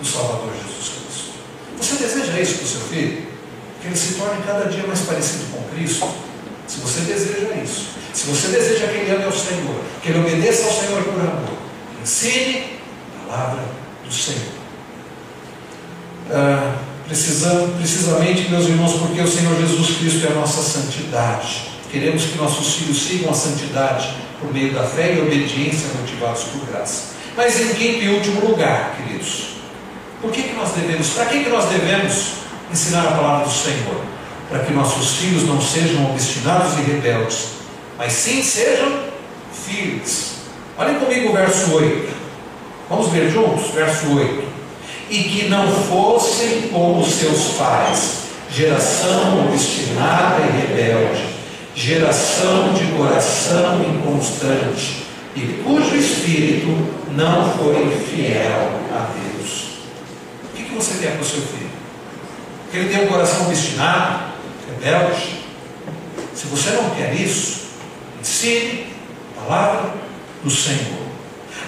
do 0.00 0.06
Salvador 0.06 0.50
Jesus 0.66 0.88
Cristo. 0.88 1.32
Você 1.78 1.96
deseja 1.96 2.40
isso 2.40 2.54
para 2.56 2.64
o 2.64 2.68
seu 2.68 2.80
filho? 2.82 3.26
Que 3.80 3.88
ele 3.88 3.96
se 3.96 4.14
torne 4.14 4.42
cada 4.46 4.64
dia 4.64 4.86
mais 4.86 5.00
parecido 5.00 5.44
com 5.52 5.62
Cristo? 5.74 6.08
Se 6.66 6.80
você 6.80 7.00
deseja 7.00 7.54
isso, 7.62 7.88
se 8.12 8.26
você 8.26 8.48
deseja 8.48 8.86
que 8.86 8.96
ele 8.96 9.10
ame 9.10 9.24
ao 9.24 9.32
Senhor, 9.32 9.80
que 10.02 10.08
ele 10.08 10.20
obedeça 10.20 10.64
ao 10.64 10.72
Senhor 10.72 11.02
por 11.02 11.20
amor, 11.20 11.58
ensine 12.02 12.74
palavra 13.28 13.64
do 14.04 14.12
Senhor. 14.12 14.54
Ah, 16.30 16.78
precisamos, 17.06 17.76
precisamente, 17.76 18.48
meus 18.50 18.66
irmãos, 18.66 18.92
porque 18.94 19.20
o 19.20 19.28
Senhor 19.28 19.56
Jesus 19.60 19.98
Cristo 19.98 20.26
é 20.26 20.30
a 20.30 20.34
nossa 20.34 20.62
santidade. 20.62 21.68
Queremos 21.90 22.24
que 22.24 22.38
nossos 22.38 22.74
filhos 22.74 23.02
sigam 23.02 23.30
a 23.30 23.34
santidade 23.34 24.14
por 24.40 24.52
meio 24.52 24.72
da 24.72 24.82
fé 24.82 25.14
e 25.14 25.20
obediência 25.20 25.88
motivados 26.00 26.44
por 26.44 26.66
graça. 26.66 27.14
Mas 27.36 27.60
em 27.60 27.74
quinto 27.74 28.02
e 28.02 28.08
último 28.08 28.48
lugar, 28.48 28.96
queridos, 28.96 29.54
por 30.20 30.30
que, 30.30 30.42
que 30.42 30.54
nós 30.54 30.70
devemos, 30.72 31.08
para 31.10 31.26
que, 31.26 31.44
que 31.44 31.50
nós 31.50 31.66
devemos 31.66 32.32
ensinar 32.72 33.06
a 33.06 33.12
palavra 33.12 33.46
do 33.46 33.52
Senhor? 33.52 34.00
Para 34.48 34.60
que 34.60 34.72
nossos 34.72 35.16
filhos 35.16 35.46
não 35.46 35.60
sejam 35.60 36.10
obstinados 36.10 36.78
e 36.78 36.82
rebeldes, 36.82 37.48
mas 37.98 38.12
sim 38.12 38.42
sejam 38.42 39.00
filhos. 39.66 40.34
Olhem 40.76 40.98
comigo 40.98 41.30
o 41.30 41.32
verso 41.32 41.74
8. 41.74 42.08
Vamos 42.88 43.08
ver 43.10 43.30
juntos? 43.30 43.70
Verso 43.70 44.16
8. 44.16 44.43
E 45.10 45.22
que 45.22 45.48
não 45.48 45.70
fossem 45.70 46.68
como 46.72 47.04
seus 47.04 47.54
pais, 47.58 48.24
geração 48.50 49.46
obstinada 49.46 50.40
e 50.40 50.66
rebelde, 50.66 51.26
geração 51.74 52.72
de 52.72 52.86
coração 52.96 53.82
inconstante, 53.82 55.04
e 55.36 55.62
cujo 55.64 55.96
espírito 55.96 56.68
não 57.10 57.50
foi 57.58 57.90
fiel 58.10 58.80
a 58.92 59.08
Deus. 59.12 59.64
O 60.44 60.56
que, 60.56 60.74
você 60.74 60.98
quer 61.00 61.12
para 61.12 61.22
o 61.22 61.24
seu 61.24 61.42
filho? 61.42 61.70
Que 62.70 62.78
ele 62.78 62.88
tenha 62.88 63.04
um 63.04 63.08
coração 63.08 63.46
obstinado, 63.46 64.32
rebelde? 64.68 65.40
Se 66.34 66.46
você 66.46 66.70
não 66.70 66.90
quer 66.90 67.14
isso, 67.14 67.62
ensine 68.20 68.86
a 69.36 69.40
palavra 69.40 69.94
do 70.42 70.50
Senhor. 70.50 71.03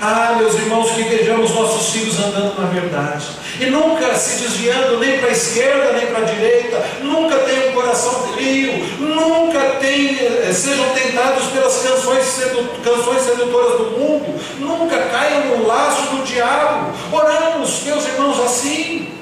Ah, 0.00 0.34
meus 0.38 0.54
irmãos, 0.54 0.90
que 0.90 1.02
vejamos 1.04 1.54
nossos 1.54 1.90
filhos 1.90 2.18
andando 2.18 2.60
na 2.60 2.68
verdade. 2.68 3.26
E 3.58 3.66
nunca 3.66 4.14
se 4.14 4.42
desviando 4.42 4.98
nem 4.98 5.18
para 5.18 5.30
a 5.30 5.32
esquerda 5.32 5.92
nem 5.92 6.06
para 6.08 6.18
a 6.18 6.24
direita. 6.24 6.84
Nunca 7.00 7.38
tenham 7.38 7.70
um 7.70 7.72
coração 7.72 8.12
frio. 8.34 8.72
Nunca 8.98 9.60
tem, 9.80 10.18
eh, 10.18 10.52
sejam 10.52 10.84
tentados 10.90 11.46
pelas 11.46 11.78
canções, 11.78 12.24
sedu, 12.24 12.68
canções 12.84 13.22
sedutoras 13.22 13.78
do 13.78 13.98
mundo. 13.98 14.38
Nunca 14.58 14.98
caiam 14.98 15.56
no 15.56 15.66
laço 15.66 16.02
do 16.14 16.24
diabo. 16.24 16.92
Oramos, 17.10 17.82
meus 17.84 18.04
irmãos, 18.06 18.38
assim. 18.44 19.14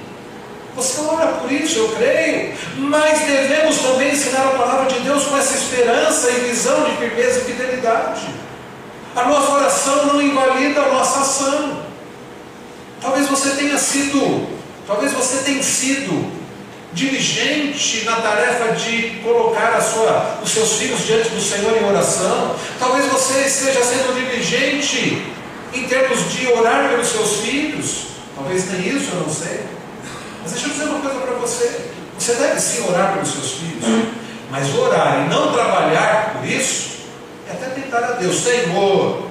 Você 0.74 1.00
ora 1.02 1.26
por 1.34 1.52
isso, 1.52 1.78
eu 1.78 1.88
creio. 1.90 2.52
Mas 2.76 3.20
devemos 3.20 3.78
também 3.78 4.12
ensinar 4.12 4.46
a 4.46 4.58
palavra 4.58 4.86
de 4.86 4.98
Deus 5.00 5.24
com 5.24 5.38
essa 5.38 5.54
esperança 5.54 6.30
e 6.30 6.48
visão 6.48 6.82
de 6.82 6.96
firmeza 6.96 7.40
e 7.40 7.44
fidelidade. 7.44 8.43
A 9.16 9.28
nossa 9.28 9.52
oração 9.52 10.06
não 10.06 10.20
invalida 10.20 10.80
a 10.80 10.88
nossa 10.92 11.20
ação. 11.20 11.84
Talvez 13.00 13.28
você 13.28 13.50
tenha 13.50 13.78
sido, 13.78 14.48
talvez 14.88 15.12
você 15.12 15.44
tenha 15.44 15.62
sido 15.62 16.32
diligente 16.92 18.04
na 18.04 18.16
tarefa 18.16 18.72
de 18.72 19.20
colocar 19.22 19.80
sua, 19.80 20.40
os 20.42 20.50
seus 20.50 20.72
filhos 20.74 21.06
diante 21.06 21.28
do 21.28 21.40
Senhor 21.40 21.76
em 21.76 21.84
oração. 21.84 22.56
Talvez 22.80 23.06
você 23.06 23.42
esteja 23.42 23.84
sendo 23.84 24.14
diligente 24.14 25.24
em 25.72 25.86
termos 25.86 26.32
de 26.32 26.48
orar 26.48 26.88
pelos 26.88 27.08
seus 27.08 27.36
filhos. 27.36 28.06
Talvez 28.34 28.68
nem 28.72 28.96
isso, 28.96 29.10
eu 29.12 29.20
não 29.20 29.32
sei. 29.32 29.60
Mas 30.42 30.52
deixa 30.52 30.66
eu 30.66 30.72
dizer 30.72 30.84
uma 30.86 31.00
coisa 31.00 31.20
para 31.20 31.34
você. 31.34 31.90
Você 32.18 32.34
deve 32.34 32.60
sim 32.60 32.84
orar 32.88 33.12
pelos 33.12 33.30
seus 33.30 33.52
filhos. 33.52 34.08
Mas 34.50 34.74
orar 34.74 35.24
e 35.24 35.30
não 35.30 35.52
trabalhar 35.52 36.34
por 36.34 36.48
isso 36.48 36.93
é 37.48 37.52
até 37.52 37.80
tentar 37.80 37.98
a 37.98 38.12
Deus. 38.12 38.36
Senhor, 38.36 39.28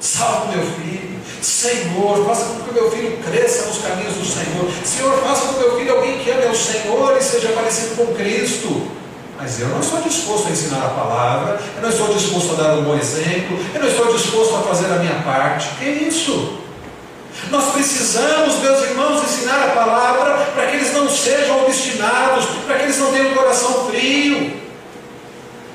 salve 0.00 0.56
meu 0.56 0.66
filho. 0.66 1.16
Senhor, 1.42 2.24
faça 2.26 2.44
com 2.46 2.60
que 2.60 2.70
o 2.70 2.74
meu 2.74 2.90
filho 2.90 3.18
cresça 3.18 3.66
nos 3.66 3.78
caminhos 3.78 4.14
do 4.14 4.24
Senhor. 4.24 4.70
Senhor, 4.84 5.18
faça 5.22 5.46
com 5.46 5.54
que 5.54 5.64
o 5.64 5.68
meu 5.68 5.78
filho 5.78 5.94
alguém 5.94 6.18
que 6.18 6.30
ame 6.30 6.46
ao 6.46 6.54
Senhor 6.54 7.16
e 7.16 7.22
seja 7.22 7.48
parecido 7.48 7.96
com 7.96 8.14
Cristo. 8.14 8.90
Mas 9.38 9.60
eu 9.60 9.68
não 9.68 9.80
estou 9.80 10.00
disposto 10.00 10.48
a 10.48 10.50
ensinar 10.50 10.84
a 10.84 10.88
palavra, 10.88 11.60
eu 11.76 11.82
não 11.82 11.90
estou 11.90 12.08
disposto 12.08 12.52
a 12.52 12.62
dar 12.62 12.74
um 12.74 12.84
bom 12.84 12.96
exemplo, 12.96 13.58
eu 13.74 13.80
não 13.80 13.88
estou 13.88 14.12
disposto 14.12 14.56
a 14.56 14.62
fazer 14.62 14.86
a 14.86 14.98
minha 14.98 15.22
parte. 15.22 15.68
Que 15.78 15.84
isso? 15.84 16.58
Nós 17.50 17.72
precisamos, 17.72 18.56
meus 18.56 18.82
irmãos, 18.82 19.22
ensinar 19.22 19.62
a 19.62 19.70
palavra 19.72 20.46
para 20.54 20.66
que 20.66 20.76
eles 20.76 20.92
não 20.94 21.08
sejam 21.08 21.64
obstinados, 21.64 22.46
para 22.66 22.76
que 22.78 22.84
eles 22.84 22.98
não 22.98 23.12
tenham 23.12 23.32
o 23.32 23.34
coração 23.34 23.86
frio. 23.88 24.65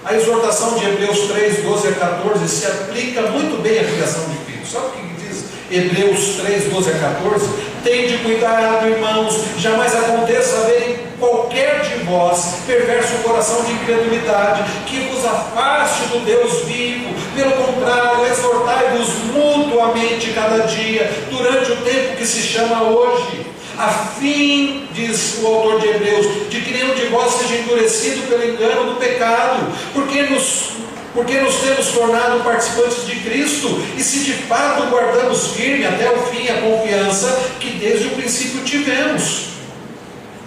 A 0.04 0.16
exortação 0.16 0.80
de 0.80 0.86
Hebreus 0.86 1.20
3, 1.28 1.64
12 1.64 1.88
a 1.89 1.91
14 1.91 2.47
se 2.47 2.66
aplica 2.66 3.22
muito 3.22 3.62
bem 3.62 3.80
à 3.80 3.84
criação 3.84 4.24
de 4.30 4.52
filhos. 4.52 4.72
Sabe 4.72 4.88
o 4.88 4.89
que 4.89 5.28
diz 5.28 5.45
Hebreus 5.70 6.38
3, 6.41 6.74
12 6.74 6.89
a 6.89 6.93
14? 6.93 7.49
Tende 7.84 8.18
cuidado, 8.18 8.88
irmãos, 8.88 9.43
jamais 9.60 9.93
aconteça 9.95 10.58
haver 10.58 10.89
em 10.89 11.20
qualquer 11.20 11.82
de 11.82 12.04
vós 12.06 12.62
perverso 12.66 13.14
coração 13.18 13.64
de 13.64 13.74
incredulidade, 13.74 14.64
que 14.88 15.02
vos 15.02 15.24
afaste 15.24 16.08
do 16.08 16.26
Deus 16.26 16.66
vivo. 16.66 17.14
Pelo 17.36 17.52
contrário, 17.52 18.26
exortai-vos 18.26 19.08
mutuamente 19.32 20.32
cada 20.32 20.66
dia, 20.66 21.12
durante 21.30 21.72
o 21.74 21.78
tempo 21.78 22.18
que 22.18 22.26
se 22.26 22.41
chama 22.41 22.84
hoje, 22.84 23.45
a 23.78 23.88
fim, 23.89 24.88
diz 24.93 25.39
o 25.41 25.47
autor 25.47 25.80
de 25.80 25.88
Hebreus, 25.88 26.49
de 26.49 26.61
que 26.61 26.72
nenhum 26.72 26.93
de 26.93 27.07
vós 27.07 27.34
seja 27.34 27.55
endurecido 27.55 28.28
pelo 28.28 28.43
engano 28.43 28.93
do 28.93 28.99
pecado, 28.99 29.72
porque 29.93 30.24
nos 30.24 30.72
porque 31.13 31.41
nos 31.41 31.55
temos 31.55 31.88
tornado 31.88 32.41
participantes 32.41 33.05
de 33.05 33.17
Cristo 33.17 33.67
e 33.97 34.01
se 34.01 34.19
de 34.19 34.34
fato 34.34 34.89
guardamos 34.89 35.47
firme 35.47 35.86
até 35.86 36.09
o 36.09 36.17
fim 36.28 36.47
a 36.47 36.61
confiança 36.61 37.51
que 37.59 37.72
desde 37.72 38.07
o 38.07 38.11
princípio 38.11 38.63
tivemos. 38.63 39.47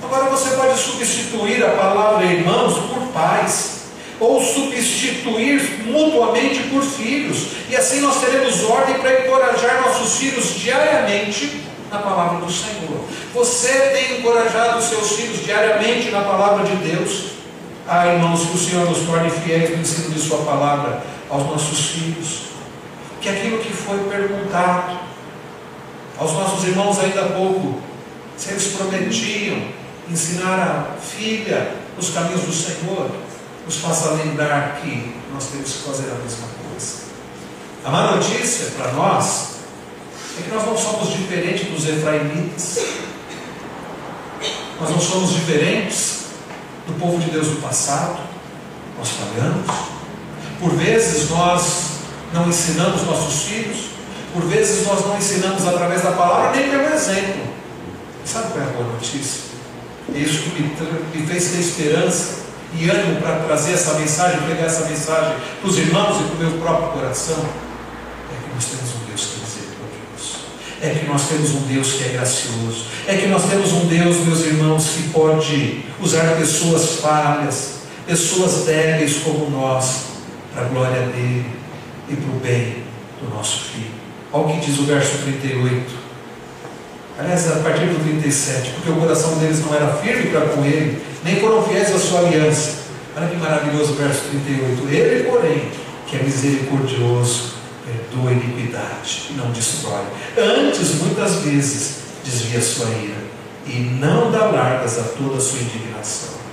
Agora 0.02 0.24
você 0.30 0.56
pode 0.56 0.78
substituir 0.78 1.62
a 1.62 1.70
palavra 1.70 2.24
irmãos 2.24 2.78
por 2.78 3.02
pais, 3.08 3.74
ou 4.20 4.42
substituir 4.42 5.60
mutuamente 5.86 6.60
por 6.70 6.82
filhos, 6.82 7.48
e 7.68 7.76
assim 7.76 8.00
nós 8.00 8.20
teremos 8.20 8.62
ordem 8.64 8.94
para 8.94 9.20
encorajar 9.20 9.82
nossos 9.82 10.16
filhos 10.18 10.54
diariamente 10.54 11.60
na 11.94 12.00
palavra 12.00 12.44
do 12.44 12.52
Senhor. 12.52 13.04
Você 13.32 13.72
tem 13.90 14.18
encorajado 14.18 14.82
seus 14.82 15.12
filhos 15.12 15.44
diariamente 15.44 16.10
na 16.10 16.22
palavra 16.22 16.64
de 16.64 16.76
Deus? 16.76 17.34
Ah, 17.86 18.06
irmãos, 18.08 18.40
que 18.46 18.56
o 18.56 18.58
Senhor 18.58 18.88
nos 18.88 19.06
torne 19.06 19.30
fiéis 19.30 19.70
no 19.70 19.82
ensino 19.82 20.10
de 20.10 20.20
Sua 20.20 20.38
palavra 20.38 21.02
aos 21.30 21.46
nossos 21.46 21.90
filhos. 21.90 22.44
Que 23.20 23.28
aquilo 23.28 23.58
que 23.58 23.72
foi 23.72 23.98
perguntado 24.04 24.98
aos 26.18 26.32
nossos 26.32 26.64
irmãos 26.64 26.98
ainda 26.98 27.22
há 27.22 27.28
pouco, 27.30 27.80
se 28.36 28.50
eles 28.50 28.68
prometiam 28.68 29.62
ensinar 30.10 30.58
a 30.58 31.00
filha 31.00 31.72
os 31.96 32.10
caminhos 32.10 32.42
do 32.42 32.52
Senhor, 32.52 33.08
nos 33.64 33.76
faça 33.76 34.10
lembrar 34.10 34.80
que 34.82 35.14
nós 35.32 35.46
temos 35.46 35.72
que 35.72 35.82
fazer 35.84 36.10
a 36.10 36.14
mesma 36.16 36.48
coisa. 36.68 37.04
A 37.84 37.90
má 37.90 38.16
notícia 38.16 38.72
para 38.76 38.92
nós 38.92 39.53
é 40.38 40.42
que 40.42 40.54
nós 40.54 40.66
não 40.66 40.76
somos 40.76 41.12
diferentes 41.12 41.68
dos 41.68 41.88
efraimitas, 41.88 42.78
nós 44.80 44.90
não 44.90 45.00
somos 45.00 45.30
diferentes 45.30 46.24
do 46.86 46.98
povo 46.98 47.18
de 47.18 47.30
Deus 47.30 47.48
do 47.48 47.62
passado, 47.62 48.18
nós 48.98 49.08
falhamos. 49.10 49.66
Por 50.60 50.70
vezes 50.76 51.30
nós 51.30 51.84
não 52.32 52.48
ensinamos 52.48 53.02
nossos 53.02 53.44
filhos, 53.44 53.86
por 54.32 54.42
vezes 54.46 54.86
nós 54.86 55.04
não 55.06 55.16
ensinamos 55.16 55.66
através 55.66 56.02
da 56.02 56.12
palavra, 56.12 56.58
nem 56.58 56.70
pelo 56.70 56.92
exemplo. 56.92 57.54
Sabe 58.24 58.52
qual 58.52 58.64
é 58.64 58.68
a 58.68 58.70
boa 58.72 58.92
notícia? 58.92 59.42
É 60.14 60.18
isso 60.18 60.42
que 60.42 60.62
me, 60.62 60.68
me 61.14 61.26
fez 61.26 61.50
ter 61.50 61.60
esperança 61.60 62.44
e 62.76 62.90
ânimo 62.90 63.20
para 63.20 63.36
trazer 63.40 63.74
essa 63.74 63.94
mensagem, 63.94 64.42
pregar 64.42 64.66
essa 64.66 64.86
mensagem 64.86 65.36
para 65.60 65.68
os 65.68 65.78
irmãos 65.78 66.20
e 66.20 66.24
para 66.24 66.34
o 66.34 66.38
meu 66.38 66.60
próprio 66.60 66.88
coração. 66.92 67.38
É 67.38 68.42
que 68.42 68.54
nós 68.54 68.64
temos 68.64 68.90
um 68.94 69.06
Deus 69.06 69.26
que 69.26 69.36
é 69.36 69.44
misericordioso. 69.44 70.38
É 70.84 70.90
que 70.90 71.06
nós 71.06 71.26
temos 71.28 71.52
um 71.52 71.62
Deus 71.62 71.94
que 71.94 72.04
é 72.04 72.08
gracioso. 72.08 72.84
É 73.06 73.16
que 73.16 73.26
nós 73.28 73.48
temos 73.48 73.72
um 73.72 73.86
Deus, 73.86 74.18
meus 74.18 74.44
irmãos, 74.44 74.88
que 74.88 75.08
pode 75.08 75.80
usar 75.98 76.36
pessoas 76.36 76.96
falhas, 76.96 77.76
pessoas 78.06 78.66
débeis 78.66 79.16
como 79.24 79.48
nós, 79.48 80.02
para 80.52 80.66
a 80.66 80.68
glória 80.68 81.00
dele 81.06 81.46
e 82.10 82.14
para 82.14 82.30
o 82.30 82.38
bem 82.38 82.84
do 83.18 83.34
nosso 83.34 83.60
filho. 83.60 83.94
Olha 84.30 84.44
o 84.44 84.60
que 84.60 84.66
diz 84.66 84.78
o 84.78 84.82
verso 84.82 85.16
38. 85.22 86.04
Aliás, 87.18 87.50
a 87.50 87.60
partir 87.60 87.86
do 87.86 88.04
37, 88.04 88.72
porque 88.72 88.90
o 88.90 88.96
coração 88.96 89.38
deles 89.38 89.64
não 89.64 89.74
era 89.74 89.90
firme 89.94 90.30
para 90.30 90.42
com 90.48 90.62
ele, 90.66 91.00
nem 91.24 91.36
foram 91.36 91.62
fiéis 91.62 91.94
à 91.94 91.98
sua 91.98 92.20
aliança. 92.20 92.84
Olha 93.16 93.28
que 93.28 93.36
maravilhoso 93.36 93.92
o 93.92 93.96
verso 93.96 94.20
38. 94.30 94.88
Ele, 94.88 95.24
porém, 95.30 95.70
que 96.06 96.16
é 96.16 96.22
misericordioso, 96.22 97.53
perdoa 98.14 98.32
iniquidade 98.32 99.28
e 99.30 99.32
não 99.34 99.50
destrói. 99.50 100.04
Antes, 100.38 101.00
muitas 101.00 101.36
vezes, 101.36 101.96
desvia 102.24 102.62
sua 102.62 102.88
ira 102.90 103.16
e 103.66 103.80
não 104.00 104.30
dá 104.30 104.46
largas 104.46 104.98
a 104.98 105.02
toda 105.02 105.36
a 105.36 105.40
sua 105.40 105.58
indignação. 105.60 106.43